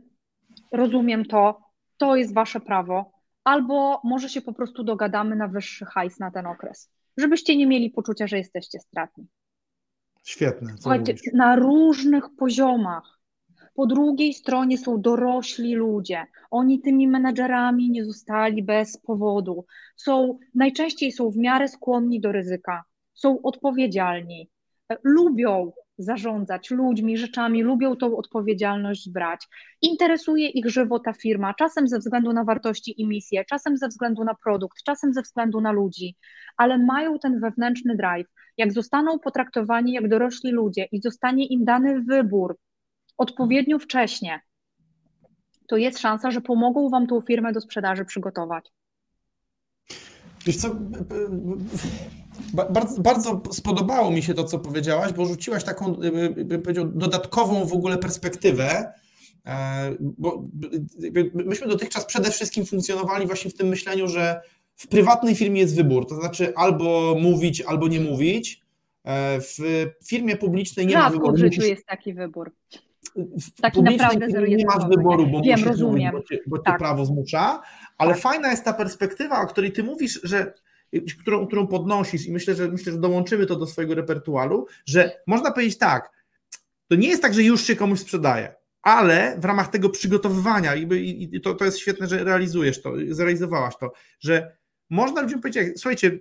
rozumiem 0.73 1.25
to, 1.25 1.61
to 1.97 2.17
jest 2.17 2.35
wasze 2.35 2.61
prawo, 2.61 3.13
albo 3.45 4.01
może 4.05 4.29
się 4.29 4.41
po 4.41 4.53
prostu 4.53 4.85
dogadamy 4.85 5.37
na 5.37 5.49
wyższy 5.49 5.85
hajs 5.85 6.19
na 6.19 6.31
ten 6.31 6.47
okres, 6.47 6.91
żebyście 7.17 7.57
nie 7.57 7.67
mieli 7.67 7.91
poczucia, 7.91 8.27
że 8.27 8.39
jesteście 8.39 8.81
stratni. 8.81 9.27
Świetne. 10.25 10.75
Słuchajcie, 10.81 11.15
na 11.35 11.57
różnych 11.57 12.25
poziomach 12.39 13.21
po 13.75 13.87
drugiej 13.87 14.35
stronie 14.35 14.79
są 14.79 15.01
dorośli 15.01 15.75
ludzie. 15.75 16.27
Oni 16.51 16.81
tymi 16.81 17.09
menedżerami 17.09 17.91
nie 17.91 18.05
zostali 18.05 18.63
bez 18.63 18.99
powodu. 18.99 19.65
Są, 19.97 20.39
najczęściej 20.55 21.13
są 21.13 21.31
w 21.31 21.37
miarę 21.37 21.69
skłonni 21.69 22.21
do 22.21 22.33
ryzyka, 22.33 22.85
są 23.15 23.43
odpowiedzialni, 23.43 24.51
lubią 25.03 25.73
zarządzać 25.99 26.71
ludźmi, 26.71 27.17
rzeczami, 27.17 27.63
lubią 27.63 27.97
tą 27.97 28.17
odpowiedzialność 28.17 29.11
brać. 29.11 29.49
Interesuje 29.83 30.49
ich 30.49 30.71
żywo 30.71 30.99
ta 30.99 31.13
firma, 31.13 31.55
czasem 31.55 31.89
ze 31.89 31.99
względu 31.99 32.33
na 32.33 32.45
wartości 32.45 33.03
i 33.03 33.07
misję, 33.07 33.45
czasem 33.45 33.77
ze 33.77 33.89
względu 33.89 34.25
na 34.25 34.35
produkt, 34.45 34.83
czasem 34.83 35.15
ze 35.15 35.23
względu 35.23 35.61
na 35.61 35.73
ludzi, 35.73 36.17
ale 36.57 36.79
mają 36.79 37.19
ten 37.19 37.41
wewnętrzny 37.41 37.97
drive. 37.97 38.27
Jak 38.57 38.73
zostaną 38.73 39.19
potraktowani 39.19 39.93
jak 39.93 40.09
dorośli 40.09 40.51
ludzie 40.51 40.89
i 40.93 41.01
zostanie 41.01 41.47
im 41.47 41.65
dany 41.65 42.01
wybór, 42.01 42.57
odpowiednio 43.19 43.79
wcześnie, 43.79 44.41
to 45.67 45.77
jest 45.77 45.99
szansa, 45.99 46.31
że 46.31 46.41
pomogą 46.41 46.89
Wam 46.89 47.07
tą 47.07 47.21
firmę 47.21 47.53
do 47.53 47.61
sprzedaży 47.61 48.05
przygotować. 48.05 48.73
Wiesz 50.47 50.57
co, 50.57 50.77
bardzo, 52.53 53.03
bardzo 53.03 53.43
spodobało 53.53 54.11
mi 54.11 54.23
się 54.23 54.35
to, 54.35 54.45
co 54.45 54.59
powiedziałaś, 54.59 55.13
bo 55.13 55.27
rzuciłaś 55.27 55.65
taką, 55.65 55.95
bym 56.45 56.63
powiedział, 56.63 56.85
dodatkową 56.85 57.67
w 57.67 57.73
ogóle 57.73 57.99
perspektywę, 57.99 58.93
bo 60.01 60.45
myśmy 61.35 61.69
dotychczas 61.69 62.05
przede 62.05 62.31
wszystkim 62.31 62.67
funkcjonowali 62.67 63.27
właśnie 63.27 63.51
w 63.51 63.55
tym 63.55 63.69
myśleniu, 63.69 64.09
że 64.09 64.41
w 64.77 64.89
prywatnej 64.89 65.35
firmie 65.35 65.61
jest 65.61 65.77
wybór, 65.77 66.07
to 66.07 66.15
znaczy 66.15 66.53
albo 66.57 67.17
mówić, 67.21 67.61
albo 67.61 67.89
nie 67.89 68.01
mówić. 68.01 68.65
W 69.41 69.87
firmie 70.07 70.37
publicznej 70.37 70.87
nie 70.87 70.93
Rzadko 70.93 71.09
ma 71.09 71.13
wyboru. 71.13 71.35
w 71.35 71.39
życiu 71.39 71.63
jest 71.63 71.87
taki 71.87 72.15
wybór. 72.15 72.53
Taki 73.63 73.83
naprawdę 73.83 74.29
nie 74.49 74.67
masz 74.67 74.89
wyboru, 74.89 75.27
bo 75.27 75.41
Wiem, 75.43 75.65
rozumiem. 75.65 76.15
mówić, 76.15 76.29
bo 76.31 76.37
cię, 76.37 76.43
bo 76.47 76.59
cię 76.59 76.63
Tak. 76.65 76.79
prawo 76.79 77.05
zmusza, 77.07 77.63
ale 77.99 78.13
Tak. 78.13 78.21
fajna 78.23 78.51
jest 78.51 78.65
ta 78.65 78.73
perspektywa, 78.73 79.41
o 79.41 79.47
której 79.47 79.73
ty 79.73 79.83
mówisz, 79.83 80.21
że 80.23 80.55
którą, 81.21 81.47
którą 81.47 81.67
podnosisz 81.67 82.27
i 82.27 82.33
myślę, 82.33 82.55
że 82.55 82.69
myślę, 82.69 82.93
że 82.93 82.99
dołączymy 82.99 83.47
to 83.47 83.57
do 83.57 83.67
swojego 83.67 83.95
repertuaru, 83.95 84.67
że 84.87 85.21
można 85.27 85.51
powiedzieć 85.51 85.79
tak, 85.79 86.11
to 86.89 86.97
nie 86.97 87.09
jest 87.09 87.23
tak, 87.23 87.35
że 87.35 87.43
już 87.43 87.63
się 87.65 87.77
komuś 87.77 88.01
sprzedaje, 88.01 88.55
ale 88.83 89.37
w 89.39 89.45
ramach 89.45 89.69
tego 89.69 89.91
przygotowywania 89.91 90.75
i, 90.75 91.41
to, 91.41 91.55
to 91.55 91.65
jest 91.65 91.79
świetne, 91.79 92.07
że 92.07 92.25
realizujesz 92.25 92.83
to, 92.83 92.93
zrealizowałaś 93.11 93.75
to, 93.81 93.93
że 94.21 94.57
można 94.91 95.21
ludziom 95.23 95.41
powiedzieć, 95.41 95.81
słuchajcie, 95.81 96.19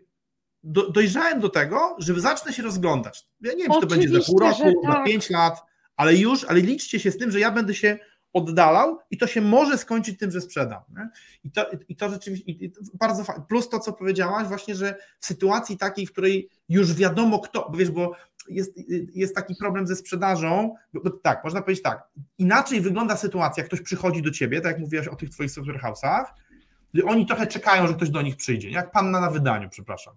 do, 0.64 0.92
dojrzałem 0.92 1.40
do 1.40 1.50
tego, 1.50 1.96
że 2.00 2.20
zacznę 2.20 2.54
się 2.54 2.64
rozglądać. 2.64 3.28
Ja 3.42 3.54
nie 3.54 3.64
wiem, 3.64 3.74
czy 3.74 3.80
to 3.80 3.88
będzie 3.88 4.10
za 4.10 4.20
pół 4.26 4.38
Oczywiście, 4.38 4.64
roku, 4.66 4.82
że 4.86 4.88
za 4.88 4.94
tak. 4.94 5.06
pięć 5.06 5.30
lat, 5.30 5.62
ale 5.96 6.16
już, 6.16 6.44
ale 6.44 6.60
liczcie 6.60 7.00
się 7.00 7.12
z 7.12 7.18
tym, 7.18 7.32
że 7.32 7.40
ja 7.40 7.52
będę 7.52 7.74
się 7.74 7.98
oddalał 8.34 9.00
i 9.12 9.18
to 9.18 9.28
się 9.28 9.42
może 9.42 9.78
skończyć 9.78 10.20
tym, 10.20 10.32
że 10.32 10.42
sprzedam. 10.42 10.82
Nie? 10.96 11.10
I, 11.44 11.52
to, 11.52 11.66
I 11.90 11.96
to 11.96 12.10
rzeczywiście 12.10 12.52
i 12.52 12.72
to 12.72 12.82
bardzo 12.94 13.24
fajnie. 13.24 13.44
Plus 13.50 13.70
to, 13.70 13.80
co 13.80 13.94
powiedziałaś, 13.94 14.48
właśnie, 14.48 14.76
że 14.76 14.96
w 15.20 15.26
sytuacji 15.26 15.78
takiej, 15.78 16.06
w 16.06 16.12
której 16.12 16.50
już 16.70 16.94
wiadomo 16.94 17.40
kto, 17.40 17.70
bo 17.72 17.78
wiesz, 17.78 17.92
bo 17.92 18.16
jest, 18.50 18.74
jest 19.16 19.36
taki 19.36 19.56
problem 19.56 19.88
ze 19.88 19.96
sprzedażą, 19.96 20.76
bo, 20.94 21.02
bo 21.02 21.10
tak, 21.10 21.44
można 21.44 21.62
powiedzieć 21.62 21.84
tak, 21.84 22.10
inaczej 22.38 22.82
wygląda 22.82 23.18
sytuacja, 23.18 23.64
ktoś 23.64 23.82
przychodzi 23.82 24.22
do 24.22 24.32
ciebie, 24.32 24.62
tak 24.62 24.72
jak 24.72 24.82
mówiłaś 24.82 25.08
o 25.08 25.16
tych 25.16 25.30
twoich 25.30 25.52
software 25.52 25.82
house'ach, 25.82 26.26
oni 27.06 27.26
trochę 27.26 27.48
czekają, 27.48 27.88
że 27.88 27.94
ktoś 27.94 28.10
do 28.10 28.22
nich 28.22 28.36
przyjdzie, 28.36 28.70
jak 28.70 28.92
panna 28.92 29.20
na 29.20 29.30
wydaniu, 29.30 29.70
przepraszam. 29.70 30.16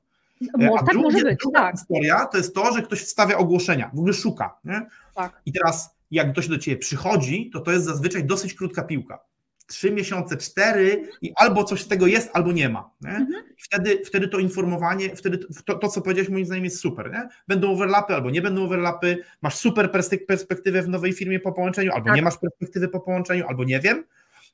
Mo, 0.58 0.78
A 0.80 0.84
tak 0.84 0.94
może 0.94 1.20
być, 1.20 1.38
druga 1.38 1.60
tak. 1.60 1.76
historia 1.76 2.26
to 2.26 2.36
jest 2.36 2.54
to, 2.54 2.72
że 2.72 2.82
ktoś 2.82 3.00
wstawia 3.00 3.38
ogłoszenia, 3.38 3.90
w 3.94 3.98
ogóle 3.98 4.14
szuka. 4.14 4.58
Nie? 4.64 4.86
tak. 5.14 5.40
I 5.46 5.52
teraz, 5.52 5.96
jak 6.10 6.32
ktoś 6.32 6.48
do 6.48 6.58
ciebie 6.58 6.76
przychodzi, 6.76 7.50
to 7.52 7.60
to 7.60 7.72
jest 7.72 7.84
zazwyczaj 7.84 8.24
dosyć 8.24 8.54
krótka 8.54 8.82
piłka. 8.82 9.18
Trzy 9.66 9.90
miesiące, 9.90 10.36
cztery 10.36 11.08
i 11.22 11.32
albo 11.36 11.64
coś 11.64 11.82
z 11.82 11.88
tego 11.88 12.06
jest, 12.06 12.30
albo 12.32 12.52
nie 12.52 12.68
ma. 12.68 12.90
Nie? 13.00 13.10
Mhm. 13.10 13.44
Wtedy, 13.58 14.02
wtedy 14.04 14.28
to 14.28 14.38
informowanie, 14.38 15.16
wtedy 15.16 15.38
to, 15.64 15.74
to, 15.74 15.88
co 15.88 16.00
powiedziałeś, 16.00 16.28
moim 16.30 16.46
zdaniem 16.46 16.64
jest 16.64 16.80
super. 16.80 17.10
Nie? 17.12 17.28
Będą 17.48 17.72
overlapy 17.72 18.14
albo 18.14 18.30
nie 18.30 18.42
będą 18.42 18.64
overlapy, 18.64 19.18
masz 19.42 19.54
super 19.54 19.90
perspektywę 20.26 20.82
w 20.82 20.88
nowej 20.88 21.12
firmie 21.12 21.40
po 21.40 21.52
połączeniu, 21.52 21.92
albo 21.92 22.06
Tak. 22.06 22.16
nie 22.16 22.22
masz 22.22 22.38
perspektywy 22.38 22.88
po 22.88 23.00
połączeniu, 23.00 23.44
albo 23.48 23.64
nie 23.64 23.80
wiem. 23.80 24.04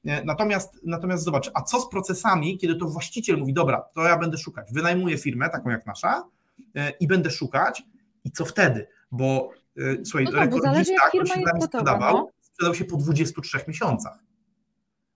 Natomiast, 0.05 0.81
natomiast 0.85 1.25
zobacz, 1.25 1.51
a 1.55 1.63
co 1.63 1.81
z 1.81 1.89
procesami, 1.89 2.59
kiedy 2.59 2.77
to 2.77 2.87
właściciel 2.87 3.37
mówi, 3.39 3.53
dobra, 3.53 3.85
to 3.95 4.03
ja 4.05 4.19
będę 4.19 4.39
szukać, 4.39 4.73
wynajmuję 4.73 5.19
firmę, 5.19 5.51
taką 5.51 5.71
jak 5.71 5.87
nasza, 5.87 6.25
e, 6.77 6.91
i 6.91 7.07
będę 7.07 7.31
szukać, 7.31 7.83
i 8.25 8.31
co 8.31 8.45
wtedy? 8.45 8.87
Bo 9.11 9.51
e, 9.79 10.05
słuchaj, 10.05 10.25
No 10.25 10.33
tak, 10.33 10.55
rekordzista, 10.55 11.09
który 11.09 11.27
się 11.27 11.41
gotowa, 11.41 11.67
sprzedawał, 11.67 12.17
no. 12.17 12.29
sprzedał 12.41 12.75
się 12.75 12.85
po 12.85 12.97
23 12.97 13.59
miesiącach. 13.69 14.19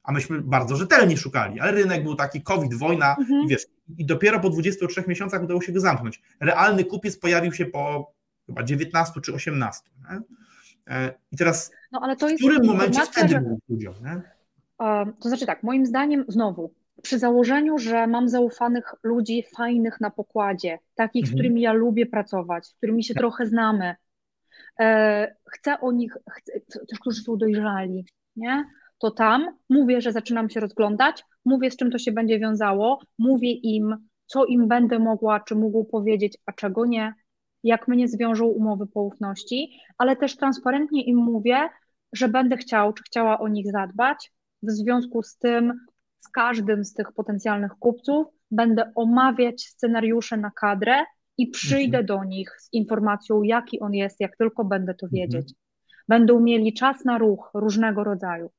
A 0.02 0.12
myśmy 0.12 0.42
bardzo 0.42 0.76
rzetelnie 0.76 1.16
szukali, 1.16 1.60
ale 1.60 1.72
rynek 1.72 2.02
był 2.02 2.14
taki, 2.14 2.42
COVID, 2.42 2.74
wojna 2.74 3.16
Mhm. 3.18 3.44
i 3.44 3.48
wiesz, 3.48 3.66
i 3.98 4.06
dopiero 4.06 4.40
po 4.40 4.50
23 4.50 5.04
miesiącach 5.08 5.42
udało 5.42 5.60
się 5.60 5.72
go 5.72 5.80
zamknąć. 5.80 6.22
Realny 6.40 6.84
kupiec 6.84 7.18
pojawił 7.18 7.52
się 7.52 7.66
po 7.66 8.12
chyba 8.46 8.62
19 8.62 9.20
czy 9.20 9.34
18. 9.34 9.90
Nie? 10.10 10.20
E, 10.94 11.14
I 11.32 11.36
teraz 11.36 11.70
No 11.92 12.00
w 12.14 12.16
którym 12.16 12.66
momencie 12.66 13.00
informacja, 13.00 13.04
wtedy 13.06 13.40
mówić 13.40 13.64
ludziom? 13.68 13.94
Nie? 14.04 14.35
To 15.20 15.28
znaczy 15.28 15.46
tak, 15.46 15.62
moim 15.62 15.86
zdaniem 15.86 16.24
znowu, 16.28 16.74
przy 17.02 17.18
założeniu, 17.18 17.78
że 17.78 18.06
mam 18.06 18.28
zaufanych 18.28 18.94
ludzi 19.02 19.44
fajnych 19.56 20.00
na 20.00 20.10
pokładzie, 20.10 20.78
takich, 20.94 21.24
z 21.26 21.28
Mhm. 21.28 21.36
którymi 21.38 21.60
ja 21.60 21.72
lubię 21.72 22.06
pracować, 22.06 22.66
z 22.66 22.74
którymi 22.74 23.04
się 23.04 23.14
trochę 23.14 23.46
znamy, 23.46 23.94
e, 24.80 25.34
chcę 25.44 25.80
o 25.80 25.92
nich, 25.92 26.16
chcę, 26.30 26.52
też 26.88 26.98
którzy 27.00 27.22
są 27.22 27.36
dojrzali, 27.36 28.06
nie? 28.36 28.64
To 28.98 29.10
tam 29.10 29.46
mówię, 29.70 30.00
że 30.00 30.12
zaczynam 30.12 30.50
się 30.50 30.60
rozglądać, 30.60 31.24
mówię, 31.44 31.70
z 31.70 31.76
czym 31.76 31.90
to 31.90 31.98
się 31.98 32.12
będzie 32.12 32.38
wiązało, 32.38 33.00
mówię 33.18 33.52
im, 33.52 33.96
co 34.26 34.44
im 34.44 34.68
będę 34.68 34.98
mogła, 34.98 35.40
czy 35.40 35.54
mógł 35.54 35.84
powiedzieć, 35.84 36.38
a 36.46 36.52
czego 36.52 36.86
nie, 36.86 37.14
jak 37.62 37.88
mnie 37.88 38.08
zwiążą 38.08 38.46
umowy 38.46 38.86
poufności, 38.86 39.78
ale 39.98 40.16
też 40.16 40.36
transparentnie 40.36 41.04
im 41.04 41.16
mówię, 41.16 41.68
że 42.12 42.28
będę 42.28 42.56
chciał, 42.56 42.92
czy 42.92 43.02
chciała 43.02 43.38
o 43.38 43.48
nich 43.48 43.70
zadbać. 43.70 44.32
W 44.62 44.70
związku 44.70 45.22
z 45.22 45.36
tym, 45.36 45.86
z 46.20 46.28
każdym 46.28 46.84
z 46.84 46.94
tych 46.94 47.12
potencjalnych 47.12 47.72
kupców 47.72 48.26
będę 48.50 48.92
omawiać 48.94 49.62
scenariusze 49.62 50.36
na 50.36 50.50
kadrę 50.50 51.04
i 51.38 51.46
przyjdę 51.46 52.04
do 52.04 52.24
nich 52.24 52.56
z 52.60 52.68
informacją, 52.72 53.42
jaki 53.42 53.80
on 53.80 53.94
jest, 53.94 54.20
jak 54.20 54.36
tylko 54.36 54.64
będę 54.64 54.94
to 54.94 55.08
wiedzieć. 55.08 55.54
Będą 56.08 56.40
mieli 56.40 56.74
czas 56.74 57.04
na 57.04 57.18
ruch 57.18 57.50
różnego 57.54 58.04
rodzaju. 58.04 58.50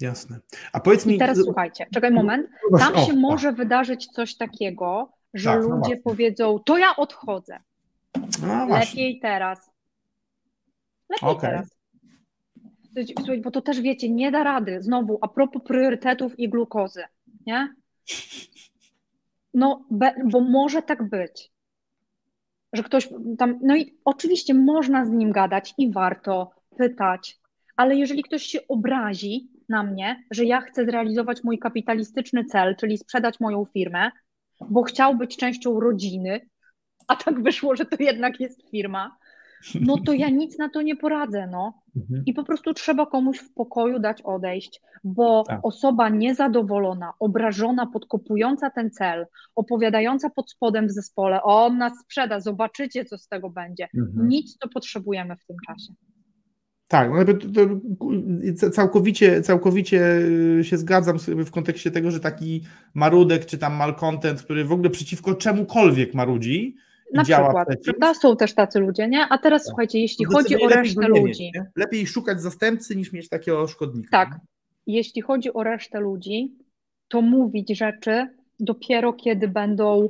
Jasne. 0.00 0.38
A 0.72 0.80
powiedz 0.80 1.06
mi. 1.06 1.14
I 1.14 1.18
teraz 1.18 1.38
słuchajcie, 1.44 1.86
czekaj 1.94 2.10
moment. 2.10 2.48
Zobacz, 2.70 2.80
Tam 2.80 2.96
o, 2.96 3.06
się 3.06 3.12
o, 3.12 3.16
może 3.16 3.52
wydarzyć 3.52 4.06
coś 4.06 4.36
takiego, 4.36 5.12
że 5.34 5.50
Tak, 5.50 5.62
no 5.62 5.68
ludzie 5.68 5.78
właśnie. 5.78 5.96
powiedzą, 5.96 6.58
to 6.58 6.78
ja 6.78 6.96
odchodzę. 6.96 7.58
No. 8.42 8.66
Lepiej 8.66 9.20
teraz. 9.20 9.70
Lepiej 11.10 11.28
Okej. 11.28 11.50
teraz. 11.50 11.75
Słuchaj, 13.04 13.40
bo 13.40 13.50
to 13.50 13.62
też 13.62 13.80
wiecie, 13.80 14.10
nie 14.10 14.30
da 14.30 14.44
rady. 14.44 14.82
Znowu, 14.82 15.18
a 15.20 15.28
propos 15.28 15.62
priorytetów 15.62 16.38
i 16.38 16.48
glukozy, 16.48 17.02
nie? 17.46 17.74
No, 19.54 19.84
be, 19.90 20.14
bo 20.24 20.40
może 20.40 20.82
tak 20.82 21.08
być, 21.08 21.50
że 22.72 22.82
ktoś 22.82 23.08
tam, 23.38 23.58
no 23.62 23.76
i 23.76 23.98
oczywiście 24.04 24.54
można 24.54 25.04
z 25.04 25.10
nim 25.10 25.32
gadać 25.32 25.74
i 25.78 25.92
warto 25.92 26.50
pytać, 26.76 27.38
ale 27.76 27.96
jeżeli 27.96 28.22
ktoś 28.22 28.42
się 28.42 28.58
obrazi 28.68 29.48
na 29.68 29.82
mnie, 29.82 30.24
że 30.30 30.44
ja 30.44 30.60
chcę 30.60 30.84
zrealizować 30.84 31.44
mój 31.44 31.58
kapitalistyczny 31.58 32.44
cel, 32.44 32.76
czyli 32.76 32.98
sprzedać 32.98 33.40
moją 33.40 33.64
firmę, 33.64 34.10
bo 34.60 34.82
chciał 34.82 35.16
być 35.16 35.36
częścią 35.36 35.80
rodziny, 35.80 36.48
a 37.08 37.16
tak 37.16 37.42
wyszło, 37.42 37.76
że 37.76 37.84
to 37.84 37.96
jednak 38.00 38.40
jest 38.40 38.70
firma, 38.70 39.16
no 39.80 39.96
to 40.06 40.12
ja 40.12 40.28
nic 40.28 40.58
na 40.58 40.68
to 40.68 40.82
nie 40.82 40.96
poradzę, 40.96 41.46
no. 41.46 41.82
Mhm. 41.96 42.22
I 42.26 42.34
po 42.34 42.44
prostu 42.44 42.74
trzeba 42.74 43.06
komuś 43.06 43.38
w 43.38 43.52
pokoju 43.54 43.98
dać 43.98 44.22
odejść, 44.22 44.80
bo 45.04 45.44
Tak. 45.46 45.60
osoba 45.62 46.08
niezadowolona, 46.08 47.12
obrażona, 47.20 47.86
podkopująca 47.86 48.70
ten 48.70 48.90
cel, 48.90 49.26
opowiadająca 49.54 50.30
pod 50.30 50.50
spodem 50.50 50.86
w 50.86 50.90
zespole, 50.90 51.42
o, 51.42 51.64
on 51.64 51.78
nas 51.78 51.92
sprzeda, 52.02 52.40
zobaczycie, 52.40 53.04
co 53.04 53.18
z 53.18 53.28
tego 53.28 53.50
będzie. 53.50 53.88
Mhm. 53.96 54.28
Nic, 54.28 54.56
co 54.56 54.68
potrzebujemy 54.68 55.36
w 55.36 55.44
tym 55.44 55.56
czasie. 55.66 55.92
Tak, 56.88 57.10
no 57.10 57.24
to, 57.24 57.34
to 58.60 58.70
całkowicie, 58.70 59.42
całkowicie 59.42 60.20
się 60.62 60.78
zgadzam 60.78 61.18
w 61.18 61.50
kontekście 61.50 61.90
tego, 61.90 62.10
że 62.10 62.20
taki 62.20 62.62
marudek 62.94 63.46
czy 63.46 63.58
tam 63.58 63.74
malcontent, 63.74 64.42
który 64.42 64.64
w 64.64 64.72
ogóle 64.72 64.90
przeciwko 64.90 65.34
czemukolwiek 65.34 66.14
marudzi, 66.14 66.76
Na 67.12 67.24
działa 67.24 67.64
przykład, 67.64 67.68
prawda? 67.84 68.14
Są 68.14 68.36
też 68.36 68.54
tacy 68.54 68.80
ludzie, 68.80 69.08
nie? 69.08 69.26
A 69.28 69.38
teraz 69.38 69.66
słuchajcie, 69.66 70.00
jeśli 70.00 70.24
chodzi 70.24 70.62
o 70.62 70.68
resztę 70.68 71.00
nie 71.00 71.08
ludzi, 71.08 71.22
mieć, 71.24 71.54
nie? 71.54 71.70
lepiej 71.76 72.06
szukać 72.06 72.42
zastępcy 72.42 72.96
niż 72.96 73.12
mieć 73.12 73.28
takiego 73.28 73.68
szkodnika. 73.68 74.08
tak, 74.10 74.38
jeśli 74.86 75.22
chodzi 75.22 75.52
o 75.52 75.62
resztę 75.62 76.00
ludzi, 76.00 76.54
to 77.08 77.22
mówić 77.22 77.78
rzeczy 77.78 78.28
dopiero 78.60 79.12
kiedy 79.12 79.48
będą 79.48 80.08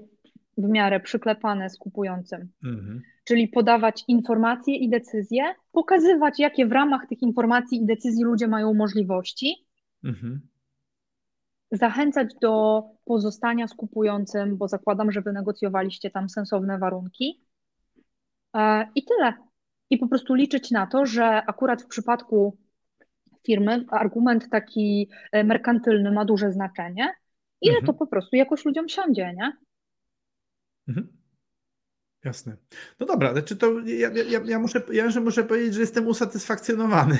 w 0.58 0.68
miarę 0.68 1.00
przyklepane 1.00 1.70
z 1.70 1.78
kupującym. 1.78 2.48
Mhm. 2.64 3.02
czyli 3.24 3.48
podawać 3.48 4.04
informacje 4.08 4.76
i 4.76 4.88
decyzje, 4.88 5.54
pokazywać, 5.72 6.38
jakie 6.38 6.66
w 6.66 6.72
ramach 6.72 7.06
tych 7.08 7.22
informacji 7.22 7.82
i 7.82 7.86
decyzji 7.86 8.24
ludzie 8.24 8.48
mają 8.48 8.74
możliwości, 8.74 9.66
Mhm. 10.04 10.40
Zachęcać 11.72 12.34
do 12.40 12.82
pozostania 13.04 13.68
z 13.68 13.74
kupującym, 13.74 14.56
bo 14.56 14.68
zakładam, 14.68 15.12
że 15.12 15.22
wynegocjowaliście 15.22 16.10
tam 16.10 16.28
sensowne 16.28 16.78
warunki. 16.78 17.44
E, 18.56 18.88
I 18.94 19.04
tyle. 19.04 19.34
I 19.90 19.98
po 19.98 20.08
prostu 20.08 20.34
liczyć 20.34 20.70
na 20.70 20.86
to, 20.86 21.06
że 21.06 21.26
akurat 21.26 21.82
w 21.82 21.86
przypadku 21.86 22.58
firmy 23.46 23.84
argument 23.90 24.50
taki 24.50 25.08
e, 25.32 25.44
merkantylny 25.44 26.12
ma 26.12 26.24
duże 26.24 26.52
znaczenie 26.52 27.14
i 27.60 27.66
że 27.66 27.76
Mhm. 27.78 27.86
to 27.86 27.94
po 27.94 28.06
prostu 28.06 28.36
jakoś 28.36 28.64
ludziom 28.64 28.88
siądzie, 28.88 29.34
nie? 29.36 29.52
Mhm. 30.88 31.16
Jasne. 32.24 32.56
No 33.00 33.06
dobra, 33.06 33.32
znaczy 33.32 33.56
to 33.56 33.80
ja, 33.80 34.10
ja, 34.10 34.40
ja, 34.44 34.58
muszę, 34.58 34.82
ja 34.92 35.20
muszę 35.20 35.44
powiedzieć, 35.44 35.74
że 35.74 35.80
jestem 35.80 36.06
usatysfakcjonowany. 36.06 37.18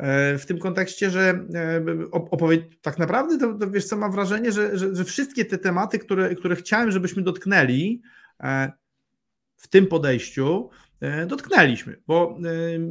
E, 0.00 0.38
W 0.38 0.46
tym 0.46 0.58
kontekście, 0.58 1.10
że 1.10 1.44
e, 1.54 1.84
opowiedź, 2.10 2.62
tak 2.82 2.98
naprawdę 2.98 3.38
to, 3.38 3.54
to 3.54 3.70
wiesz 3.70 3.84
co, 3.84 3.96
mam 3.96 4.12
wrażenie, 4.12 4.52
że, 4.52 4.78
że, 4.78 4.96
że 4.96 5.04
wszystkie 5.04 5.44
te 5.44 5.58
tematy, 5.58 5.98
które, 5.98 6.34
które 6.34 6.56
chciałem, 6.56 6.90
żebyśmy 6.90 7.22
dotknęli, 7.22 8.02
e, 8.42 8.72
w 9.56 9.68
tym 9.68 9.86
podejściu 9.86 10.70
dotknęliśmy, 11.26 12.00
bo 12.06 12.38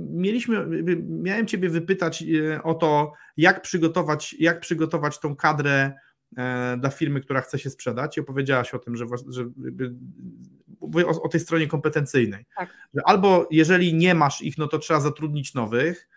mieliśmy, 0.10 0.66
miałem 1.08 1.48
Ciebie 1.48 1.70
wypytać 1.70 2.24
o 2.64 2.74
to, 2.74 3.14
jak 3.38 3.62
przygotować, 3.62 4.36
jak 4.40 4.60
przygotować 4.60 5.20
tą 5.20 5.36
kadrę 5.36 5.94
dla 6.78 6.90
firmy, 6.90 7.22
która 7.22 7.42
chce 7.42 7.60
się 7.60 7.70
sprzedać 7.70 8.18
i 8.18 8.20
opowiedziałaś 8.20 8.74
o 8.74 8.80
tym, 8.80 8.96
że, 8.96 9.06
że 9.28 9.50
o, 11.06 11.22
o 11.22 11.30
tej 11.30 11.40
stronie 11.40 11.68
kompetencyjnej, 11.68 12.46
tak. 12.58 12.70
że 12.94 13.02
albo 13.06 13.48
jeżeli 13.52 13.94
nie 13.94 14.16
masz 14.16 14.42
ich, 14.42 14.58
no 14.58 14.68
to 14.68 14.80
trzeba 14.80 15.00
zatrudnić 15.00 15.54
nowych, 15.54 16.10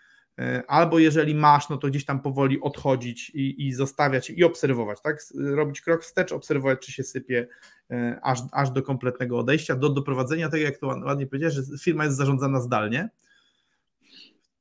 albo 0.68 0.98
jeżeli 0.98 1.34
masz, 1.34 1.68
no 1.68 1.76
to 1.76 1.88
gdzieś 1.88 2.04
tam 2.04 2.20
powoli 2.20 2.60
odchodzić 2.60 3.30
i, 3.30 3.66
i 3.66 3.72
zostawiać 3.72 4.30
i 4.30 4.44
obserwować, 4.44 5.02
tak? 5.02 5.16
Robić 5.34 5.80
krok 5.80 6.02
wstecz, 6.02 6.32
obserwować, 6.32 6.78
czy 6.80 6.92
się 6.92 7.02
sypie 7.02 7.48
e, 7.90 8.20
aż, 8.22 8.38
aż 8.52 8.70
do 8.70 8.82
kompletnego 8.82 9.38
odejścia, 9.38 9.76
do 9.76 9.88
doprowadzenia 9.88 10.48
tego, 10.48 10.64
jak 10.64 10.78
to 10.78 10.86
ładnie 10.86 11.26
powiedziałeś, 11.26 11.54
że 11.54 11.62
firma 11.78 12.04
jest 12.04 12.16
zarządzana 12.16 12.60
zdalnie. 12.60 13.08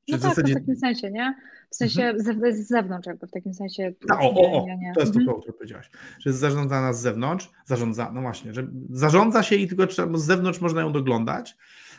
No 0.08 0.18
tak, 0.18 0.20
w, 0.20 0.24
zasadzie... 0.24 0.54
w 0.54 0.56
takim 0.56 0.76
sensie, 0.76 1.12
nie? 1.12 1.36
W 1.70 1.76
sensie 1.76 2.04
mhm. 2.04 2.56
z 2.56 2.68
zewnątrz, 2.68 3.08
jakby 3.08 3.28
w 3.28 3.32
takim 3.32 3.54
sensie. 3.54 3.94
No, 4.10 4.20
o, 4.20 4.34
o, 4.34 4.64
o, 4.64 4.66
to 4.94 5.00
jest 5.00 5.16
mhm. 5.16 5.26
to, 5.26 5.42
co 5.42 5.54
powiedziałaś, 5.54 5.90
że 6.20 6.30
jest 6.30 6.40
zarządzana 6.40 6.94
z 6.94 7.02
zewnątrz, 7.02 7.52
zarządza, 7.66 8.12
no 8.14 8.22
właśnie, 8.22 8.54
że 8.54 8.68
zarządza 8.90 9.44
się 9.44 9.56
i 9.56 9.68
tylko 9.68 9.88
trzeba, 9.88 10.18
z 10.18 10.24
zewnątrz 10.24 10.62
można 10.62 10.82
ją 10.82 10.92
doglądać, 10.92 11.56
E, 11.56 11.91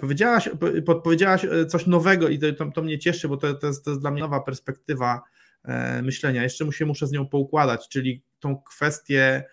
powiedziałaś, 0.00 0.50
podpowiedziałaś 0.86 1.44
e, 1.44 1.66
coś 1.66 1.86
nowego 1.86 2.28
i 2.28 2.38
to, 2.38 2.70
to, 2.74 2.82
mnie 2.82 2.98
cieszy, 2.98 3.28
bo 3.28 3.36
to, 3.36 3.54
to, 3.54 3.66
jest, 3.66 3.84
to 3.84 3.90
jest 3.90 4.00
dla 4.00 4.10
mnie 4.10 4.20
nowa 4.20 4.40
perspektywa 4.40 5.22
e, 5.64 6.02
myślenia. 6.02 6.42
Jeszcze 6.42 6.72
się 6.72 6.86
muszę 6.86 7.06
z 7.06 7.12
nią 7.12 7.28
poukładać, 7.28 7.88
czyli 7.88 8.22
tą 8.40 8.62
kwestię 8.62 9.44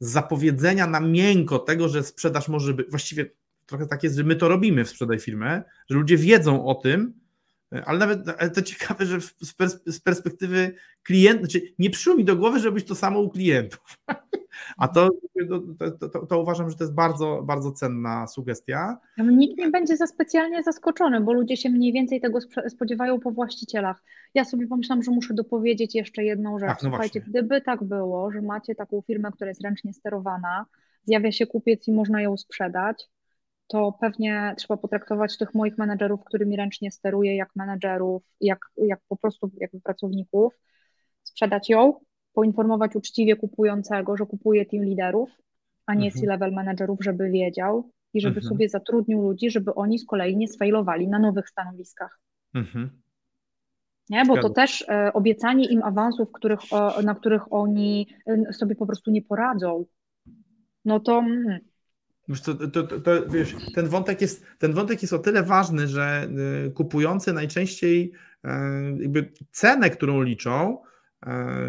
zapowiedzenia 0.00 0.86
na 0.86 1.00
miękko 1.00 1.58
tego, 1.58 1.88
że 1.88 2.02
sprzedaż 2.02 2.48
może 2.48 2.74
być, 2.74 2.90
właściwie 2.90 3.30
trochę 3.66 3.86
tak 3.86 4.02
jest, 4.02 4.16
że 4.16 4.24
my 4.24 4.36
to 4.36 4.48
robimy 4.48 4.84
w 4.84 4.88
Sprzedaj 4.88 5.18
Firmę, 5.18 5.62
że 5.90 5.96
ludzie 5.96 6.16
wiedzą 6.16 6.66
o 6.66 6.74
tym, 6.74 7.14
ale 7.84 7.98
nawet 7.98 8.28
ale 8.38 8.50
to 8.50 8.62
ciekawe, 8.62 9.06
że 9.06 9.18
z 9.86 10.00
perspektywy 10.00 10.74
klienta, 11.02 11.38
znaczy 11.38 11.62
nie 11.78 11.90
przyszło 11.90 12.14
mi 12.14 12.24
do 12.24 12.36
głowy, 12.36 12.58
żeby 12.58 12.74
być 12.74 12.86
to 12.86 12.94
samo 12.94 13.20
u 13.20 13.30
klientów. 13.30 13.98
A 14.76 14.88
to, 14.88 15.08
to, 15.98 16.08
to, 16.08 16.26
to, 16.26 16.42
uważam, 16.42 16.70
że 16.70 16.76
to 16.76 16.84
jest 16.84 16.94
bardzo, 16.94 17.42
bardzo 17.42 17.72
cenna 17.72 18.26
sugestia. 18.26 18.98
Nikt 19.18 19.58
nie 19.58 19.70
będzie 19.70 19.96
za 19.96 20.06
specjalnie 20.06 20.62
zaskoczony, 20.62 21.20
bo 21.20 21.32
ludzie 21.32 21.56
się 21.56 21.70
mniej 21.70 21.92
więcej 21.92 22.20
tego 22.20 22.38
spodziewają 22.68 23.20
po 23.20 23.30
właścicielach. 23.30 24.02
Ja 24.34 24.44
sobie 24.44 24.66
pomyślałam, 24.66 25.02
że 25.02 25.10
muszę 25.10 25.34
dopowiedzieć 25.34 25.94
jeszcze 25.94 26.24
jedną 26.24 26.58
rzecz. 26.58 26.68
Tak, 26.68 26.82
no 26.82 26.88
Słuchajcie, 26.88 27.20
właśnie. 27.20 27.32
gdyby 27.32 27.60
tak 27.60 27.84
było, 27.84 28.30
że 28.30 28.42
macie 28.42 28.74
taką 28.74 29.02
firmę, 29.06 29.30
która 29.32 29.48
jest 29.48 29.62
ręcznie 29.62 29.92
sterowana, 29.92 30.66
zjawia 31.04 31.32
się 31.32 31.46
kupiec 31.46 31.88
i 31.88 31.92
można 31.92 32.22
ją 32.22 32.36
sprzedać, 32.36 33.08
to 33.68 33.92
pewnie 34.00 34.54
trzeba 34.56 34.76
potraktować 34.76 35.38
tych 35.38 35.54
moich 35.54 35.78
menedżerów, 35.78 36.24
którymi 36.24 36.56
ręcznie 36.56 36.90
steruję, 36.90 37.36
jak 37.36 37.56
menedżerów, 37.56 38.22
jak, 38.40 38.58
jak 38.76 39.00
po 39.08 39.16
prostu 39.16 39.50
jakby 39.60 39.80
pracowników, 39.80 40.54
sprzedać 41.22 41.68
ją, 41.68 41.94
poinformować 42.32 42.96
uczciwie 42.96 43.36
kupującego, 43.36 44.16
że 44.16 44.26
kupuje 44.26 44.66
team 44.66 44.84
liderów, 44.84 45.30
a 45.86 45.94
nie 45.94 46.06
mhm. 46.06 46.20
C-level 46.20 46.52
menedżerów, 46.52 46.98
żeby 47.00 47.30
wiedział 47.30 47.90
i 48.14 48.20
żeby 48.20 48.36
mhm. 48.36 48.48
sobie 48.48 48.68
zatrudnił 48.68 49.22
ludzi, 49.22 49.50
żeby 49.50 49.74
oni 49.74 49.98
z 49.98 50.06
kolei 50.06 50.36
nie 50.36 50.48
sfailowali 50.48 51.08
na 51.08 51.18
nowych 51.18 51.48
stanowiskach. 51.48 52.20
Mhm. 52.54 52.90
Nie, 54.10 54.24
bo 54.24 54.38
to 54.38 54.50
też 54.50 54.84
e, 54.88 55.12
obiecanie 55.12 55.66
im 55.66 55.82
awansów, 55.82 56.32
których, 56.32 56.60
o, 56.70 57.02
na 57.02 57.14
których 57.14 57.52
oni 57.52 58.06
e, 58.26 58.52
sobie 58.52 58.74
po 58.74 58.86
prostu 58.86 59.10
nie 59.10 59.22
poradzą, 59.22 59.84
no 60.84 61.00
to. 61.00 61.20
Hmm. 61.20 61.58
To, 62.44 62.54
to, 62.54 62.82
to, 62.82 63.00
to, 63.00 63.26
wiesz, 63.26 63.54
ten 63.74 63.88
wątek, 63.88 64.20
jest, 64.20 64.44
ten 64.58 64.72
wątek 64.72 65.02
jest 65.02 65.14
o 65.14 65.18
tyle 65.18 65.42
ważny, 65.42 65.88
że 65.88 66.28
y, 66.66 66.70
kupujący 66.70 67.32
najczęściej 67.32 68.12
y, 68.44 68.48
jakby 69.00 69.32
cenę, 69.52 69.90
którą 69.90 70.22
liczą, 70.22 70.78
E, 71.26 71.68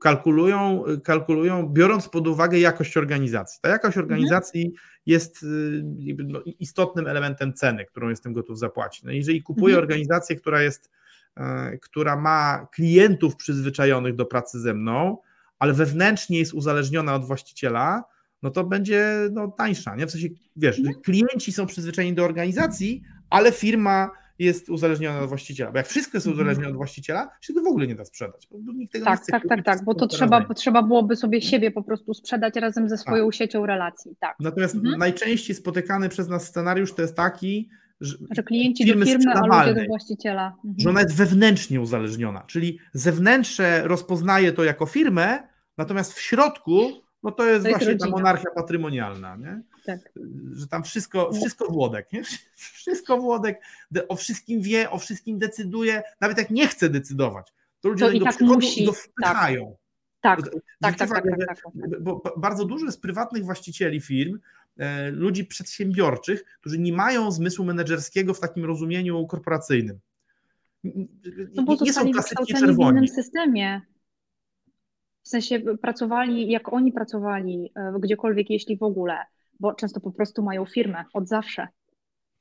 kalkulują, 0.00 0.84
kalkulują, 1.04 1.68
biorąc 1.68 2.08
pod 2.08 2.28
uwagę 2.28 2.58
jakość 2.58 2.96
organizacji. 2.96 3.60
Ta 3.62 3.68
jakość 3.68 3.96
mhm. 3.96 4.04
organizacji 4.04 4.66
mhm. 4.66 4.82
jest 5.06 5.42
y, 5.42 5.84
no, 6.24 6.42
istotnym 6.58 7.06
elementem 7.06 7.52
ceny, 7.52 7.84
którą 7.84 8.08
jestem 8.08 8.32
gotów 8.32 8.58
zapłacić. 8.58 9.02
No, 9.02 9.12
jeżeli 9.12 9.42
kupuję 9.42 9.74
mhm. 9.74 9.82
organizację, 9.82 10.36
która 10.36 10.62
jest, 10.62 10.90
e, 11.36 11.78
która 11.78 12.16
ma 12.16 12.66
klientów 12.72 13.36
przyzwyczajonych 13.36 14.16
do 14.16 14.26
pracy 14.26 14.60
ze 14.60 14.74
mną, 14.74 15.18
ale 15.58 15.72
wewnętrznie 15.72 16.38
jest 16.38 16.54
uzależniona 16.54 17.14
od 17.14 17.24
właściciela, 17.24 18.04
no 18.44 18.50
to 18.50 18.64
będzie 18.64 19.28
no, 19.32 19.48
tańsza. 19.48 19.96
Nie? 19.96 20.06
W 20.06 20.10
sensie, 20.10 20.28
wiesz, 20.56 20.78
mhm. 20.78 20.96
klienci 21.02 21.52
są 21.52 21.66
przyzwyczajeni 21.66 22.16
do 22.16 22.24
organizacji, 22.24 23.02
ale 23.30 23.52
firma 23.52 24.10
jest 24.38 24.68
uzależniona 24.68 25.20
od 25.20 25.28
właściciela. 25.28 25.72
Bo 25.72 25.78
jak 25.78 25.86
wszystko 25.86 26.16
jest 26.16 26.26
mhm. 26.26 26.40
uzależnione 26.40 26.70
od 26.70 26.76
właściciela, 26.76 27.30
się 27.40 27.54
to 27.54 27.62
w 27.62 27.66
ogóle 27.66 27.86
nie 27.86 27.94
da 27.94 28.04
sprzedać. 28.04 28.48
Bo 28.50 28.72
nikt 28.72 28.92
tego 28.92 29.04
tak, 29.04 29.18
nie 29.18 29.22
chce 29.22 29.32
tak, 29.32 29.42
tak, 29.48 29.64
tak, 29.64 29.84
bo 29.84 29.94
to 29.94 30.06
trzeba, 30.06 30.54
trzeba 30.54 30.82
byłoby 30.82 31.16
sobie 31.16 31.42
siebie 31.42 31.70
po 31.70 31.82
prostu 31.82 32.14
sprzedać 32.14 32.56
razem 32.56 32.88
ze 32.88 32.98
swoją 32.98 33.26
tak. 33.26 33.34
siecią 33.34 33.66
relacji. 33.66 34.16
Tak. 34.20 34.36
Natomiast 34.40 34.74
mhm. 34.74 34.98
najczęściej 34.98 35.56
spotykany 35.56 36.08
przez 36.08 36.28
nas 36.28 36.46
scenariusz 36.46 36.94
to 36.94 37.02
jest 37.02 37.16
taki, 37.16 37.68
że, 38.00 38.16
że 38.30 38.42
klienci 38.42 38.84
firmy 38.84 39.04
do 39.04 39.10
firmy, 39.10 39.32
a 39.32 39.66
ludzie 39.66 39.80
do 39.80 39.86
właściciela. 39.86 40.46
Mhm. 40.46 40.74
Że 40.78 40.90
ona 40.90 41.00
jest 41.00 41.16
wewnętrznie 41.16 41.80
uzależniona, 41.80 42.44
czyli 42.46 42.78
zewnętrzne 42.92 43.88
rozpoznaje 43.88 44.52
to 44.52 44.64
jako 44.64 44.86
firmę, 44.86 45.48
natomiast 45.78 46.12
w 46.12 46.20
środku 46.20 47.03
no 47.24 47.32
to 47.32 47.46
jest 47.46 47.64
to 47.64 47.70
właśnie 47.70 47.88
jest 47.88 48.04
ta 48.04 48.10
monarchia 48.10 48.50
patrymonialna, 48.54 49.36
nie? 49.36 49.62
Tak. 49.86 50.12
Że 50.52 50.66
tam 50.66 50.84
wszystko, 50.84 51.32
wszystko 51.32 51.72
Włodek, 51.72 52.12
nie? 52.12 52.22
Wszystko 52.54 53.18
Włodek, 53.18 53.60
o 54.08 54.16
wszystkim 54.16 54.60
wie, 54.60 54.90
o 54.90 54.98
wszystkim 54.98 55.38
decyduje, 55.38 56.02
nawet 56.20 56.38
jak 56.38 56.50
nie 56.50 56.68
chce 56.68 56.88
decydować, 56.88 57.52
to 57.80 57.88
ludzie 57.88 58.04
to 58.04 58.06
do 58.06 58.12
niego 58.12 58.24
tak 58.24 58.40
musi. 58.40 58.82
i 58.82 58.86
go 58.86 58.92
wpychają. 58.92 59.76
Tak, 60.20 60.42
tak, 60.80 60.96
tak, 60.96 61.08
tak, 61.08 61.24
tak, 61.24 61.46
tak, 61.46 62.00
Bo 62.00 62.22
bardzo 62.36 62.64
dużo 62.64 62.86
jest 62.86 63.02
prywatnych 63.02 63.44
właścicieli 63.44 64.00
firm, 64.00 64.38
e, 64.76 65.10
ludzi 65.10 65.44
przedsiębiorczych, 65.44 66.44
którzy 66.60 66.78
nie 66.78 66.92
mają 66.92 67.30
zmysłu 67.30 67.64
menedżerskiego 67.64 68.34
w 68.34 68.40
takim 68.40 68.64
rozumieniu 68.64 69.26
korporacyjnym. 69.26 70.00
No 71.54 71.62
bo 71.62 71.76
nie 71.80 71.92
są 71.92 72.12
klasycznie 72.12 72.60
czerwoni. 72.60 72.92
w 72.92 72.96
innym 72.96 73.08
systemie. 73.08 73.80
W 75.24 75.28
sensie 75.28 75.60
pracowali, 75.60 76.50
jak 76.50 76.72
oni 76.72 76.92
pracowali, 76.92 77.72
e, 77.74 77.92
gdziekolwiek, 78.00 78.50
jeśli 78.50 78.76
w 78.76 78.82
ogóle, 78.82 79.16
bo 79.60 79.74
często 79.74 80.00
po 80.00 80.12
prostu 80.12 80.42
mają 80.42 80.64
firmę 80.64 81.04
od 81.12 81.28
zawsze. 81.28 81.68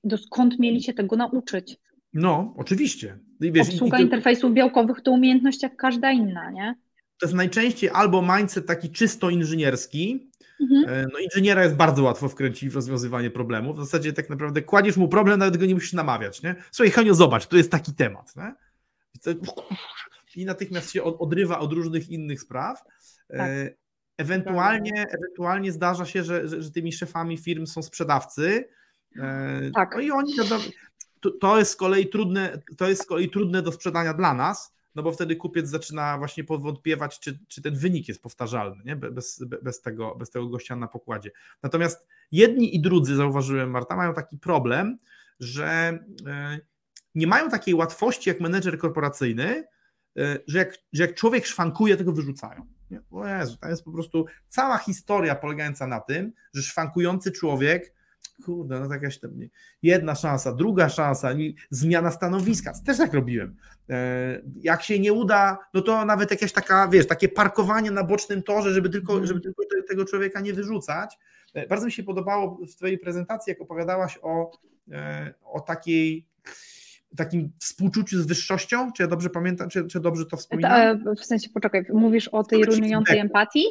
Do 0.04 0.18
skąd 0.18 0.60
mieli 0.60 0.84
się 0.84 0.94
tego 0.94 1.16
nauczyć? 1.16 1.78
No, 2.14 2.54
oczywiście. 2.58 3.20
I 3.42 3.52
wiesz, 3.52 3.70
Obsługa 3.70 3.98
i 3.98 4.00
to, 4.00 4.04
interfejsów 4.04 4.54
białkowych 4.54 5.02
to 5.02 5.12
umiejętność 5.12 5.64
jak 5.64 5.76
każda 5.76 6.12
inna, 6.12 6.52
nie? 6.52 6.76
To 7.20 7.26
jest 7.26 7.36
najczęściej 7.36 7.90
albo 7.94 8.38
mindset 8.38 8.66
taki 8.66 8.90
czysto 8.90 9.30
inżynierski, 9.30 10.32
mhm. 10.62 10.86
E, 10.90 11.08
no 11.14 11.20
inżyniera 11.20 11.64
jest 11.64 11.76
bardzo 11.76 12.04
łatwo 12.04 12.30
wkręcić 12.30 12.70
w 12.70 12.76
rozwiązywanie 12.76 13.30
problemów, 13.30 13.78
w 13.78 13.80
zasadzie 13.80 14.14
tak 14.14 14.30
naprawdę 14.30 14.62
kładziesz 14.62 14.98
mu 14.98 15.08
problem, 15.08 15.40
nawet 15.40 15.58
go 15.58 15.66
nie 15.66 15.74
musisz 15.74 15.94
namawiać, 15.94 16.44
nie? 16.44 16.56
Słuchaj 16.72 16.92
Henio, 16.92 17.14
zobacz, 17.14 17.48
to 17.48 17.58
jest 17.58 17.72
taki 17.72 17.94
temat, 17.94 18.36
nie? 18.36 18.54
I 20.36 20.46
natychmiast 20.46 20.92
się 20.92 21.04
odrywa 21.04 21.60
od 21.60 21.74
różnych 21.74 22.10
innych 22.10 22.42
spraw. 22.42 22.84
Tak. 23.28 23.40
E, 23.40 23.70
ewentualnie, 24.18 25.06
ewentualnie 25.10 25.72
zdarza 25.72 26.06
się, 26.06 26.24
że, 26.24 26.48
że, 26.48 26.62
że, 26.62 26.72
tymi 26.72 26.94
szefami 26.94 27.38
firm 27.38 27.66
są 27.66 27.84
sprzedawcy. 27.84 28.70
E, 29.20 29.72
tak. 29.76 29.96
No 29.96 30.02
i 30.02 30.12
oni 30.12 30.36
to, 31.22 31.32
to 31.32 31.60
jest 31.60 31.72
z 31.72 31.76
kolei 31.76 32.10
trudne, 32.10 32.62
to 32.78 32.90
jest 32.90 33.04
z 33.04 33.06
kolei 33.06 33.30
trudne 33.30 33.62
do 33.62 33.72
sprzedania 33.72 34.14
dla 34.14 34.34
nas, 34.34 34.74
no 34.96 35.04
bo 35.04 35.12
wtedy 35.12 35.36
kupiec 35.36 35.70
zaczyna 35.70 36.18
właśnie 36.18 36.44
powątpiewać, 36.44 37.20
czy, 37.20 37.40
czy 37.48 37.62
ten 37.62 37.76
wynik 37.76 38.08
jest 38.08 38.22
powtarzalny, 38.22 38.84
nie? 38.86 38.96
Bez, 38.96 39.44
bez, 39.62 39.82
tego, 39.82 40.16
bez 40.16 40.30
tego 40.30 40.48
gościa 40.48 40.76
na 40.76 40.88
pokładzie. 40.88 41.32
Natomiast 41.64 42.08
jedni 42.32 42.76
i 42.76 42.82
drudzy, 42.82 43.16
zauważyłem, 43.16 43.70
Marta, 43.70 43.96
mają 43.96 44.14
taki 44.14 44.38
problem, 44.38 44.98
że 45.40 46.00
e, 46.28 46.60
nie 47.16 47.28
mają 47.28 47.50
takiej 47.50 47.74
łatwości 47.74 48.30
jak 48.30 48.40
menedżer 48.40 48.78
korporacyjny, 48.78 49.64
że 50.48 50.58
jak, 50.58 50.78
że 50.94 51.04
jak 51.04 51.16
człowiek 51.16 51.46
szwankuje, 51.46 51.98
tego 51.98 52.12
wyrzucają. 52.12 52.66
Nie? 52.92 53.02
O 53.12 53.28
Jezu, 53.28 53.58
to 53.58 53.70
jest 53.70 53.84
po 53.84 53.92
prostu 53.92 54.26
cała 54.48 54.78
historia 54.78 55.36
polegająca 55.36 55.88
na 55.88 56.00
tym, 56.00 56.34
że 56.54 56.62
szwankujący 56.64 57.32
człowiek, 57.32 57.94
kurde, 58.46 58.80
no 58.80 58.94
jakaś 58.94 59.20
tam 59.20 59.32
jedna 59.82 60.16
szansa, 60.16 60.54
druga 60.54 60.90
szansa, 60.90 61.30
zmiana 61.70 62.12
stanowiska, 62.12 62.74
też 62.86 62.98
tak 62.98 63.14
robiłem. 63.14 63.56
E, 63.90 64.42
jak 64.56 64.84
się 64.84 65.00
nie 65.00 65.14
uda, 65.14 65.58
no 65.74 65.82
to 65.82 66.06
nawet 66.06 66.32
jakaś 66.32 66.52
taka, 66.52 66.88
wiesz, 66.88 67.08
takie 67.08 67.30
parkowanie 67.30 67.92
na 67.92 68.04
bocznym 68.04 68.44
torze, 68.44 68.74
żeby 68.74 68.90
tylko, 68.90 69.14
mhm. 69.14 69.28
żeby 69.28 69.42
tylko 69.42 69.64
tego 69.90 70.06
człowieka 70.06 70.40
nie 70.40 70.54
wyrzucać. 70.54 71.18
E, 71.54 71.68
bardzo 71.68 71.86
mi 71.86 71.92
się 71.92 72.04
podobało 72.04 72.60
w 72.68 72.76
Twojej 72.76 72.98
prezentacji, 72.98 73.52
jak 73.52 73.62
opowiadałaś 73.62 74.20
o, 74.22 74.52
o 75.44 75.60
takiej 75.60 76.28
takim 77.18 77.52
współczuciu 77.60 78.22
z 78.22 78.26
wyższością? 78.26 78.92
Czy 78.92 79.04
ja 79.04 79.08
dobrze 79.08 79.30
pamiętam, 79.30 79.70
czy, 79.70 79.88
czy 79.88 80.00
dobrze 80.00 80.26
to 80.26 80.38
wspominam? 80.38 81.16
W 81.16 81.26
sensie, 81.26 81.50
poczekaj, 81.54 81.86
mówisz 81.94 82.28
o 82.28 82.44
tej 82.44 82.66
rujnującej 82.66 83.20
empatii? 83.20 83.66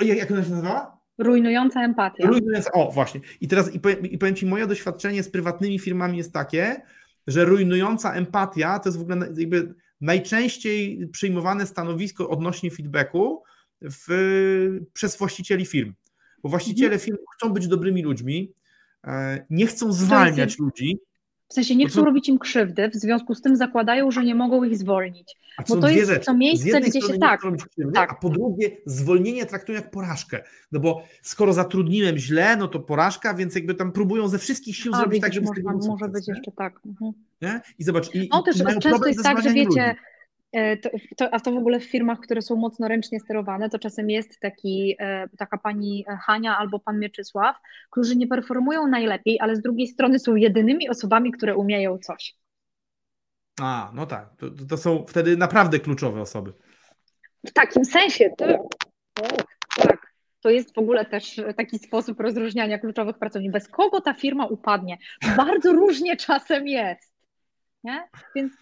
Jak, 0.00 0.18
jak 0.18 0.30
ona 0.30 0.44
się 0.44 0.50
nazywała? 0.50 0.96
Rujnująca 1.18 1.84
empatia. 1.84 2.26
Rujnująca, 2.26 2.72
o 2.72 2.92
właśnie. 2.92 3.20
I 3.40 3.48
teraz 3.48 3.74
i 3.74 3.80
powiem, 3.80 4.06
i 4.06 4.18
powiem 4.18 4.34
Ci, 4.34 4.46
moje 4.46 4.66
doświadczenie 4.66 5.22
z 5.22 5.30
prywatnymi 5.30 5.78
firmami 5.78 6.18
jest 6.18 6.32
takie, 6.32 6.82
że 7.26 7.44
rujnująca 7.44 8.14
empatia 8.14 8.78
to 8.78 8.88
jest 8.88 8.98
w 8.98 9.02
ogóle 9.02 9.28
jakby 9.36 9.74
najczęściej 10.00 11.08
przyjmowane 11.12 11.66
stanowisko 11.66 12.28
odnośnie 12.28 12.70
feedbacku 12.70 13.42
w, 13.82 14.08
przez 14.92 15.16
właścicieli 15.16 15.66
firm. 15.66 15.94
Bo 16.42 16.48
właściciele 16.48 16.94
mhm. 16.94 17.00
firm 17.00 17.16
chcą 17.36 17.52
być 17.52 17.68
dobrymi 17.68 18.02
ludźmi, 18.02 18.52
e, 19.04 19.46
nie 19.50 19.66
chcą 19.66 19.92
zwalniać 19.92 20.58
ludzi, 20.58 20.98
w 21.48 21.54
sensie 21.54 21.76
nie 21.76 21.88
chcą 21.88 22.04
robić 22.04 22.28
im 22.28 22.38
krzywdy, 22.38 22.90
w 22.90 22.94
związku 22.94 23.34
z 23.34 23.42
tym 23.42 23.56
zakładają, 23.56 24.10
że 24.10 24.24
nie 24.24 24.34
mogą 24.34 24.64
ich 24.64 24.78
zwolnić. 24.78 25.36
A 25.56 25.62
bo 25.62 25.76
to 25.76 25.88
jest 25.88 26.10
rzeczy. 26.10 26.26
to 26.26 26.34
miejsce, 26.34 26.80
gdzie 26.80 27.00
się 27.00 27.18
tak, 27.18 27.40
krzywdy, 27.40 27.92
tak. 27.94 28.12
A 28.12 28.14
po 28.14 28.28
drugie, 28.28 28.70
zwolnienie 28.86 29.46
traktują 29.46 29.78
jak 29.78 29.90
porażkę. 29.90 30.42
No 30.72 30.80
bo 30.80 31.02
skoro 31.22 31.52
zatrudniłem 31.52 32.18
źle, 32.18 32.56
no 32.56 32.68
to 32.68 32.80
porażka, 32.80 33.34
więc 33.34 33.54
jakby 33.54 33.74
tam 33.74 33.92
próbują 33.92 34.28
ze 34.28 34.38
wszystkich 34.38 34.76
sił 34.76 34.94
a, 34.94 34.98
zrobić 34.98 35.20
tak, 35.20 35.32
żeby 35.32 35.46
można, 35.46 35.88
Może 35.88 36.08
być 36.08 36.28
jeszcze 36.28 36.52
tak. 36.52 36.80
Mhm. 36.86 37.60
I 37.78 37.84
zobacz, 37.84 38.14
i, 38.14 38.28
no 38.32 38.42
też 38.42 38.56
często 38.80 39.06
jest 39.06 39.22
tak, 39.22 39.42
że 39.42 39.52
wiecie. 39.52 39.86
Ludzi 39.88 40.15
to, 40.82 40.90
to, 41.16 41.34
a 41.34 41.40
to 41.40 41.52
w 41.52 41.56
ogóle 41.56 41.80
w 41.80 41.84
firmach, 41.84 42.20
które 42.20 42.42
są 42.42 42.56
mocno 42.56 42.88
ręcznie 42.88 43.20
sterowane, 43.20 43.70
to 43.70 43.78
czasem 43.78 44.10
jest 44.10 44.40
taki, 44.40 44.96
e, 44.98 45.28
taka 45.38 45.58
pani 45.58 46.04
Hania 46.26 46.58
albo 46.58 46.78
pan 46.78 46.98
Mieczysław, 46.98 47.56
którzy 47.90 48.16
nie 48.16 48.26
performują 48.26 48.86
najlepiej, 48.86 49.40
ale 49.40 49.56
z 49.56 49.62
drugiej 49.62 49.88
strony 49.88 50.18
są 50.18 50.36
jedynymi 50.36 50.88
osobami, 50.88 51.32
które 51.32 51.56
umieją 51.56 51.98
coś. 51.98 52.36
A, 53.60 53.90
no 53.94 54.06
tak. 54.06 54.36
To, 54.36 54.46
to 54.68 54.76
są 54.76 55.04
wtedy 55.08 55.36
naprawdę 55.36 55.78
kluczowe 55.78 56.20
osoby. 56.20 56.52
W 57.46 57.52
takim 57.52 57.84
sensie, 57.84 58.30
tak. 58.38 58.60
tak. 59.76 60.16
To 60.40 60.50
jest 60.50 60.74
w 60.74 60.78
ogóle 60.78 61.04
też 61.04 61.40
taki 61.56 61.78
sposób 61.78 62.20
rozróżniania 62.20 62.78
kluczowych 62.78 63.18
pracowników. 63.18 63.52
Bez 63.52 63.68
kogo 63.68 64.00
ta 64.00 64.14
firma 64.14 64.46
upadnie? 64.46 64.98
Bardzo 65.36 65.72
różnie 65.72 66.16
czasem 66.16 66.68
jest. 66.68 67.15
Nie? 67.86 68.08
Więc 68.34 68.52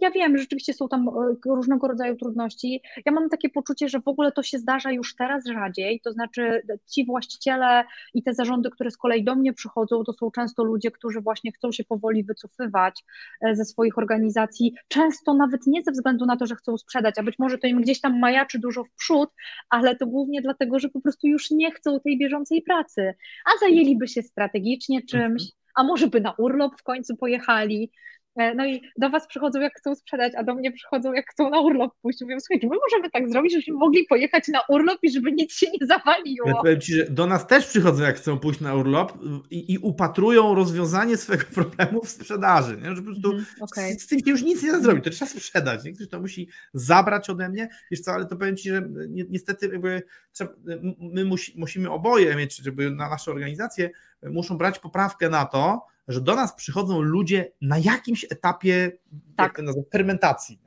ja 0.00 0.10
wiem, 0.10 0.36
że 0.36 0.42
rzeczywiście 0.42 0.74
są 0.74 0.88
tam 0.88 1.08
e, 1.08 1.36
różnego 1.46 1.88
rodzaju 1.88 2.16
trudności. 2.16 2.82
Ja 3.06 3.12
mam 3.12 3.28
takie 3.28 3.48
poczucie, 3.48 3.88
że 3.88 4.00
w 4.00 4.08
ogóle 4.08 4.32
to 4.32 4.42
się 4.42 4.58
zdarza 4.58 4.92
już 4.92 5.16
teraz 5.16 5.46
rzadziej, 5.46 6.00
to 6.00 6.12
znaczy 6.12 6.62
ci 6.92 7.06
właściciele 7.06 7.84
i 8.14 8.22
te 8.22 8.34
zarządy, 8.34 8.70
które 8.70 8.90
z 8.90 8.96
kolei 8.96 9.24
do 9.24 9.34
mnie 9.34 9.52
przychodzą, 9.52 10.04
to 10.04 10.12
są 10.12 10.30
często 10.30 10.64
ludzie, 10.64 10.90
którzy 10.90 11.20
właśnie 11.20 11.52
chcą 11.52 11.72
się 11.72 11.84
powoli 11.84 12.24
wycofywać 12.24 13.04
e, 13.40 13.56
ze 13.56 13.64
swoich 13.64 13.98
organizacji, 13.98 14.74
często 14.88 15.34
nawet 15.34 15.66
nie 15.66 15.82
ze 15.82 15.92
względu 15.92 16.26
na 16.26 16.36
to, 16.36 16.46
że 16.46 16.56
chcą 16.56 16.78
sprzedać, 16.78 17.14
a 17.18 17.22
być 17.22 17.38
może 17.38 17.58
to 17.58 17.66
im 17.66 17.80
gdzieś 17.80 18.00
tam 18.00 18.18
majaczy 18.18 18.58
dużo 18.58 18.84
w 18.84 18.92
przód, 18.92 19.30
ale 19.70 19.96
to 19.96 20.06
głównie 20.06 20.42
dlatego, 20.42 20.78
że 20.78 20.88
po 20.88 21.00
prostu 21.00 21.26
już 21.26 21.50
nie 21.50 21.72
chcą 21.72 22.00
tej 22.00 22.18
bieżącej 22.18 22.62
pracy, 22.62 23.14
a 23.44 23.58
zajęliby 23.60 24.08
się 24.08 24.22
strategicznie 24.22 25.02
czymś, 25.02 25.42
a 25.76 25.84
może 25.84 26.06
by 26.06 26.20
na 26.20 26.32
urlop 26.32 26.80
w 26.80 26.82
końcu 26.82 27.16
pojechali, 27.16 27.90
E, 27.90 28.13
no 28.36 28.66
i 28.66 28.82
do 28.98 29.10
Was 29.10 29.26
przychodzą, 29.26 29.60
jak 29.60 29.74
chcą 29.74 29.94
sprzedać, 29.94 30.32
a 30.36 30.42
do 30.42 30.54
mnie 30.54 30.72
przychodzą, 30.72 31.12
jak 31.12 31.30
chcą 31.30 31.50
na 31.50 31.60
urlop 31.60 31.92
pójść. 32.02 32.20
Mówią, 32.20 32.40
słuchajcie, 32.40 32.68
my 32.68 32.76
możemy 32.90 33.10
tak 33.10 33.30
zrobić, 33.30 33.52
żebyśmy 33.52 33.74
mogli 33.74 34.04
pojechać 34.04 34.48
na 34.48 34.60
urlop 34.68 34.98
i 35.02 35.10
żeby 35.10 35.32
nic 35.32 35.52
się 35.52 35.66
nie 35.80 35.86
zawaliło. 35.86 36.48
Ja 36.48 36.54
powiem 36.54 36.80
Ci, 36.80 36.94
że 36.94 37.04
do 37.04 37.26
nas 37.26 37.46
też 37.46 37.66
przychodzą, 37.66 38.02
jak 38.02 38.16
chcą 38.16 38.38
pójść 38.38 38.60
na 38.60 38.74
urlop 38.74 39.18
i, 39.50 39.72
i 39.72 39.78
upatrują 39.78 40.54
rozwiązanie 40.54 41.16
swojego 41.16 41.44
problemu 41.54 42.04
w 42.04 42.08
sprzedaży. 42.08 42.76
Nie? 42.76 42.96
Że 42.96 42.96
po 42.96 43.02
prostu 43.02 43.30
mm, 43.30 43.44
okay. 43.60 43.94
z, 43.94 44.02
z, 44.02 44.06
tym 44.06 44.18
się 44.18 44.30
już 44.30 44.42
nic 44.42 44.62
nie 44.62 44.72
da 44.72 44.80
zrobić, 44.80 45.04
to 45.04 45.10
trzeba 45.10 45.30
sprzedać. 45.30 45.84
Nie? 45.84 45.92
Ktoś 45.92 46.08
to 46.08 46.20
musi 46.20 46.48
zabrać 46.74 47.30
ode 47.30 47.48
mnie. 47.48 47.68
Wiesz 47.90 48.00
co, 48.00 48.12
ale 48.12 48.26
to 48.26 48.36
powiem 48.36 48.56
Ci, 48.56 48.68
że 48.68 48.82
ni 49.08 49.24
niestety 49.30 49.68
jakby 49.68 50.02
trzeba, 50.32 50.52
my 50.98 51.24
musi, 51.24 51.52
musimy 51.56 51.90
oboje 51.90 52.36
mieć, 52.36 52.56
żeby 52.56 52.90
na 52.90 53.08
nasze 53.08 53.30
organizacje 53.30 53.90
muszą 54.22 54.58
brać 54.58 54.78
poprawkę 54.78 55.28
na 55.28 55.44
to, 55.44 55.86
że 56.08 56.20
do 56.20 56.34
nas 56.34 56.54
przychodzą 56.54 57.00
ludzie 57.00 57.52
na 57.60 57.78
jakimś 57.78 58.26
etapie 58.30 58.92
tak. 59.36 59.58
jak 59.58 59.66
fermentacji. 59.92 60.60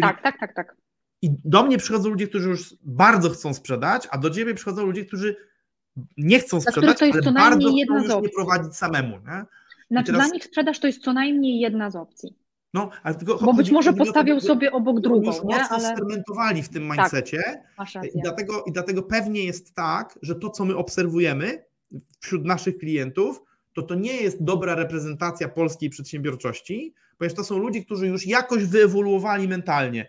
Tak, 0.00 0.22
tak, 0.22 0.40
tak, 0.40 0.54
tak. 0.54 0.76
I 1.22 1.30
do 1.44 1.62
mnie 1.62 1.78
przychodzą 1.78 2.08
ludzie, 2.10 2.28
którzy 2.28 2.48
już 2.48 2.76
bardzo 2.82 3.30
chcą 3.30 3.54
sprzedać, 3.54 4.08
a 4.10 4.18
do 4.18 4.30
ciebie 4.30 4.54
przychodzą 4.54 4.86
ludzie, 4.86 5.04
którzy 5.04 5.36
nie 6.16 6.38
chcą 6.38 6.60
sprzedać, 6.60 7.02
ale 7.02 7.32
bardzo 7.32 7.68
chcą 7.68 7.94
już 7.94 8.22
nie 8.22 8.28
prowadzić 8.28 8.76
samemu. 8.76 9.16
Nie? 9.18 9.44
Znaczy, 9.90 10.12
teraz... 10.12 10.26
Dla 10.26 10.34
nich 10.34 10.44
sprzedaż 10.44 10.80
to 10.80 10.86
jest 10.86 11.02
co 11.02 11.12
najmniej 11.12 11.60
jedna 11.60 11.90
z 11.90 11.96
opcji. 11.96 12.34
No, 12.74 12.90
ale 13.02 13.14
tylko 13.14 13.38
Bo 13.38 13.52
być 13.52 13.70
może 13.70 13.92
postawią 13.92 14.40
sobie 14.40 14.72
obok 14.72 15.00
drugą. 15.00 15.26
Już 15.26 15.44
nie? 15.44 15.58
mocno 15.58 15.76
ale... 15.76 15.96
sfermentowali 15.96 16.62
w 16.62 16.68
tym 16.68 16.88
tak, 16.88 16.98
mindsetie 16.98 17.62
tak, 17.76 18.04
i, 18.14 18.20
dlatego, 18.22 18.64
i 18.66 18.72
dlatego 18.72 19.02
pewnie 19.02 19.44
jest 19.44 19.74
tak, 19.74 20.18
że 20.22 20.34
to, 20.34 20.50
co 20.50 20.64
my 20.64 20.76
obserwujemy 20.76 21.64
wśród 22.20 22.44
naszych 22.44 22.78
klientów, 22.78 23.42
to 23.82 23.88
to 23.88 23.94
nie 23.94 24.16
jest 24.16 24.44
dobra 24.44 24.74
reprezentacja 24.74 25.48
polskiej 25.48 25.90
przedsiębiorczości, 25.90 26.94
ponieważ 27.18 27.36
to 27.36 27.44
są 27.44 27.58
ludzie, 27.58 27.84
którzy 27.84 28.06
już 28.06 28.26
jakoś 28.26 28.64
wyewoluowali 28.64 29.48
mentalnie, 29.48 30.08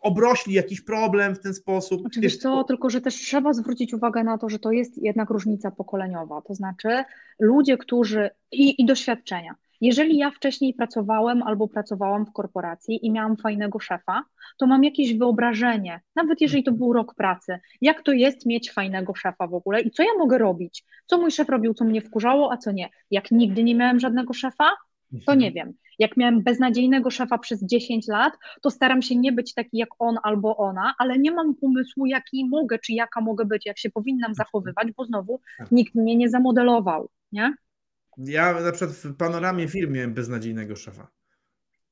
obrośli 0.00 0.54
jakiś 0.54 0.80
problem 0.80 1.34
w 1.34 1.40
ten 1.40 1.54
sposób. 1.54 2.02
Oczywiście, 2.06 2.38
co, 2.38 2.64
tylko 2.64 2.90
że 2.90 3.00
też 3.00 3.14
trzeba 3.14 3.52
zwrócić 3.52 3.94
uwagę 3.94 4.24
na 4.24 4.38
to, 4.38 4.48
że 4.48 4.58
to 4.58 4.72
jest 4.72 5.02
jednak 5.02 5.30
różnica 5.30 5.70
pokoleniowa, 5.70 6.42
to 6.42 6.54
znaczy 6.54 7.04
ludzie, 7.38 7.78
którzy 7.78 8.30
i, 8.52 8.82
i 8.82 8.86
doświadczenia. 8.86 9.54
Jeżeli 9.80 10.16
ja 10.16 10.30
wcześniej 10.30 10.74
pracowałem 10.74 11.42
albo 11.42 11.68
pracowałam 11.68 12.26
w 12.26 12.32
korporacji 12.32 13.06
i 13.06 13.10
miałam 13.10 13.36
fajnego 13.36 13.78
szefa, 13.78 14.22
to 14.58 14.66
mam 14.66 14.84
jakieś 14.84 15.18
wyobrażenie, 15.18 16.00
nawet 16.16 16.40
jeżeli 16.40 16.62
to 16.62 16.72
był 16.72 16.92
rok 16.92 17.14
pracy, 17.14 17.58
jak 17.80 18.02
to 18.02 18.12
jest 18.12 18.46
mieć 18.46 18.72
fajnego 18.72 19.14
szefa 19.14 19.46
w 19.46 19.54
ogóle 19.54 19.80
i 19.80 19.90
co 19.90 20.02
ja 20.02 20.10
mogę 20.18 20.38
robić, 20.38 20.84
co 21.06 21.18
mój 21.18 21.30
szef 21.30 21.48
robił, 21.48 21.74
co 21.74 21.84
mnie 21.84 22.00
wkurzało, 22.00 22.52
a 22.52 22.56
co 22.56 22.72
nie. 22.72 22.88
Jak 23.10 23.30
nigdy 23.30 23.64
nie 23.64 23.74
miałem 23.74 24.00
żadnego 24.00 24.32
szefa, 24.32 24.70
to 25.26 25.34
nie 25.34 25.52
wiem. 25.52 25.72
Jak 25.98 26.16
miałem 26.16 26.42
beznadziejnego 26.42 27.10
szefa 27.10 27.38
przez 27.38 27.64
10 27.64 28.08
lat, 28.08 28.32
to 28.62 28.70
staram 28.70 29.02
się 29.02 29.16
nie 29.16 29.32
być 29.32 29.54
taki 29.54 29.78
jak 29.78 29.88
on 29.98 30.18
albo 30.22 30.56
ona, 30.56 30.94
ale 30.98 31.18
nie 31.18 31.32
mam 31.32 31.54
pomysłu, 31.54 32.06
jaki 32.06 32.48
mogę, 32.48 32.78
czy 32.78 32.92
jaka 32.92 33.20
mogę 33.20 33.44
być, 33.44 33.66
jak 33.66 33.78
się 33.78 33.90
powinnam 33.90 34.34
zachowywać, 34.34 34.88
bo 34.96 35.04
znowu 35.04 35.40
tak. 35.58 35.72
nikt 35.72 35.94
mnie 35.94 36.16
nie 36.16 36.28
zamodelował, 36.28 37.08
nie? 37.32 37.54
Ja 38.18 38.60
na 38.60 38.72
przykład 38.72 38.96
w 38.96 39.16
panoramie 39.16 39.68
firmy 39.68 39.96
miałem 39.96 40.14
beznadziejnego 40.14 40.76
szefa. 40.76 41.10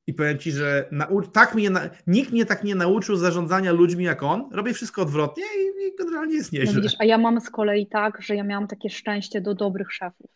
I 0.06 0.14
powiem 0.14 0.38
ci, 0.38 0.52
że 0.52 0.88
nau- 0.92 1.30
tak 1.30 1.54
mnie 1.54 1.70
na- 1.70 1.90
nikt 2.06 2.32
mnie 2.32 2.46
tak 2.46 2.64
nie 2.64 2.74
nauczył 2.74 3.16
zarządzania 3.16 3.72
ludźmi 3.72 4.04
jak 4.04 4.22
on. 4.22 4.48
Robię 4.52 4.74
wszystko 4.74 5.02
odwrotnie 5.02 5.44
i, 5.44 5.86
i 5.88 5.96
generalnie 5.98 6.34
jest 6.34 6.52
nieźle. 6.52 6.72
No 6.72 6.80
widzisz, 6.80 6.96
a 6.98 7.04
ja 7.04 7.18
mam 7.18 7.40
z 7.40 7.50
kolei 7.50 7.86
tak, 7.86 8.22
że 8.22 8.36
ja 8.36 8.44
miałam 8.44 8.66
takie 8.68 8.90
szczęście 8.90 9.40
do 9.40 9.54
dobrych 9.54 9.92
szefów. 9.92 10.30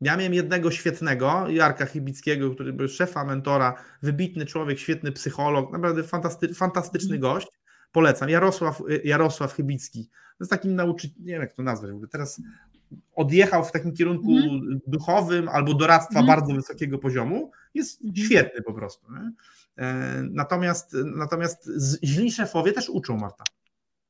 Ja 0.00 0.16
miałem 0.16 0.34
jednego 0.34 0.70
świetnego, 0.70 1.44
Jarka 1.48 1.86
Chybickiego, 1.86 2.50
który 2.50 2.72
był 2.72 2.88
szefa, 2.88 3.24
mentora, 3.24 3.74
wybitny 4.02 4.46
człowiek, 4.46 4.78
świetny 4.78 5.12
psycholog, 5.12 5.72
naprawdę 5.72 6.02
fantasty- 6.02 6.54
fantastyczny 6.54 7.16
mm. 7.16 7.20
gość. 7.20 7.48
Polecam. 7.92 8.28
Jarosław, 8.28 8.82
Jarosław 9.04 9.54
Chybicki. 9.54 10.08
To 10.08 10.44
jest 10.44 10.50
takim 10.50 10.74
nauczycielem, 10.74 11.26
nie 11.26 11.32
wiem 11.32 11.42
jak 11.42 11.52
to 11.52 11.62
nazwać, 11.62 11.90
teraz 12.10 12.40
odjechał 13.14 13.64
w 13.64 13.72
takim 13.72 13.92
kierunku 13.92 14.30
mm. 14.30 14.80
duchowym 14.86 15.48
albo 15.48 15.74
doradztwa 15.74 16.18
mm. 16.18 16.26
bardzo 16.26 16.54
wysokiego 16.54 16.98
poziomu, 16.98 17.50
jest 17.74 18.02
mm. 18.02 18.16
świetny 18.16 18.62
po 18.62 18.72
prostu. 18.72 19.06
Nie? 19.12 19.32
E, 19.84 20.22
natomiast, 20.30 20.96
natomiast 21.16 21.70
źli 22.04 22.32
szefowie 22.32 22.72
też 22.72 22.88
uczą, 22.88 23.16
Marta. 23.16 23.44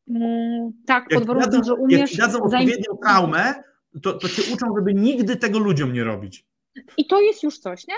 Mm, 0.08 0.72
tak, 0.86 1.08
pod 1.08 1.26
warunkiem, 1.26 1.64
że 1.64 1.74
umiesz... 1.74 2.18
Jak 2.18 2.20
dadzą 2.20 2.42
odpowiednią 2.42 2.96
traumę, 3.02 3.54
to, 4.02 4.12
to 4.12 4.28
cię 4.28 4.42
uczą, 4.54 4.66
żeby 4.76 4.94
nigdy 4.94 5.36
tego 5.36 5.58
ludziom 5.58 5.92
nie 5.92 6.04
robić. 6.04 6.46
I 6.96 7.06
to 7.06 7.20
jest 7.20 7.42
już 7.42 7.58
coś, 7.58 7.86
nie? 7.86 7.94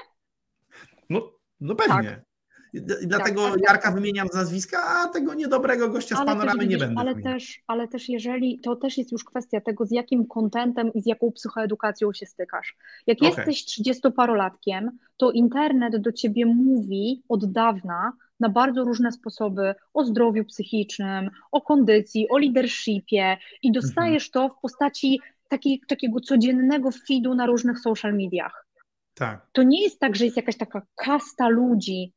No, 1.11 1.33
no 1.61 1.74
pewnie. 1.74 2.11
Tak. 2.11 2.28
I 2.73 2.81
dlatego 3.07 3.43
tak, 3.43 3.53
tak, 3.53 3.62
Jarka 3.69 3.83
tak. 3.83 3.95
wymieniam 3.95 4.29
z 4.29 4.35
nazwiska, 4.35 4.79
a 4.85 5.09
tego 5.09 5.35
niedobrego 5.35 5.89
gościa 5.89 6.16
z 6.16 6.19
panoramy 6.19 6.59
też, 6.59 6.69
nie 6.69 6.79
będę. 6.79 7.01
Ale 7.01 7.14
też, 7.14 7.61
ale 7.66 7.89
też 7.89 8.09
jeżeli, 8.09 8.61
to 8.61 8.77
też 8.77 8.99
jest 8.99 9.12
już 9.12 9.25
kwestia 9.25 9.61
tego, 9.61 9.87
z 9.87 9.91
jakim 9.91 10.27
kontentem 10.27 10.93
i 10.93 11.03
z 11.03 11.07
jaką 11.07 11.33
psychoedukacją 11.33 12.12
się 12.12 12.27
stykasz. 12.27 12.77
Jak 13.07 13.19
okay. 13.19 13.29
jesteś 13.29 13.64
30-parolatkiem, 13.64 14.89
to 15.16 15.31
internet 15.31 15.97
do 15.97 16.12
ciebie 16.12 16.47
mówi 16.47 17.23
od 17.29 17.53
dawna 17.53 18.12
na 18.41 18.49
bardzo 18.49 18.85
różne 18.85 19.12
sposoby 19.12 19.75
o 19.95 20.05
zdrowiu 20.05 20.45
psychicznym, 20.45 21.31
o 21.53 21.61
kondycji, 21.61 22.29
o 22.29 22.39
leadershipie 22.39 23.37
i 23.62 23.73
dostajesz 23.73 24.27
mhm. 24.29 24.33
to 24.51 24.55
w 24.55 24.61
postaci 24.61 25.21
taki, 25.49 25.83
takiego 25.89 26.21
codziennego 26.21 26.91
feedu 26.91 27.35
na 27.35 27.47
różnych 27.47 27.81
social 27.81 28.14
mediach. 28.14 28.66
Tak. 29.14 29.47
To 29.53 29.62
nie 29.62 29.83
jest 29.83 30.01
tak, 30.01 30.16
że 30.16 30.25
jest 30.25 30.37
jakaś 30.37 30.57
taka 30.57 30.83
kasta 30.95 31.49
ludzi, 31.49 32.12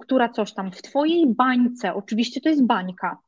która 0.00 0.28
coś 0.28 0.52
tam 0.52 0.72
w 0.72 0.82
Twojej 0.82 1.34
bańce, 1.34 1.94
oczywiście 1.94 2.40
to 2.40 2.48
jest 2.48 2.66
bańka, 2.66 3.18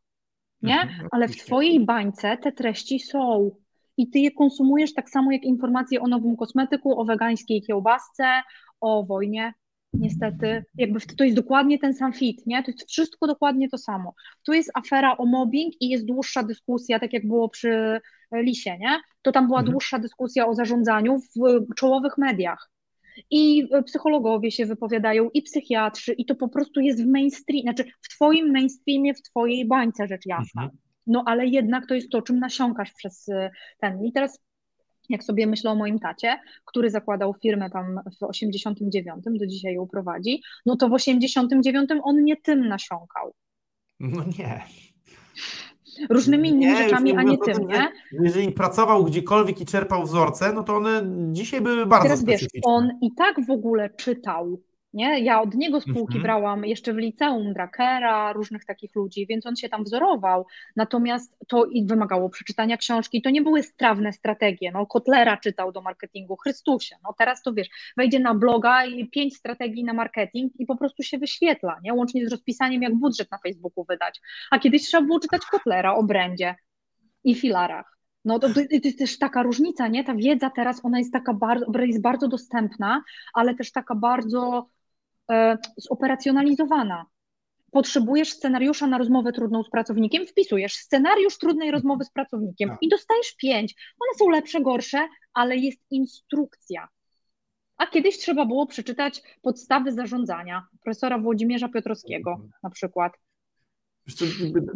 nie? 0.62 0.81
Mhm, 0.81 1.09
Ale 1.12 1.29
w 1.29 1.37
Twojej 1.37 1.85
bańce 1.85 2.37
te 2.37 2.53
treści 2.53 3.01
są 3.01 3.51
i 3.97 4.11
Ty 4.11 4.18
je 4.18 4.31
konsumujesz 4.31 4.95
tak 4.95 5.11
samo 5.11 5.33
jak 5.33 5.43
informacje 5.43 6.01
o 6.01 6.09
nowym 6.09 6.37
kosmetyku, 6.37 7.01
o 7.01 7.05
wegańskiej 7.05 7.62
kiełbasce, 7.62 8.43
o 8.81 9.05
wojnie. 9.05 9.55
niestety, 9.93 10.64
jakby 10.75 11.01
to 11.01 11.25
jest 11.25 11.37
dokładnie 11.37 11.79
ten 11.79 11.95
sam 11.95 12.12
fit, 12.12 12.47
nie? 12.47 12.62
To 12.62 12.71
jest 12.71 12.91
wszystko 12.91 13.27
dokładnie 13.27 13.68
to 13.68 13.79
samo. 13.79 14.14
Tu 14.47 14.53
jest 14.53 14.71
afera 14.75 15.16
o 15.16 15.27
mobbing 15.27 15.75
i 15.81 15.89
jest 15.89 16.07
dłuższa 16.07 16.43
dyskusja, 16.43 16.99
tak 16.99 17.12
jak 17.12 17.29
było 17.29 17.49
przy 17.49 18.01
Lisie, 18.33 18.79
nie? 18.79 19.01
To 19.23 19.33
tam 19.33 19.47
była 19.47 19.59
mhm. 19.59 19.73
dłuższa 19.73 19.99
dyskusja 19.99 20.47
o 20.47 20.55
zarządzaniu 20.55 21.18
w 21.18 21.75
czołowych 21.75 22.18
mediach. 22.18 22.71
I 23.31 23.68
psychologowie 23.87 24.51
się 24.51 24.66
wypowiadają, 24.66 25.31
i 25.31 25.43
psychiatrzy, 25.43 26.12
i 26.12 26.25
to 26.25 26.35
po 26.35 26.49
prostu 26.49 26.81
jest 26.81 27.05
w 27.05 27.07
mainstreamie, 27.07 27.62
znaczy 27.62 27.85
w 28.01 28.09
twoim 28.09 28.51
mainstreamie, 28.51 29.14
w 29.14 29.23
twojej 29.23 29.66
bańce, 29.66 30.07
rzecz 30.07 30.27
jasna. 30.27 30.62
Mhm. 30.62 30.79
No 31.07 31.23
ale 31.27 31.47
jednak 31.47 31.87
to 31.87 31.95
jest 31.95 32.11
to, 32.11 32.23
czym 32.23 32.39
nasiąkasz 32.39 32.93
przez 32.93 33.27
ten. 33.81 34.05
I 34.05 34.12
teraz 34.12 34.41
jak 35.09 35.25
sobie 35.25 35.47
myślę 35.47 35.71
o 35.71 35.75
moim 35.75 35.99
tacie, 35.99 36.39
który 36.64 36.91
zakładał 36.91 37.35
firmę 37.43 37.71
tam 37.71 38.01
w 38.21 38.23
89, 38.23 39.25
do 39.25 39.47
dzisiaj 39.47 39.75
ją 39.75 39.87
prowadzi, 39.87 40.43
no 40.66 40.77
to 40.77 40.89
w 40.89 40.93
89 40.93 41.91
on 42.03 42.25
nie 42.25 42.37
tym 42.37 42.68
nasiąkał. 42.68 43.35
No 44.01 44.25
nie. 44.39 44.61
Różnymi 46.11 46.49
innymi 46.49 46.73
nie, 46.73 46.85
rzeczami, 46.85 47.17
a 47.17 47.23
nie 47.23 47.39
tym, 47.39 47.69
nie? 47.69 47.93
Jeżeli 48.13 48.53
pracował 48.53 49.05
gdziekolwiek 49.05 49.61
i 49.61 49.67
czerpał 49.67 50.03
wzorce, 50.03 50.53
no 50.53 50.63
to 50.63 50.77
one 50.77 51.03
dzisiaj 51.33 51.61
były 51.61 51.87
bardzo 51.87 52.03
Teraz 52.03 52.25
wiesz, 52.25 52.47
on 52.65 52.91
i 53.03 53.15
tak 53.15 53.47
w 53.47 53.51
ogóle 53.51 53.91
czytał 53.91 54.61
nie? 54.93 55.20
Ja 55.20 55.41
od 55.41 55.55
niego 55.55 55.80
spółki 55.80 56.16
mhm. 56.16 56.22
brałam 56.22 56.64
jeszcze 56.64 56.93
w 56.95 56.97
liceum 56.97 57.53
Drakera, 57.53 58.32
różnych 58.32 58.64
takich 58.64 58.95
ludzi, 58.95 59.26
więc 59.26 59.47
on 59.47 59.57
się 59.57 59.68
tam 59.68 59.84
wzorował. 59.84 60.47
Natomiast 60.76 61.36
to 61.49 61.64
i 61.64 61.86
wymagało 61.86 62.30
przeczytania 62.30 62.76
książki. 62.76 63.22
To 63.22 63.30
nie 63.30 63.43
były 63.43 63.62
strawne 63.62 64.12
strategie. 64.12 64.70
No, 64.72 64.86
Kotlera 64.86 65.36
czytał 65.36 65.72
do 65.72 65.82
marketingu, 65.82 66.36
Chrystusie. 66.36 66.97
No 67.05 67.14
teraz 67.18 67.43
to 67.43 67.53
wiesz, 67.53 67.68
wejdzie 67.97 68.20
na 68.20 68.34
bloga 68.34 68.86
i 68.86 69.09
pięć 69.09 69.36
strategii 69.36 69.84
na 69.84 69.93
marketing 69.93 70.53
i 70.59 70.66
po 70.66 70.76
prostu 70.76 71.03
się 71.03 71.18
wyświetla, 71.18 71.78
nie? 71.82 71.95
Łącznie 71.95 72.28
z 72.28 72.30
rozpisaniem, 72.30 72.82
jak 72.82 72.95
budżet 72.95 73.30
na 73.30 73.38
Facebooku 73.38 73.84
wydać. 73.84 74.20
A 74.51 74.59
kiedyś 74.59 74.82
trzeba 74.82 75.07
było 75.07 75.20
czytać 75.20 75.43
Kotlera 75.51 75.95
o 75.95 76.03
brandzie 76.03 76.55
i 77.24 77.34
filarach. 77.34 78.01
No 78.24 78.38
to, 78.38 78.55
to, 78.55 78.61
jest 78.84 78.99
też 78.99 79.18
taka 79.18 79.43
różnica, 79.43 79.88
nie? 79.88 80.05
Ta 80.05 80.14
wiedza 80.14 80.51
teraz, 80.51 80.84
ona 80.84 80.99
jest 80.99 81.12
taka 81.12 81.34
bardzo, 81.34 81.66
jest 81.78 82.03
bardzo 82.03 82.28
dostępna, 82.28 83.03
ale 83.34 83.55
też 83.55 83.72
taka 83.72 83.95
bardzo 83.95 84.68
zoperacjonalizowana. 85.76 87.07
Potrzebujesz 87.72 88.33
scenariusza 88.33 88.87
na 88.87 88.99
rozmowę 88.99 89.33
trudną 89.33 89.62
z 89.62 89.70
pracownikiem, 89.70 90.26
wpisujesz 90.26 90.74
scenariusz 90.74 91.39
trudnej 91.39 91.70
rozmowy 91.70 92.05
z 92.05 92.11
pracownikiem 92.11 92.68
tak. 92.68 92.78
i 92.83 92.89
dostajesz 92.89 93.35
pięć. 93.37 93.74
One 94.01 94.18
są 94.18 94.31
lepsze, 94.31 94.61
gorsze, 94.61 95.09
ale 95.35 95.57
jest 95.57 95.81
instrukcja. 95.91 96.89
A 97.76 97.87
kiedyś 97.87 98.18
trzeba 98.18 98.47
było 98.47 98.66
przeczytać 98.66 99.22
podstawy 99.43 99.93
zarządzania 99.93 100.66
profesora 100.83 101.18
Włodzimierza 101.18 101.68
Piotrowskiego 101.68 102.41
na 102.62 102.70
przykład. 102.70 103.12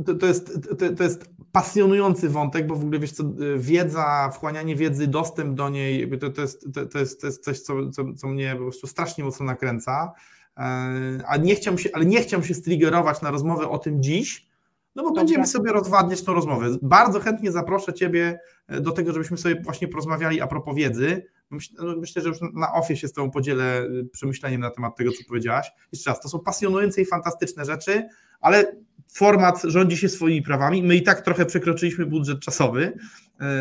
To, 0.07 0.15
to, 0.15 0.27
jest, 0.27 0.69
to, 0.79 0.95
to 0.97 1.03
jest 1.03 1.31
pasjonujący 1.53 2.29
wątek, 2.29 2.67
bo 2.67 2.77
w 2.77 2.83
ogóle 2.83 2.99
wiesz 2.99 3.13
co, 3.13 3.25
wiedza, 3.57 4.31
wchłanianie 4.35 4.77
wiedzy, 4.77 5.07
dostęp 5.07 5.55
do 5.55 5.69
niej, 5.69 6.19
to, 6.19 6.31
to, 6.31 6.41
jest, 6.41 6.69
to, 6.93 6.99
jest, 6.99 7.21
to 7.21 7.27
jest 7.27 7.45
coś, 7.45 7.61
co, 7.61 7.91
co, 7.91 8.15
co 8.15 8.29
mnie 8.29 8.53
po 8.53 8.63
prostu 8.63 8.87
strasznie 8.87 9.25
mocno 9.25 9.47
nakręca. 9.47 10.13
E, 10.57 11.25
a 11.27 11.37
nie 11.37 11.55
chciałbym 11.55 11.79
się, 11.79 11.91
ale 11.93 12.05
nie 12.05 12.23
chciałbym 12.23 12.49
się 12.49 12.55
striggerować 12.55 13.23
na 13.23 13.31
rozmowę 13.31 13.69
o 13.69 13.79
tym 13.79 14.03
dziś, 14.03 14.47
no 14.95 15.03
bo 15.03 15.13
będziemy 15.13 15.47
sobie 15.47 15.73
rozwadniać 15.73 16.23
tą 16.23 16.35
rozmowę. 16.35 16.77
Bardzo 16.83 17.21
chętnie 17.21 17.53
zaproszę 17.53 17.95
Ciebie 17.95 18.39
e, 18.69 18.81
do 18.81 18.93
tego, 18.93 19.13
żebyśmy 19.13 19.37
sobie 19.37 19.61
właśnie 19.61 19.89
porozmawiali 19.89 20.41
a 20.41 20.47
propos 20.47 20.77
wiedzy. 20.77 21.27
Myślę, 21.51 21.77
no 21.85 21.97
myślę 21.97 22.23
że 22.23 22.29
już 22.29 22.39
na 22.55 22.73
ofie 22.73 22.97
się 22.97 23.09
z 23.09 23.13
Tobą 23.13 23.31
podzielę 23.31 23.79
e, 23.79 23.89
przemyśleniem 24.13 24.61
na 24.61 24.71
temat 24.71 24.97
tego, 24.97 25.13
co 25.13 25.25
powiedziałaś. 25.29 25.71
Jeszcze 25.93 26.11
raz, 26.11 26.21
to 26.21 26.29
są 26.29 26.41
pasjonujące 26.41 27.01
i 27.03 27.07
fantastyczne 27.07 27.65
rzeczy, 27.65 28.09
ale 28.41 28.77
format 29.13 29.63
rządzi 29.65 29.97
się 29.97 30.09
swoimi 30.09 30.43
prawami. 30.43 30.83
My 30.83 30.97
i 30.97 31.03
tak 31.03 31.21
trochę 31.21 31.47
przekroczyliśmy 31.47 32.07
budżet 32.07 32.41
czasowy 32.41 32.99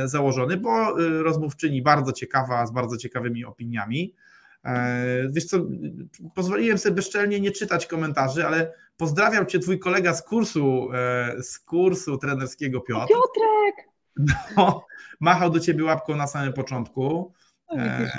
założony, 0.05 0.57
bo 0.57 0.95
rozmówczyni 1.23 1.81
bardzo 1.81 2.11
ciekawa, 2.11 2.65
z 2.65 2.71
bardzo 2.71 2.97
ciekawymi 2.97 3.45
opiniami. 3.45 4.13
E, 4.65 5.05
wiesz 5.29 5.45
co, 5.45 5.57
pozwoliłem 6.35 6.77
sobie 6.77 6.95
bezczelnie 6.95 7.39
nie 7.39 7.51
czytać 7.51 7.85
komentarzy, 7.85 8.45
ale 8.47 8.73
pozdrawiał 8.97 9.45
cię 9.45 9.59
twój 9.59 9.79
kolega 9.79 10.13
z 10.13 10.21
kursu, 10.21 10.89
e, 10.93 11.43
z 11.43 11.59
kursu 11.59 12.17
trenerskiego 12.17 12.81
Piotr. 12.81 13.13
Piotrek! 13.13 13.93
No, 14.57 14.85
machał 15.19 15.49
do 15.49 15.59
ciebie 15.59 15.83
łapką 15.83 16.15
na 16.15 16.27
samym 16.27 16.53
początku. 16.53 17.33
E, 17.77 18.09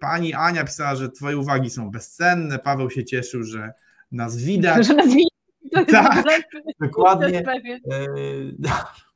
pani 0.00 0.34
Ania 0.34 0.64
pisała, 0.64 0.96
że 0.96 1.10
twoje 1.10 1.38
uwagi 1.38 1.70
są 1.70 1.90
bezcenne. 1.90 2.58
Paweł 2.58 2.90
się 2.90 3.04
cieszył, 3.04 3.42
że 3.42 3.72
nas 4.12 4.36
widać. 4.36 4.86
Że 4.86 4.94
nas 4.94 5.06
widać. 5.06 5.88
Tak, 5.90 6.24
dokładnie. 6.80 7.42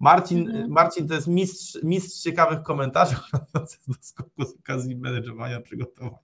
Marcin, 0.00 0.48
mhm. 0.48 0.70
Marcin 0.70 1.08
to 1.08 1.14
jest 1.14 1.26
mistrz, 1.26 1.78
mistrz 1.82 2.22
ciekawych 2.22 2.62
komentarzy 2.62 3.16
do 3.54 3.66
skoku 4.00 4.44
z 4.44 4.54
okazji 4.58 4.96
managerowania 4.96 5.60
przygotowania. 5.60 6.18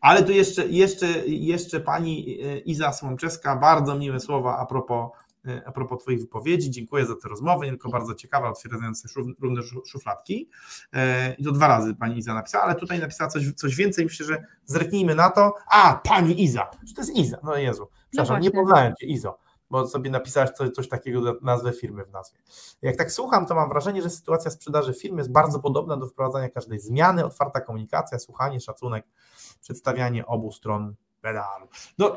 Ale 0.00 0.22
tu 0.22 0.32
jeszcze, 0.32 0.68
jeszcze, 0.68 1.06
jeszcze 1.26 1.80
pani 1.80 2.40
e, 2.42 2.58
Iza 2.58 2.92
Słomczewska, 2.92 3.56
bardzo 3.56 3.98
miłe 3.98 4.20
słowa 4.20 4.58
a 4.58 4.66
propos, 4.66 5.10
e, 5.46 5.62
a 5.66 5.72
propos 5.72 6.02
Twoich 6.02 6.20
wypowiedzi. 6.20 6.70
Dziękuję 6.70 7.06
za 7.06 7.14
tę 7.14 7.28
rozmowę, 7.28 7.66
nie 7.66 7.72
tylko 7.72 7.88
bardzo 7.88 8.14
ciekawa, 8.14 8.48
otwierające 8.48 9.08
równe 9.40 9.62
szufladki. 9.86 10.50
E, 10.92 11.34
I 11.34 11.44
to 11.44 11.52
dwa 11.52 11.68
razy 11.68 11.94
pani 11.94 12.18
Iza 12.18 12.34
napisała, 12.34 12.64
ale 12.64 12.74
tutaj 12.74 12.98
napisała 13.00 13.30
coś, 13.30 13.52
coś 13.52 13.74
więcej. 13.74 14.04
Myślę, 14.04 14.26
że 14.26 14.44
zerknijmy 14.64 15.14
na 15.14 15.30
to. 15.30 15.54
A, 15.70 16.00
pani 16.04 16.42
Iza, 16.42 16.64
to 16.94 17.00
jest 17.00 17.16
Iza, 17.16 17.38
no 17.44 17.56
Jezu, 17.56 17.88
przepraszam, 18.10 18.36
no 18.36 18.42
nie 18.42 18.50
poznałem 18.50 18.94
Cię, 19.00 19.06
Izo 19.06 19.38
bo 19.70 19.86
sobie 19.86 20.10
napisałeś 20.10 20.50
coś, 20.50 20.70
coś 20.70 20.88
takiego, 20.88 21.36
nazwę 21.42 21.72
firmy 21.72 22.04
w 22.04 22.10
nazwie. 22.10 22.38
Jak 22.82 22.96
tak 22.96 23.12
słucham, 23.12 23.46
to 23.46 23.54
mam 23.54 23.68
wrażenie, 23.68 24.02
że 24.02 24.10
sytuacja 24.10 24.50
sprzedaży 24.50 24.94
firmy 24.94 25.18
jest 25.18 25.32
bardzo 25.32 25.58
podobna 25.60 25.96
do 25.96 26.06
wprowadzania 26.06 26.48
każdej 26.48 26.80
zmiany, 26.80 27.24
otwarta 27.24 27.60
komunikacja, 27.60 28.18
słuchanie, 28.18 28.60
szacunek, 28.60 29.06
przedstawianie 29.60 30.26
obu 30.26 30.52
stron 30.52 30.94
medalu. 31.22 31.66
No, 31.98 32.16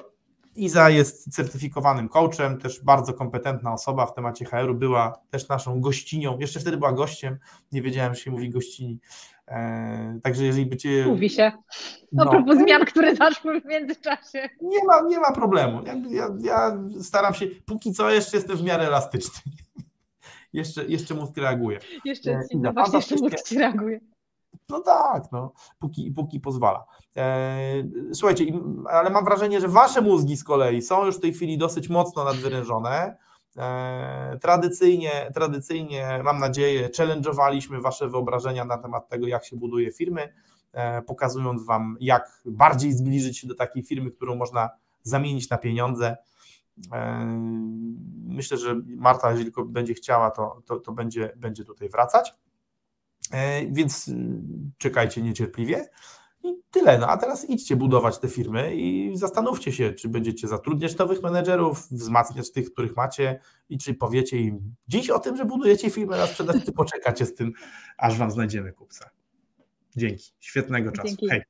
Iza 0.56 0.90
jest 0.90 1.36
certyfikowanym 1.36 2.10
coachem, 2.10 2.58
też 2.58 2.84
bardzo 2.84 3.14
kompetentna 3.14 3.74
osoba 3.74 4.06
w 4.06 4.14
temacie 4.14 4.46
HR-u, 4.46 4.76
była 4.76 5.14
też 5.30 5.48
naszą 5.48 5.82
gościnią, 5.82 6.40
jeszcze 6.40 6.60
wtedy 6.60 6.78
była 6.78 6.92
gościem, 6.92 7.38
nie 7.72 7.82
wiedziałem, 7.82 8.16
że 8.16 8.22
się 8.22 8.32
mówi 8.32 8.50
gościni, 8.50 9.00
także 10.24 10.44
jeżeli 10.44 10.66
by 10.66 10.78
cię... 10.78 11.06
Mówi 11.08 11.30
się. 11.30 11.52
No, 12.12 12.26
no 12.26 12.32
propos 12.32 12.58
zmian, 12.58 12.86
które 12.86 13.16
zaszły 13.16 13.62
w 13.62 13.66
międzyczasie. 13.66 14.50
Nie 14.62 14.84
ma, 14.84 15.02
nie 15.02 15.20
ma 15.20 15.32
problemu. 15.32 15.82
Ja, 15.86 15.94
ja, 16.10 16.30
ja, 16.42 16.78
staram 17.02 17.34
się, 17.34 17.48
póki 17.66 17.94
co 17.94 18.10
jeszcze 18.10 18.38
jestem 18.38 18.58
w 18.58 18.64
miarę 18.64 18.88
elastyczny. 18.88 19.52
jeszcze, 20.54 20.86
jeszcze 20.86 21.14
mózg 21.14 21.38
reaguje. 21.38 21.80
Jeszcze, 22.06 22.32
e, 22.32 22.44
no, 22.56 22.74
właśnie 22.74 22.98
jeszcze 22.98 23.16
mózg 23.16 23.52
reaguje. 23.52 24.00
No 24.70 24.80
tak, 24.80 25.24
no, 25.32 25.54
póki, 25.80 26.12
póki 26.12 26.40
pozwala. 26.40 26.86
E, 27.18 27.84
słuchajcie, 28.14 28.46
ale 28.90 29.10
mam 29.10 29.26
wrażenie, 29.26 29.62
że 29.62 29.68
wasze 29.68 30.02
mózgi 30.02 30.38
z 30.38 30.44
kolei 30.44 30.82
są 30.82 31.06
już 31.06 31.18
w 31.18 31.22
tej 31.22 31.34
chwili 31.34 31.58
dosyć 31.58 31.90
mocno 31.90 32.24
nadwyrężone. 32.24 33.18
E, 33.58 34.38
tradycyjnie, 34.42 35.32
tradycyjnie, 35.34 36.22
mam 36.24 36.40
nadzieję, 36.40 36.90
challenge'owaliśmy 36.90 37.82
Wasze 37.82 38.10
wyobrażenia 38.10 38.66
na 38.66 38.78
temat 38.78 39.10
tego, 39.10 39.28
jak 39.28 39.46
się 39.46 39.56
buduje 39.56 39.92
firmy, 39.92 40.34
e, 40.74 41.02
pokazując 41.02 41.66
Wam, 41.66 41.98
jak 42.00 42.42
bardziej 42.46 42.94
zbliżyć 42.94 43.40
się 43.40 43.48
do 43.48 43.56
takiej 43.56 43.84
firmy, 43.84 44.12
którą 44.12 44.36
można 44.36 44.70
zamienić 45.04 45.50
na 45.50 45.58
pieniądze. 45.58 46.18
E, 46.94 47.26
myślę, 48.26 48.58
że 48.58 48.76
Marta, 48.86 49.32
jeżeli 49.32 49.52
będzie 49.66 49.94
chciała, 49.94 50.32
to, 50.32 50.62
to, 50.66 50.80
to 50.80 50.92
będzie, 50.92 51.34
będzie 51.36 51.66
tutaj 51.66 51.90
wracać. 51.90 52.34
Więc 53.72 54.12
czekajcie 54.78 55.22
niecierpliwie. 55.22 55.90
I 56.44 56.56
tyle. 56.72 56.98
No 56.98 57.08
a 57.08 57.18
teraz 57.18 57.50
idźcie 57.50 57.76
budować 57.76 58.20
te 58.20 58.28
firmy 58.28 58.76
i 58.76 59.12
zastanówcie 59.18 59.72
się, 59.72 59.94
czy 59.94 60.10
będziecie 60.10 60.48
zatrudniać 60.48 60.98
nowych 60.98 61.24
menedżerów, 61.24 61.88
wzmacniać 61.92 62.52
tych, 62.52 62.74
których 62.74 62.96
macie 62.96 63.40
i 63.70 63.78
czy 63.78 63.94
powiecie 63.94 64.38
im 64.38 64.76
dziś 64.88 65.10
o 65.10 65.20
tym, 65.20 65.38
że 65.38 65.46
budujecie 65.46 65.90
firmę 65.90 66.18
na 66.18 66.28
sprzedaż, 66.28 66.66
czy 66.66 66.72
poczekacie 66.72 67.26
z 67.26 67.36
tym, 67.36 67.52
aż 67.98 68.18
wam 68.18 68.32
znajdziemy 68.32 68.74
kupca. 68.74 69.10
Dzięki. 69.96 70.32
Świetnego 70.40 70.92
czasu. 70.92 71.08
Dzięki. 71.08 71.30
Hej. 71.30 71.42